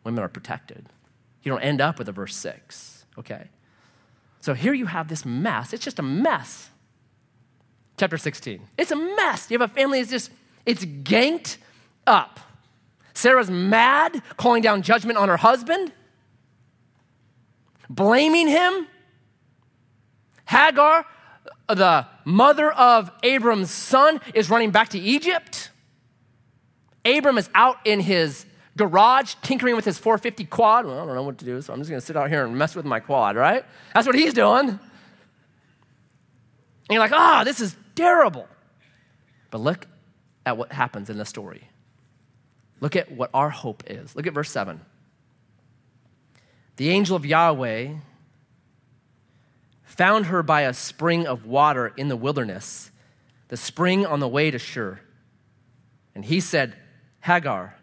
women 0.05 0.25
are 0.25 0.29
protected. 0.29 0.87
You 1.43 1.53
don't 1.53 1.63
end 1.63 1.81
up 1.81 1.99
with 1.99 2.09
a 2.09 2.13
verse 2.13 2.35
six, 2.35 3.05
okay? 3.19 3.49
So 4.47 4.55
here 4.55 4.75
you 4.75 4.87
have 4.87 5.09
this 5.09 5.25
mess. 5.25 5.73
It's 5.73 5.83
just 5.83 5.99
a 5.99 6.05
mess. 6.05 6.71
Chapter 7.97 8.17
16. 8.17 8.61
It's 8.79 8.93
a 8.93 8.95
mess. 8.95 9.51
You 9.51 9.59
have 9.59 9.69
a 9.69 9.75
family 9.75 9.99
that's 9.99 10.13
just, 10.13 10.31
it's 10.65 10.85
ganked 10.85 11.57
up. 12.07 12.39
Sarah's 13.13 13.51
mad, 13.51 14.23
calling 14.37 14.63
down 14.63 14.83
judgment 14.83 15.19
on 15.19 15.29
her 15.29 15.37
husband, 15.37 15.91
blaming 17.91 18.47
him. 18.47 18.87
Hagar, 20.45 21.07
the 21.67 22.07
mother 22.25 22.71
of 22.71 23.11
Abram's 23.25 23.73
son, 23.73 24.21
is 24.33 24.49
running 24.49 24.71
back 24.71 24.91
to 24.91 24.99
Egypt. 25.01 25.73
Abram 27.05 27.37
is 27.37 27.51
out 27.53 27.79
in 27.85 27.99
his 27.99 28.46
garage 28.77 29.35
tinkering 29.43 29.75
with 29.75 29.85
his 29.85 29.99
450 29.99 30.45
quad. 30.45 30.85
Well, 30.85 30.95
I 31.01 31.07
don't 31.07 31.15
know 31.15 31.23
what 31.23 31.39
to 31.39 31.45
do, 31.45 31.61
so 31.63 31.73
I'm 31.73 31.81
just 31.81 31.91
going 31.91 32.01
to 32.01 32.07
sit 32.07 32.17
out 32.17 32.29
here 32.29 32.45
and 32.45 32.57
mess 32.57 32.77
with 32.77 32.85
my 32.85 33.01
quad, 33.01 33.37
right? 33.37 33.65
That's 33.95 34.07
what 34.07 34.15
he's 34.15 34.35
doing. 34.35 34.69
And 34.69 34.81
you're 36.91 37.01
like, 37.01 37.13
ah, 37.13 37.41
oh, 37.41 37.45
this 37.45 37.61
is 37.61 37.75
terrible. 37.95 38.47
But 39.51 39.61
look 39.61 39.87
at 40.45 40.57
what 40.57 40.71
happens 40.73 41.11
in 41.11 41.19
the 41.19 41.25
story. 41.25 41.69
Look 42.81 42.95
at 42.95 43.11
what 43.11 43.31
our 43.33 43.51
hope 43.51 43.83
is. 43.87 44.15
Look 44.15 44.27
at 44.27 44.35
verse 44.35 44.51
7. 44.51 44.81
The 46.77 46.91
angel 46.91 47.17
of 47.17 47.25
Yahweh 47.25 47.95
found 49.83 50.27
her 50.27 50.43
by 50.43 50.63
a 50.63 50.75
spring 50.75 51.27
of 51.27 51.47
water 51.47 51.93
in 51.97 52.09
the 52.09 52.17
wilderness, 52.17 52.91
the 53.49 53.57
spring 53.57 54.05
on 54.05 54.21
the 54.21 54.29
way 54.29 54.51
to 54.51 54.59
Shur. 54.59 55.01
And 56.15 56.25
he 56.25 56.39
said, 56.39 56.77
Hagar, 57.21 57.77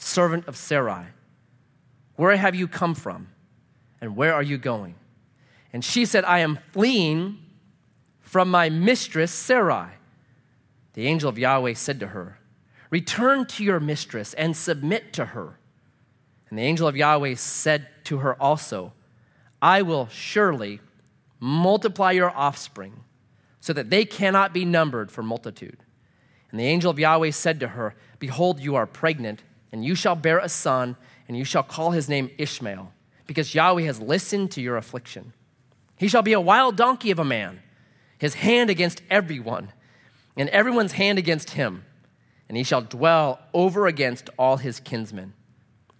servant 0.00 0.48
of 0.48 0.56
Sarai, 0.56 1.06
where 2.16 2.36
have 2.36 2.54
you 2.54 2.66
come 2.68 2.94
from? 2.94 3.28
And 4.00 4.16
where 4.16 4.34
are 4.34 4.42
you 4.42 4.58
going? 4.58 4.94
And 5.72 5.84
she 5.84 6.04
said, 6.04 6.24
I 6.24 6.40
am 6.40 6.58
fleeing 6.72 7.38
from 8.20 8.50
my 8.50 8.70
mistress 8.70 9.30
Sarai. 9.30 9.90
The 10.94 11.06
angel 11.06 11.28
of 11.28 11.38
Yahweh 11.38 11.74
said 11.74 12.00
to 12.00 12.08
her, 12.08 12.38
Return 12.90 13.46
to 13.46 13.64
your 13.64 13.78
mistress 13.78 14.34
and 14.34 14.56
submit 14.56 15.12
to 15.12 15.26
her. 15.26 15.58
And 16.48 16.58
the 16.58 16.62
angel 16.62 16.88
of 16.88 16.96
Yahweh 16.96 17.36
said 17.36 17.86
to 18.04 18.18
her 18.18 18.34
also, 18.42 18.92
I 19.62 19.82
will 19.82 20.08
surely 20.08 20.80
multiply 21.38 22.10
your 22.10 22.30
offspring 22.30 23.04
so 23.60 23.72
that 23.72 23.90
they 23.90 24.04
cannot 24.04 24.52
be 24.52 24.64
numbered 24.64 25.12
for 25.12 25.22
multitude. 25.22 25.84
And 26.50 26.58
the 26.58 26.64
angel 26.64 26.90
of 26.90 26.98
Yahweh 26.98 27.30
said 27.30 27.60
to 27.60 27.68
her, 27.68 27.94
Behold, 28.18 28.58
you 28.58 28.74
are 28.74 28.86
pregnant 28.86 29.42
and 29.72 29.84
you 29.84 29.94
shall 29.94 30.16
bear 30.16 30.38
a 30.38 30.48
son, 30.48 30.96
and 31.28 31.36
you 31.36 31.44
shall 31.44 31.62
call 31.62 31.90
his 31.92 32.08
name 32.08 32.30
Ishmael, 32.38 32.92
because 33.26 33.54
Yahweh 33.54 33.82
has 33.82 34.00
listened 34.00 34.50
to 34.52 34.60
your 34.60 34.76
affliction. 34.76 35.32
He 35.96 36.08
shall 36.08 36.22
be 36.22 36.32
a 36.32 36.40
wild 36.40 36.76
donkey 36.76 37.10
of 37.10 37.18
a 37.18 37.24
man, 37.24 37.60
his 38.18 38.34
hand 38.34 38.70
against 38.70 39.02
everyone, 39.10 39.72
and 40.36 40.48
everyone's 40.48 40.92
hand 40.92 41.18
against 41.18 41.50
him, 41.50 41.84
and 42.48 42.56
he 42.56 42.64
shall 42.64 42.82
dwell 42.82 43.40
over 43.54 43.86
against 43.86 44.30
all 44.38 44.56
his 44.56 44.80
kinsmen. 44.80 45.34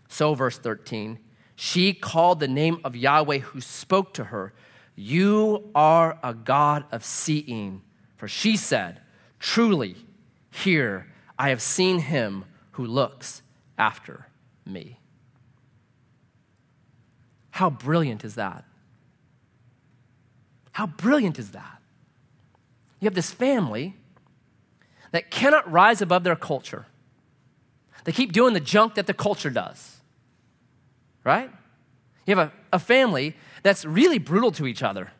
So, 0.08 0.34
verse 0.34 0.58
13, 0.58 1.18
she 1.54 1.92
called 1.92 2.40
the 2.40 2.48
name 2.48 2.80
of 2.82 2.96
Yahweh 2.96 3.38
who 3.38 3.60
spoke 3.60 4.14
to 4.14 4.24
her, 4.24 4.52
You 4.96 5.70
are 5.74 6.18
a 6.22 6.34
God 6.34 6.84
of 6.90 7.04
seeing. 7.04 7.82
For 8.16 8.26
she 8.26 8.56
said, 8.56 9.00
Truly, 9.38 9.96
here 10.50 11.06
I 11.38 11.50
have 11.50 11.62
seen 11.62 12.00
him 12.00 12.44
who 12.72 12.84
looks 12.84 13.42
after 13.80 14.26
me. 14.66 15.00
How 17.50 17.70
brilliant 17.70 18.24
is 18.24 18.34
that? 18.36 18.64
How 20.72 20.86
brilliant 20.86 21.38
is 21.38 21.52
that? 21.52 21.78
You 23.00 23.06
have 23.06 23.14
this 23.14 23.32
family 23.32 23.96
that 25.12 25.30
cannot 25.30 25.70
rise 25.70 26.02
above 26.02 26.22
their 26.22 26.36
culture. 26.36 26.86
They 28.04 28.12
keep 28.12 28.32
doing 28.32 28.54
the 28.54 28.60
junk 28.60 28.94
that 28.94 29.06
the 29.06 29.14
culture 29.14 29.50
does, 29.50 29.96
right? 31.24 31.50
You 32.26 32.36
have 32.36 32.48
a, 32.48 32.76
a 32.76 32.78
family 32.78 33.34
that's 33.62 33.84
really 33.84 34.18
brutal 34.18 34.52
to 34.52 34.66
each 34.66 34.82
other. 34.82 35.10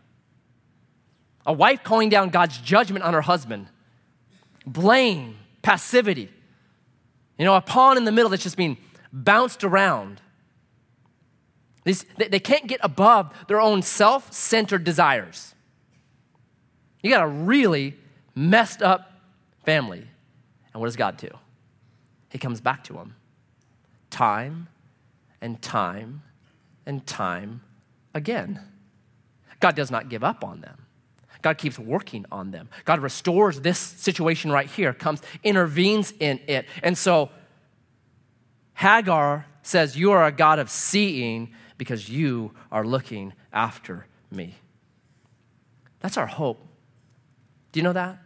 A 1.46 1.52
wife 1.52 1.82
calling 1.82 2.11
down 2.11 2.28
God's 2.28 2.58
judgment 2.58 3.04
on 3.04 3.14
her 3.14 3.22
husband, 3.22 3.68
blame, 4.66 5.38
passivity. 5.62 6.30
You 7.41 7.47
know, 7.47 7.55
a 7.55 7.62
pawn 7.62 7.97
in 7.97 8.05
the 8.05 8.12
middle 8.12 8.28
that's 8.28 8.43
just 8.43 8.59
being 8.59 8.76
bounced 9.14 9.64
around. 9.64 10.20
These, 11.84 12.05
they 12.18 12.38
can't 12.38 12.66
get 12.66 12.80
above 12.82 13.32
their 13.49 13.62
own 13.62 13.80
self 13.80 14.30
centered 14.30 14.84
desires. 14.84 15.55
You 17.03 17.11
got 17.11 17.22
a 17.22 17.26
really 17.26 17.97
messed 18.34 18.82
up 18.82 19.11
family. 19.64 20.07
And 20.74 20.82
what 20.82 20.88
does 20.88 20.97
God 20.97 21.16
do? 21.16 21.30
He 22.28 22.36
comes 22.36 22.61
back 22.61 22.84
to 22.84 22.93
them 22.93 23.16
time 24.11 24.68
and 25.41 25.62
time 25.62 26.20
and 26.84 27.07
time 27.07 27.62
again. 28.12 28.61
God 29.61 29.74
does 29.74 29.91
not 29.91 30.11
give 30.11 30.22
up 30.22 30.45
on 30.45 30.61
them. 30.61 30.79
God 31.43 31.59
keeps 31.59 31.78
working 31.78 32.26
on 32.30 32.51
them. 32.51 32.68
God 32.84 33.01
restores 33.01 33.61
this 33.61 33.78
situation 33.78 34.51
right 34.51 34.68
here, 34.68 34.93
comes, 34.93 35.22
intervenes 35.43 36.12
in 36.18 36.41
it. 36.47 36.66
And 36.82 36.97
so 36.97 37.30
Hagar 38.74 39.47
says, 39.62 39.97
You 39.97 40.12
are 40.12 40.26
a 40.26 40.32
God 40.32 40.59
of 40.59 40.70
seeing 40.70 41.53
because 41.78 42.09
you 42.09 42.53
are 42.70 42.84
looking 42.84 43.32
after 43.53 44.07
me. 44.30 44.55
That's 46.01 46.16
our 46.16 46.26
hope. 46.26 46.59
Do 47.72 47.80
you 47.80 47.84
know 47.84 47.93
that? 47.93 48.18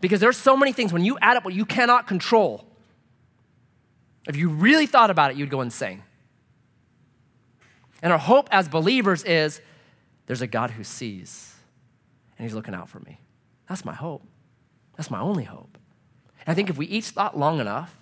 Because 0.00 0.20
there's 0.20 0.36
so 0.36 0.56
many 0.56 0.72
things 0.72 0.92
when 0.92 1.04
you 1.04 1.18
add 1.20 1.36
up 1.36 1.44
what 1.44 1.54
you 1.54 1.64
cannot 1.64 2.06
control. 2.06 2.64
If 4.28 4.36
you 4.36 4.50
really 4.50 4.86
thought 4.86 5.10
about 5.10 5.32
it, 5.32 5.36
you'd 5.36 5.50
go 5.50 5.62
insane. 5.62 6.02
And 8.02 8.12
our 8.12 8.18
hope 8.18 8.48
as 8.52 8.68
believers 8.68 9.24
is 9.24 9.60
there's 10.26 10.42
a 10.42 10.46
God 10.46 10.70
who 10.70 10.84
sees 10.84 11.49
and 12.40 12.48
He's 12.48 12.54
looking 12.54 12.74
out 12.74 12.88
for 12.88 13.00
me. 13.00 13.20
That's 13.68 13.84
my 13.84 13.92
hope. 13.92 14.22
That's 14.96 15.10
my 15.10 15.20
only 15.20 15.44
hope. 15.44 15.76
And 16.38 16.48
I 16.48 16.54
think 16.54 16.70
if 16.70 16.78
we 16.78 16.86
each 16.86 17.10
thought 17.10 17.38
long 17.38 17.60
enough, 17.60 17.94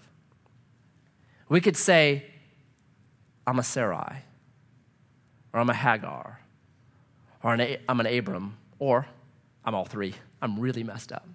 we 1.49 1.61
could 1.61 1.77
say, 1.77 2.25
I'm 3.49 3.59
a 3.59 3.65
Sarai, 3.65 4.23
or 5.53 5.59
I'm 5.59 5.69
a 5.69 5.75
Hagar, 5.75 6.41
or 7.43 7.51
I'm 7.53 7.99
an 7.99 8.07
Abram, 8.07 8.57
or 8.79 9.09
I'm 9.65 9.75
all 9.75 9.85
three. 9.85 10.15
I'm 10.41 10.61
really 10.61 10.85
messed 10.85 11.11
up. 11.11 11.27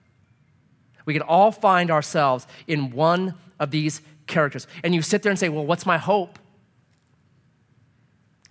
We 1.06 1.12
could 1.12 1.24
all 1.24 1.52
find 1.52 1.92
ourselves 1.92 2.48
in 2.68 2.92
one 2.92 3.34
of 3.60 3.72
these 3.72 4.02
characters. 4.28 4.66
And 4.82 4.96
you 4.96 5.02
sit 5.02 5.24
there 5.24 5.30
and 5.30 5.38
say, 5.38 5.50
Well, 5.50 5.66
what's 5.66 5.86
my 5.86 5.98
hope? 5.98 6.40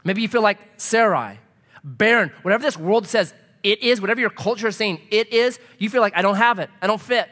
Maybe 0.05 0.21
you 0.21 0.29
feel 0.29 0.43
like 0.43 0.59
Sarai, 0.77 1.39
barren, 1.83 2.33
whatever 2.43 2.63
this 2.63 2.77
world 2.77 3.07
says 3.07 3.33
it 3.63 3.83
is, 3.83 4.01
whatever 4.01 4.21
your 4.21 4.31
culture 4.31 4.69
is 4.69 4.77
saying 4.77 5.01
it 5.11 5.33
is, 5.33 5.59
you 5.79 5.89
feel 5.91 6.01
like, 6.01 6.17
I 6.17 6.23
don't 6.23 6.37
have 6.37 6.59
it, 6.59 6.71
I 6.81 6.87
don't 6.87 7.01
fit. 7.01 7.29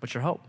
What's 0.00 0.14
your 0.14 0.22
hope? 0.22 0.42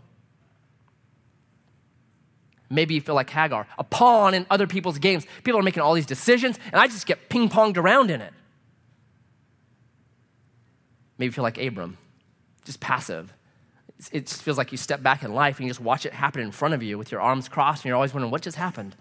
Maybe 2.70 2.94
you 2.94 3.02
feel 3.02 3.14
like 3.14 3.28
Hagar, 3.28 3.66
a 3.78 3.84
pawn 3.84 4.32
in 4.32 4.46
other 4.48 4.66
people's 4.66 4.98
games. 4.98 5.26
People 5.44 5.60
are 5.60 5.62
making 5.62 5.82
all 5.82 5.92
these 5.92 6.06
decisions, 6.06 6.58
and 6.66 6.76
I 6.76 6.86
just 6.86 7.06
get 7.06 7.28
ping 7.28 7.50
ponged 7.50 7.76
around 7.76 8.10
in 8.10 8.22
it. 8.22 8.32
Maybe 11.18 11.26
you 11.26 11.32
feel 11.32 11.44
like 11.44 11.58
Abram, 11.58 11.98
just 12.64 12.80
passive. 12.80 13.34
It 14.10 14.26
just 14.26 14.42
feels 14.42 14.56
like 14.56 14.72
you 14.72 14.78
step 14.78 15.02
back 15.02 15.22
in 15.22 15.34
life 15.34 15.58
and 15.58 15.66
you 15.66 15.70
just 15.70 15.82
watch 15.82 16.06
it 16.06 16.14
happen 16.14 16.40
in 16.40 16.50
front 16.50 16.72
of 16.72 16.82
you 16.82 16.96
with 16.96 17.12
your 17.12 17.20
arms 17.20 17.46
crossed, 17.48 17.82
and 17.84 17.90
you're 17.90 17.96
always 17.96 18.14
wondering, 18.14 18.32
what 18.32 18.40
just 18.40 18.56
happened? 18.56 18.96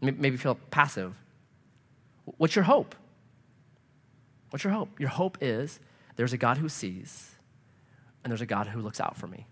Maybe 0.00 0.28
you 0.30 0.38
feel 0.38 0.54
passive. 0.70 1.16
What's 2.36 2.54
your 2.54 2.64
hope? 2.64 2.94
What's 4.50 4.64
your 4.64 4.72
hope? 4.72 4.98
Your 4.98 5.08
hope 5.10 5.38
is 5.40 5.80
there's 6.16 6.32
a 6.32 6.38
God 6.38 6.58
who 6.58 6.68
sees, 6.68 7.30
and 8.22 8.30
there's 8.30 8.40
a 8.40 8.46
God 8.46 8.66
who 8.66 8.80
looks 8.80 9.00
out 9.00 9.16
for 9.16 9.26
me. 9.26 9.46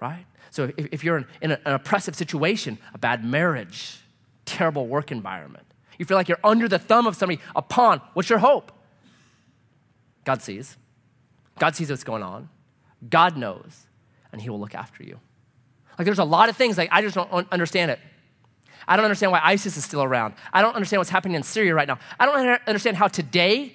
Right? 0.00 0.26
So 0.50 0.70
if, 0.76 0.86
if 0.92 1.04
you're 1.04 1.18
in, 1.18 1.26
in 1.42 1.50
an 1.52 1.60
oppressive 1.64 2.14
situation, 2.14 2.78
a 2.94 2.98
bad 2.98 3.24
marriage, 3.24 3.98
terrible 4.44 4.86
work 4.86 5.10
environment, 5.10 5.66
you 5.98 6.04
feel 6.04 6.16
like 6.16 6.28
you're 6.28 6.38
under 6.44 6.68
the 6.68 6.78
thumb 6.78 7.06
of 7.06 7.16
somebody, 7.16 7.40
a 7.56 7.62
pawn, 7.62 8.00
what's 8.14 8.30
your 8.30 8.38
hope? 8.38 8.70
God 10.24 10.42
sees. 10.42 10.76
God 11.58 11.74
sees 11.74 11.90
what's 11.90 12.04
going 12.04 12.22
on. 12.22 12.48
God 13.08 13.36
knows, 13.36 13.86
and 14.32 14.40
He 14.40 14.50
will 14.50 14.60
look 14.60 14.74
after 14.74 15.02
you. 15.02 15.18
Like 15.98 16.04
there's 16.04 16.20
a 16.20 16.24
lot 16.24 16.48
of 16.48 16.56
things 16.56 16.78
like 16.78 16.88
I 16.92 17.02
just 17.02 17.16
don't 17.16 17.48
understand 17.50 17.90
it. 17.90 17.98
I 18.86 18.96
don't 18.96 19.04
understand 19.04 19.32
why 19.32 19.40
ISIS 19.42 19.76
is 19.76 19.84
still 19.84 20.02
around. 20.02 20.34
I 20.52 20.62
don't 20.62 20.74
understand 20.74 21.00
what's 21.00 21.10
happening 21.10 21.34
in 21.34 21.42
Syria 21.42 21.74
right 21.74 21.88
now. 21.88 21.98
I 22.18 22.26
don't 22.26 22.60
understand 22.66 22.96
how 22.96 23.08
today 23.08 23.74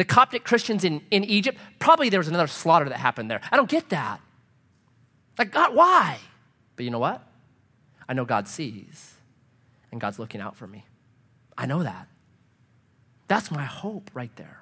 the 0.00 0.04
Coptic 0.06 0.44
Christians 0.44 0.82
in, 0.82 1.02
in 1.10 1.24
Egypt, 1.24 1.58
probably 1.78 2.08
there 2.08 2.20
was 2.20 2.28
another 2.28 2.46
slaughter 2.46 2.88
that 2.88 2.96
happened 2.96 3.30
there. 3.30 3.42
I 3.52 3.56
don't 3.58 3.68
get 3.68 3.90
that. 3.90 4.22
Like, 5.38 5.52
God, 5.52 5.74
why? 5.74 6.16
But 6.74 6.86
you 6.86 6.90
know 6.90 6.98
what? 6.98 7.22
I 8.08 8.14
know 8.14 8.24
God 8.24 8.48
sees, 8.48 9.12
and 9.92 10.00
God's 10.00 10.18
looking 10.18 10.40
out 10.40 10.56
for 10.56 10.66
me. 10.66 10.86
I 11.58 11.66
know 11.66 11.82
that. 11.82 12.08
That's 13.28 13.50
my 13.50 13.62
hope 13.62 14.10
right 14.14 14.34
there. 14.36 14.60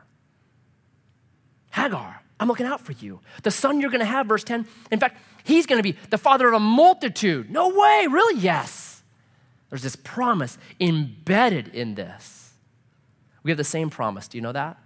Hagar, 1.71 2.21
I'm 2.41 2.49
looking 2.49 2.67
out 2.67 2.81
for 2.81 2.91
you. 2.91 3.21
The 3.45 3.53
son 3.53 3.81
you're 3.81 3.91
going 3.91 4.01
to 4.01 4.07
have, 4.07 4.27
verse 4.27 4.43
10. 4.43 4.67
In 4.91 4.99
fact, 4.99 5.23
he's 5.45 5.67
going 5.67 5.79
to 5.79 5.85
be 5.85 5.97
the 6.11 6.19
father 6.19 6.49
of 6.49 6.55
a 6.55 6.59
multitude. 6.59 7.49
No 7.49 7.69
way, 7.69 8.09
really? 8.11 8.41
Yes. 8.41 9.05
There's 9.71 9.83
this 9.83 9.95
promise 9.95 10.59
embedded 10.81 11.69
in 11.69 11.95
this. 11.95 12.55
We 13.45 13.53
have 13.53 13.59
the 13.59 13.63
same 13.63 13.89
promise. 13.89 14.27
Do 14.27 14.37
you 14.37 14.43
know 14.43 14.51
that? 14.51 14.79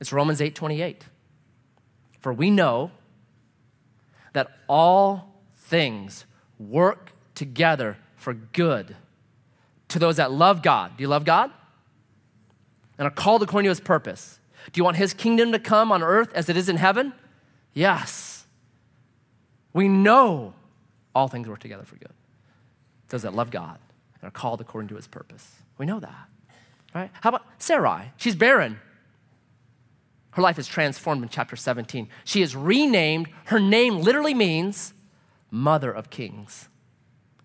It's 0.00 0.12
Romans 0.12 0.40
8 0.40 0.54
28. 0.54 1.04
For 2.20 2.32
we 2.32 2.50
know 2.50 2.90
that 4.32 4.48
all 4.68 5.42
things 5.56 6.24
work 6.58 7.12
together 7.34 7.96
for 8.16 8.34
good 8.34 8.96
to 9.88 9.98
those 9.98 10.16
that 10.16 10.32
love 10.32 10.62
God. 10.62 10.96
Do 10.96 11.02
you 11.02 11.08
love 11.08 11.24
God? 11.24 11.50
And 12.98 13.06
are 13.06 13.12
called 13.12 13.42
according 13.42 13.66
to 13.66 13.70
his 13.70 13.80
purpose. 13.80 14.40
Do 14.72 14.78
you 14.78 14.84
want 14.84 14.96
his 14.96 15.14
kingdom 15.14 15.52
to 15.52 15.58
come 15.58 15.92
on 15.92 16.02
earth 16.02 16.32
as 16.34 16.48
it 16.48 16.56
is 16.56 16.68
in 16.68 16.76
heaven? 16.76 17.12
Yes. 17.72 18.46
We 19.72 19.88
know 19.88 20.54
all 21.14 21.28
things 21.28 21.48
work 21.48 21.60
together 21.60 21.84
for 21.84 21.96
good. 21.96 22.12
Those 23.08 23.22
that 23.22 23.34
love 23.34 23.50
God 23.50 23.78
and 24.20 24.28
are 24.28 24.32
called 24.32 24.60
according 24.60 24.88
to 24.88 24.96
his 24.96 25.06
purpose. 25.06 25.56
We 25.78 25.86
know 25.86 26.00
that. 26.00 26.28
Right? 26.94 27.10
How 27.20 27.30
about 27.30 27.44
Sarai? 27.58 28.12
She's 28.16 28.34
barren. 28.34 28.80
Her 30.32 30.42
life 30.42 30.58
is 30.58 30.66
transformed 30.66 31.22
in 31.22 31.28
chapter 31.28 31.56
17. 31.56 32.08
She 32.24 32.42
is 32.42 32.54
renamed. 32.54 33.28
Her 33.46 33.58
name 33.58 33.98
literally 33.98 34.34
means 34.34 34.92
Mother 35.50 35.90
of 35.90 36.10
Kings. 36.10 36.68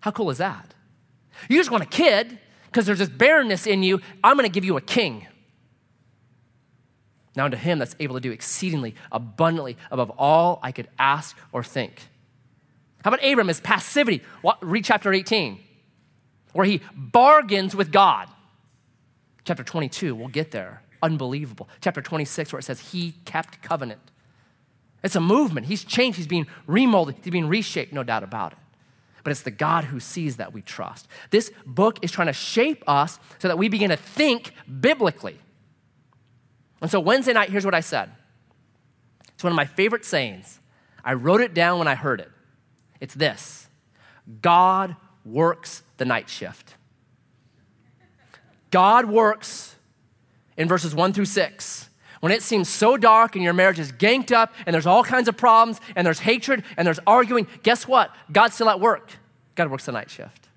How 0.00 0.10
cool 0.10 0.30
is 0.30 0.38
that? 0.38 0.74
You 1.48 1.58
just 1.58 1.70
want 1.70 1.82
a 1.82 1.86
kid 1.86 2.38
because 2.66 2.86
there's 2.86 2.98
this 2.98 3.08
barrenness 3.08 3.66
in 3.66 3.82
you. 3.82 4.00
I'm 4.22 4.36
going 4.36 4.48
to 4.48 4.52
give 4.52 4.64
you 4.64 4.76
a 4.76 4.80
king. 4.80 5.26
Now, 7.36 7.46
unto 7.46 7.56
him 7.56 7.78
that's 7.78 7.96
able 7.98 8.14
to 8.14 8.20
do 8.20 8.30
exceedingly 8.30 8.94
abundantly 9.10 9.76
above 9.90 10.10
all 10.10 10.60
I 10.62 10.70
could 10.70 10.88
ask 10.98 11.36
or 11.52 11.64
think. 11.64 12.08
How 13.02 13.10
about 13.10 13.24
Abram, 13.24 13.48
his 13.48 13.60
passivity? 13.60 14.22
Read 14.60 14.84
chapter 14.84 15.12
18, 15.12 15.58
where 16.52 16.64
he 16.64 16.80
bargains 16.94 17.74
with 17.74 17.90
God. 17.90 18.28
Chapter 19.44 19.64
22, 19.64 20.14
we'll 20.14 20.28
get 20.28 20.52
there. 20.52 20.83
Unbelievable. 21.04 21.68
Chapter 21.82 22.00
26, 22.00 22.50
where 22.50 22.60
it 22.60 22.62
says 22.62 22.80
he 22.80 23.12
kept 23.26 23.60
covenant. 23.60 24.00
It's 25.02 25.14
a 25.14 25.20
movement. 25.20 25.66
He's 25.66 25.84
changed. 25.84 26.16
He's 26.16 26.26
being 26.26 26.46
remolded. 26.66 27.16
He's 27.22 27.30
being 27.30 27.46
reshaped, 27.46 27.92
no 27.92 28.02
doubt 28.02 28.22
about 28.22 28.52
it. 28.52 28.58
But 29.22 29.30
it's 29.30 29.42
the 29.42 29.50
God 29.50 29.84
who 29.84 30.00
sees 30.00 30.38
that 30.38 30.54
we 30.54 30.62
trust. 30.62 31.06
This 31.28 31.52
book 31.66 31.98
is 32.00 32.10
trying 32.10 32.28
to 32.28 32.32
shape 32.32 32.82
us 32.86 33.18
so 33.38 33.48
that 33.48 33.58
we 33.58 33.68
begin 33.68 33.90
to 33.90 33.98
think 33.98 34.52
biblically. 34.80 35.38
And 36.80 36.90
so 36.90 37.00
Wednesday 37.00 37.34
night, 37.34 37.50
here's 37.50 37.66
what 37.66 37.74
I 37.74 37.80
said. 37.80 38.10
It's 39.34 39.44
one 39.44 39.52
of 39.52 39.56
my 39.56 39.66
favorite 39.66 40.06
sayings. 40.06 40.58
I 41.04 41.12
wrote 41.12 41.42
it 41.42 41.52
down 41.52 41.78
when 41.78 41.88
I 41.88 41.96
heard 41.96 42.20
it. 42.20 42.30
It's 42.98 43.12
this 43.12 43.68
God 44.40 44.96
works 45.22 45.82
the 45.98 46.06
night 46.06 46.30
shift. 46.30 46.76
God 48.70 49.04
works 49.04 49.73
in 50.56 50.68
verses 50.68 50.94
one 50.94 51.12
through 51.12 51.24
six. 51.26 51.88
When 52.20 52.32
it 52.32 52.42
seems 52.42 52.68
so 52.70 52.96
dark 52.96 53.34
and 53.34 53.44
your 53.44 53.52
marriage 53.52 53.78
is 53.78 53.92
ganked 53.92 54.32
up 54.32 54.54
and 54.64 54.72
there's 54.72 54.86
all 54.86 55.04
kinds 55.04 55.28
of 55.28 55.36
problems 55.36 55.80
and 55.94 56.06
there's 56.06 56.20
hatred 56.20 56.64
and 56.76 56.86
there's 56.86 57.00
arguing, 57.06 57.46
guess 57.62 57.86
what? 57.86 58.14
God's 58.32 58.54
still 58.54 58.70
at 58.70 58.80
work. 58.80 59.10
God 59.54 59.70
works 59.70 59.84
the 59.84 59.92
night 59.92 60.10
shift. 60.10 60.48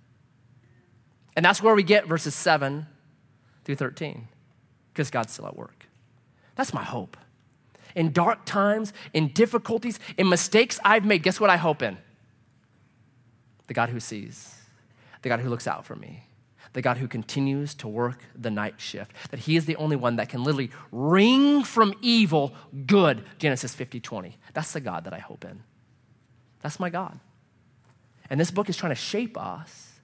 And 1.36 1.46
that's 1.46 1.62
where 1.62 1.76
we 1.76 1.84
get 1.84 2.08
verses 2.08 2.34
7 2.34 2.88
through 3.66 3.76
13, 3.76 4.28
because 4.94 5.12
God's 5.12 5.34
still 5.34 5.46
at 5.46 5.56
work. 5.56 5.88
That's 6.56 6.74
my 6.74 6.84
hope. 6.84 7.18
In 7.96 8.12
dark 8.12 8.46
times, 8.46 8.94
in 9.14 9.28
difficulties, 9.34 10.00
in 10.18 10.30
mistakes 10.30 10.80
I've 10.84 11.06
made, 11.06 11.22
guess 11.22 11.40
what 11.40 11.50
I 11.50 11.58
hope 11.58 11.82
in? 11.82 11.98
The 13.68 13.74
God 13.74 13.90
who 13.90 14.00
sees, 14.00 14.56
the 15.22 15.30
God 15.30 15.42
who 15.42 15.50
looks 15.50 15.68
out 15.68 15.86
for 15.86 15.96
me, 15.96 16.27
the 16.78 16.82
God 16.84 17.00
who 17.00 17.08
continues 17.08 17.74
to 17.74 17.88
work 17.88 18.20
the 18.36 18.52
night 18.52 18.76
shift, 18.80 19.12
that 19.32 19.40
He 19.40 19.56
is 19.56 19.66
the 19.66 19.76
only 19.78 19.96
one 19.96 20.18
that 20.18 20.30
can 20.30 20.44
literally 20.44 20.70
wring 20.92 21.64
from 21.64 21.92
evil 22.04 22.54
good, 22.86 23.24
Genesis 23.40 23.74
50 23.74 24.00
20. 24.00 24.38
That's 24.54 24.74
the 24.74 24.80
God 24.80 25.04
that 25.06 25.12
I 25.12 25.18
hope 25.18 25.44
in. 25.44 25.64
That's 26.62 26.80
my 26.80 26.92
God. 26.92 27.20
And 28.30 28.40
this 28.40 28.52
book 28.52 28.70
is 28.70 28.78
trying 28.78 28.92
to 28.92 28.96
shape 28.96 29.40
us 29.40 30.02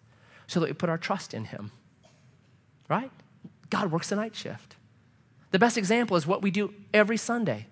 so 0.48 0.60
that 0.62 0.66
we 0.66 0.74
put 0.74 0.90
our 0.90 0.98
trust 0.98 1.36
in 1.36 1.46
Him, 1.46 1.72
right? 2.90 3.12
God 3.70 3.92
works 3.92 4.10
the 4.10 4.16
night 4.16 4.36
shift. 4.36 4.76
The 5.52 5.60
best 5.60 5.78
example 5.78 6.18
is 6.18 6.26
what 6.26 6.42
we 6.42 6.50
do 6.50 6.74
every 6.92 7.18
Sunday. 7.18 7.68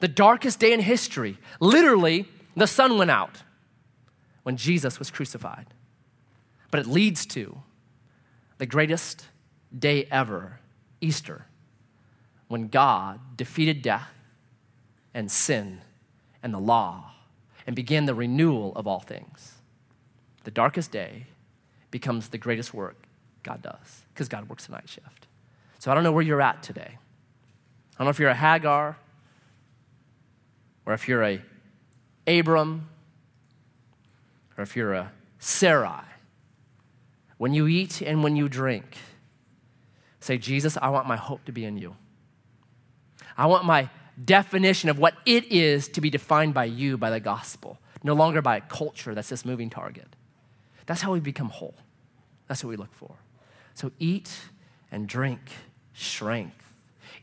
The 0.00 0.08
darkest 0.08 0.60
day 0.60 0.74
in 0.74 0.80
history, 0.80 1.38
literally, 1.60 2.28
the 2.54 2.66
sun 2.66 2.98
went 2.98 3.10
out 3.10 3.42
when 4.42 4.58
Jesus 4.58 4.98
was 4.98 5.10
crucified. 5.10 5.68
But 6.70 6.80
it 6.80 6.86
leads 6.86 7.24
to 7.28 7.62
the 8.58 8.66
greatest 8.66 9.26
day 9.76 10.06
ever, 10.10 10.60
Easter, 11.00 11.46
when 12.48 12.68
God 12.68 13.20
defeated 13.36 13.82
death 13.82 14.10
and 15.12 15.30
sin 15.30 15.80
and 16.42 16.54
the 16.54 16.58
law 16.58 17.12
and 17.66 17.74
began 17.74 18.06
the 18.06 18.14
renewal 18.14 18.72
of 18.76 18.86
all 18.86 19.00
things. 19.00 19.54
The 20.44 20.50
darkest 20.50 20.92
day 20.92 21.26
becomes 21.90 22.28
the 22.28 22.38
greatest 22.38 22.72
work 22.72 22.96
God 23.42 23.62
does 23.62 24.04
because 24.12 24.28
God 24.28 24.48
works 24.48 24.66
the 24.66 24.72
night 24.72 24.88
shift. 24.88 25.26
So 25.78 25.90
I 25.90 25.94
don't 25.94 26.04
know 26.04 26.12
where 26.12 26.22
you're 26.22 26.42
at 26.42 26.62
today. 26.62 26.98
I 27.94 27.98
don't 27.98 28.06
know 28.06 28.10
if 28.10 28.18
you're 28.18 28.30
a 28.30 28.34
Hagar 28.34 28.96
or 30.84 30.92
if 30.92 31.08
you're 31.08 31.24
a 31.24 31.42
Abram 32.26 32.88
or 34.56 34.62
if 34.62 34.76
you're 34.76 34.94
a 34.94 35.12
Sarai. 35.38 36.02
When 37.38 37.52
you 37.52 37.66
eat 37.66 38.00
and 38.00 38.22
when 38.22 38.36
you 38.36 38.48
drink, 38.48 38.96
say, 40.20 40.38
Jesus, 40.38 40.78
I 40.80 40.88
want 40.88 41.06
my 41.06 41.16
hope 41.16 41.44
to 41.44 41.52
be 41.52 41.64
in 41.64 41.76
you. 41.76 41.96
I 43.36 43.46
want 43.46 43.64
my 43.64 43.90
definition 44.22 44.88
of 44.88 44.98
what 44.98 45.14
it 45.26 45.52
is 45.52 45.88
to 45.88 46.00
be 46.00 46.08
defined 46.08 46.54
by 46.54 46.64
you, 46.64 46.96
by 46.96 47.10
the 47.10 47.20
gospel, 47.20 47.78
no 48.02 48.14
longer 48.14 48.40
by 48.40 48.56
a 48.56 48.60
culture 48.62 49.14
that's 49.14 49.28
this 49.28 49.44
moving 49.44 49.68
target. 49.68 50.08
That's 50.86 51.02
how 51.02 51.12
we 51.12 51.20
become 51.20 51.50
whole. 51.50 51.74
That's 52.46 52.64
what 52.64 52.70
we 52.70 52.76
look 52.76 52.94
for. 52.94 53.16
So 53.74 53.90
eat 53.98 54.30
and 54.90 55.06
drink 55.06 55.40
strength. 55.92 56.62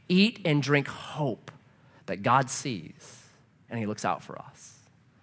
Eat 0.08 0.40
and 0.46 0.62
drink 0.62 0.88
hope 0.88 1.52
that 2.06 2.22
God 2.22 2.50
sees 2.50 3.24
and 3.70 3.80
He 3.80 3.86
looks 3.86 4.06
out 4.06 4.22
for 4.22 4.38
us. 4.38 4.74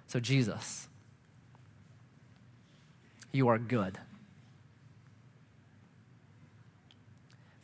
So, 0.07 0.19
Jesus, 0.19 0.89
you 3.31 3.47
are 3.47 3.59
good. 3.59 3.99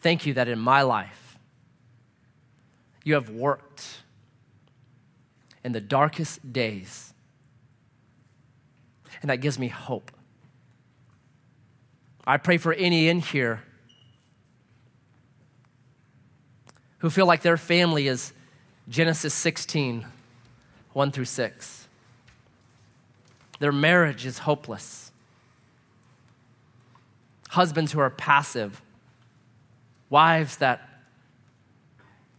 Thank 0.07 0.25
you 0.25 0.35
that 0.35 0.47
in 0.47 0.61
my 0.61 0.83
life, 0.83 1.37
you 3.03 3.15
have 3.15 3.29
worked 3.29 4.05
in 5.65 5.73
the 5.73 5.81
darkest 5.81 6.53
days. 6.53 7.13
and 9.21 9.29
that 9.31 9.39
gives 9.39 9.59
me 9.59 9.67
hope. 9.67 10.13
I 12.25 12.37
pray 12.37 12.57
for 12.57 12.73
any 12.73 13.09
in 13.09 13.19
here 13.19 13.65
who 16.99 17.11
feel 17.11 17.27
like 17.27 17.43
their 17.43 17.57
family 17.57 18.07
is 18.07 18.33
Genesis 18.89 19.35
16, 19.35 20.07
1 20.93 21.11
through 21.11 21.25
6. 21.25 21.89
Their 23.59 23.73
marriage 23.73 24.25
is 24.25 24.39
hopeless. 24.39 25.11
Husbands 27.49 27.91
who 27.91 27.99
are 27.99 28.11
passive, 28.11 28.81
wives 30.11 30.59
that 30.59 30.89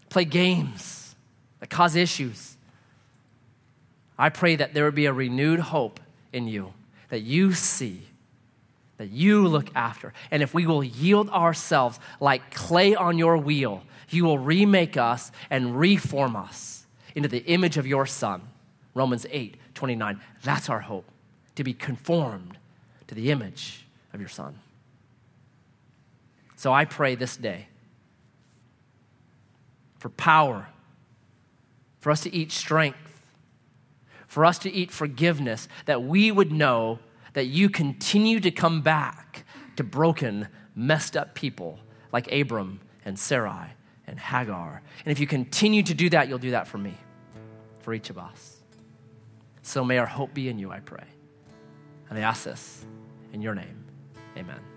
play 0.10 0.26
games, 0.26 1.16
that 1.60 1.70
cause 1.70 1.96
issues. 1.96 2.58
I 4.18 4.30
pray 4.30 4.56
that 4.56 4.74
there 4.74 4.86
would 4.86 4.96
be 4.96 5.06
a 5.06 5.14
renewed 5.14 5.60
hope 5.60 6.00
in 6.34 6.48
you, 6.48 6.74
that 7.10 7.22
you 7.22 7.54
see, 7.54 8.02
that 8.98 9.10
you 9.10 9.48
look 9.48 9.70
after. 9.76 10.14
And 10.32 10.42
if 10.42 10.54
we 10.54 10.66
will 10.66 10.84
yield 10.84 11.30
ourselves 11.30 12.00
like 12.20 12.54
clay 12.54 12.96
on 12.96 13.18
your 13.18 13.38
wheel, 13.38 13.84
you 14.10 14.24
will 14.24 14.40
remake 14.40 14.98
us 14.98 15.32
and 15.50 15.80
reform 15.80 16.36
us 16.36 16.86
into 17.16 17.30
the 17.30 17.40
image 17.46 17.78
of 17.78 17.86
your 17.86 18.06
Son. 18.06 18.42
Romans 18.94 19.26
8 19.30 19.58
29. 19.74 20.20
That's 20.44 20.70
our 20.70 20.80
hope, 20.80 21.06
to 21.56 21.64
be 21.64 21.74
conformed 21.74 22.58
to 23.08 23.14
the 23.14 23.30
image 23.30 23.86
of 24.14 24.20
your 24.20 24.30
Son. 24.30 24.58
So 26.58 26.74
I 26.74 26.86
pray 26.86 27.16
this 27.16 27.38
day 27.38 27.68
for 30.00 30.10
power, 30.10 30.68
for 32.00 32.12
us 32.12 32.22
to 32.22 32.34
eat 32.34 32.52
strength, 32.52 32.98
for 34.28 34.44
us 34.44 34.60
to 34.60 34.72
eat 34.72 34.92
forgiveness, 34.92 35.68
that 35.86 36.04
we 36.04 36.32
would 36.32 36.52
know 36.52 37.00
that 37.34 37.46
you 37.46 37.70
continue 37.70 38.40
to 38.40 38.52
come 38.52 38.82
back 38.82 39.46
to 39.76 39.84
broken, 39.84 40.48
messed 40.76 41.16
up 41.16 41.36
people 41.36 41.80
like 42.12 42.32
Abram 42.32 42.80
and 43.06 43.18
Sarai 43.18 43.70
and 44.08 44.20
Hagar. 44.20 44.82
And 45.06 45.12
if 45.12 45.20
you 45.20 45.28
continue 45.28 45.84
to 45.84 45.94
do 45.94 46.10
that, 46.10 46.28
you'll 46.28 46.40
do 46.40 46.52
that 46.52 46.68
for 46.68 46.80
me, 46.80 46.96
for 47.80 47.94
each 47.94 48.10
of 48.10 48.18
us. 48.18 48.58
So 49.62 49.84
may 49.84 50.00
our 50.00 50.06
hope 50.06 50.34
be 50.34 50.50
in 50.50 50.58
you, 50.58 50.72
I 50.72 50.80
pray. 50.80 51.06
And 52.10 52.18
I 52.18 52.22
ask 52.22 52.44
this 52.44 52.86
in 53.34 53.42
your 53.42 53.54
name. 53.54 53.84
Amen. 54.38 54.77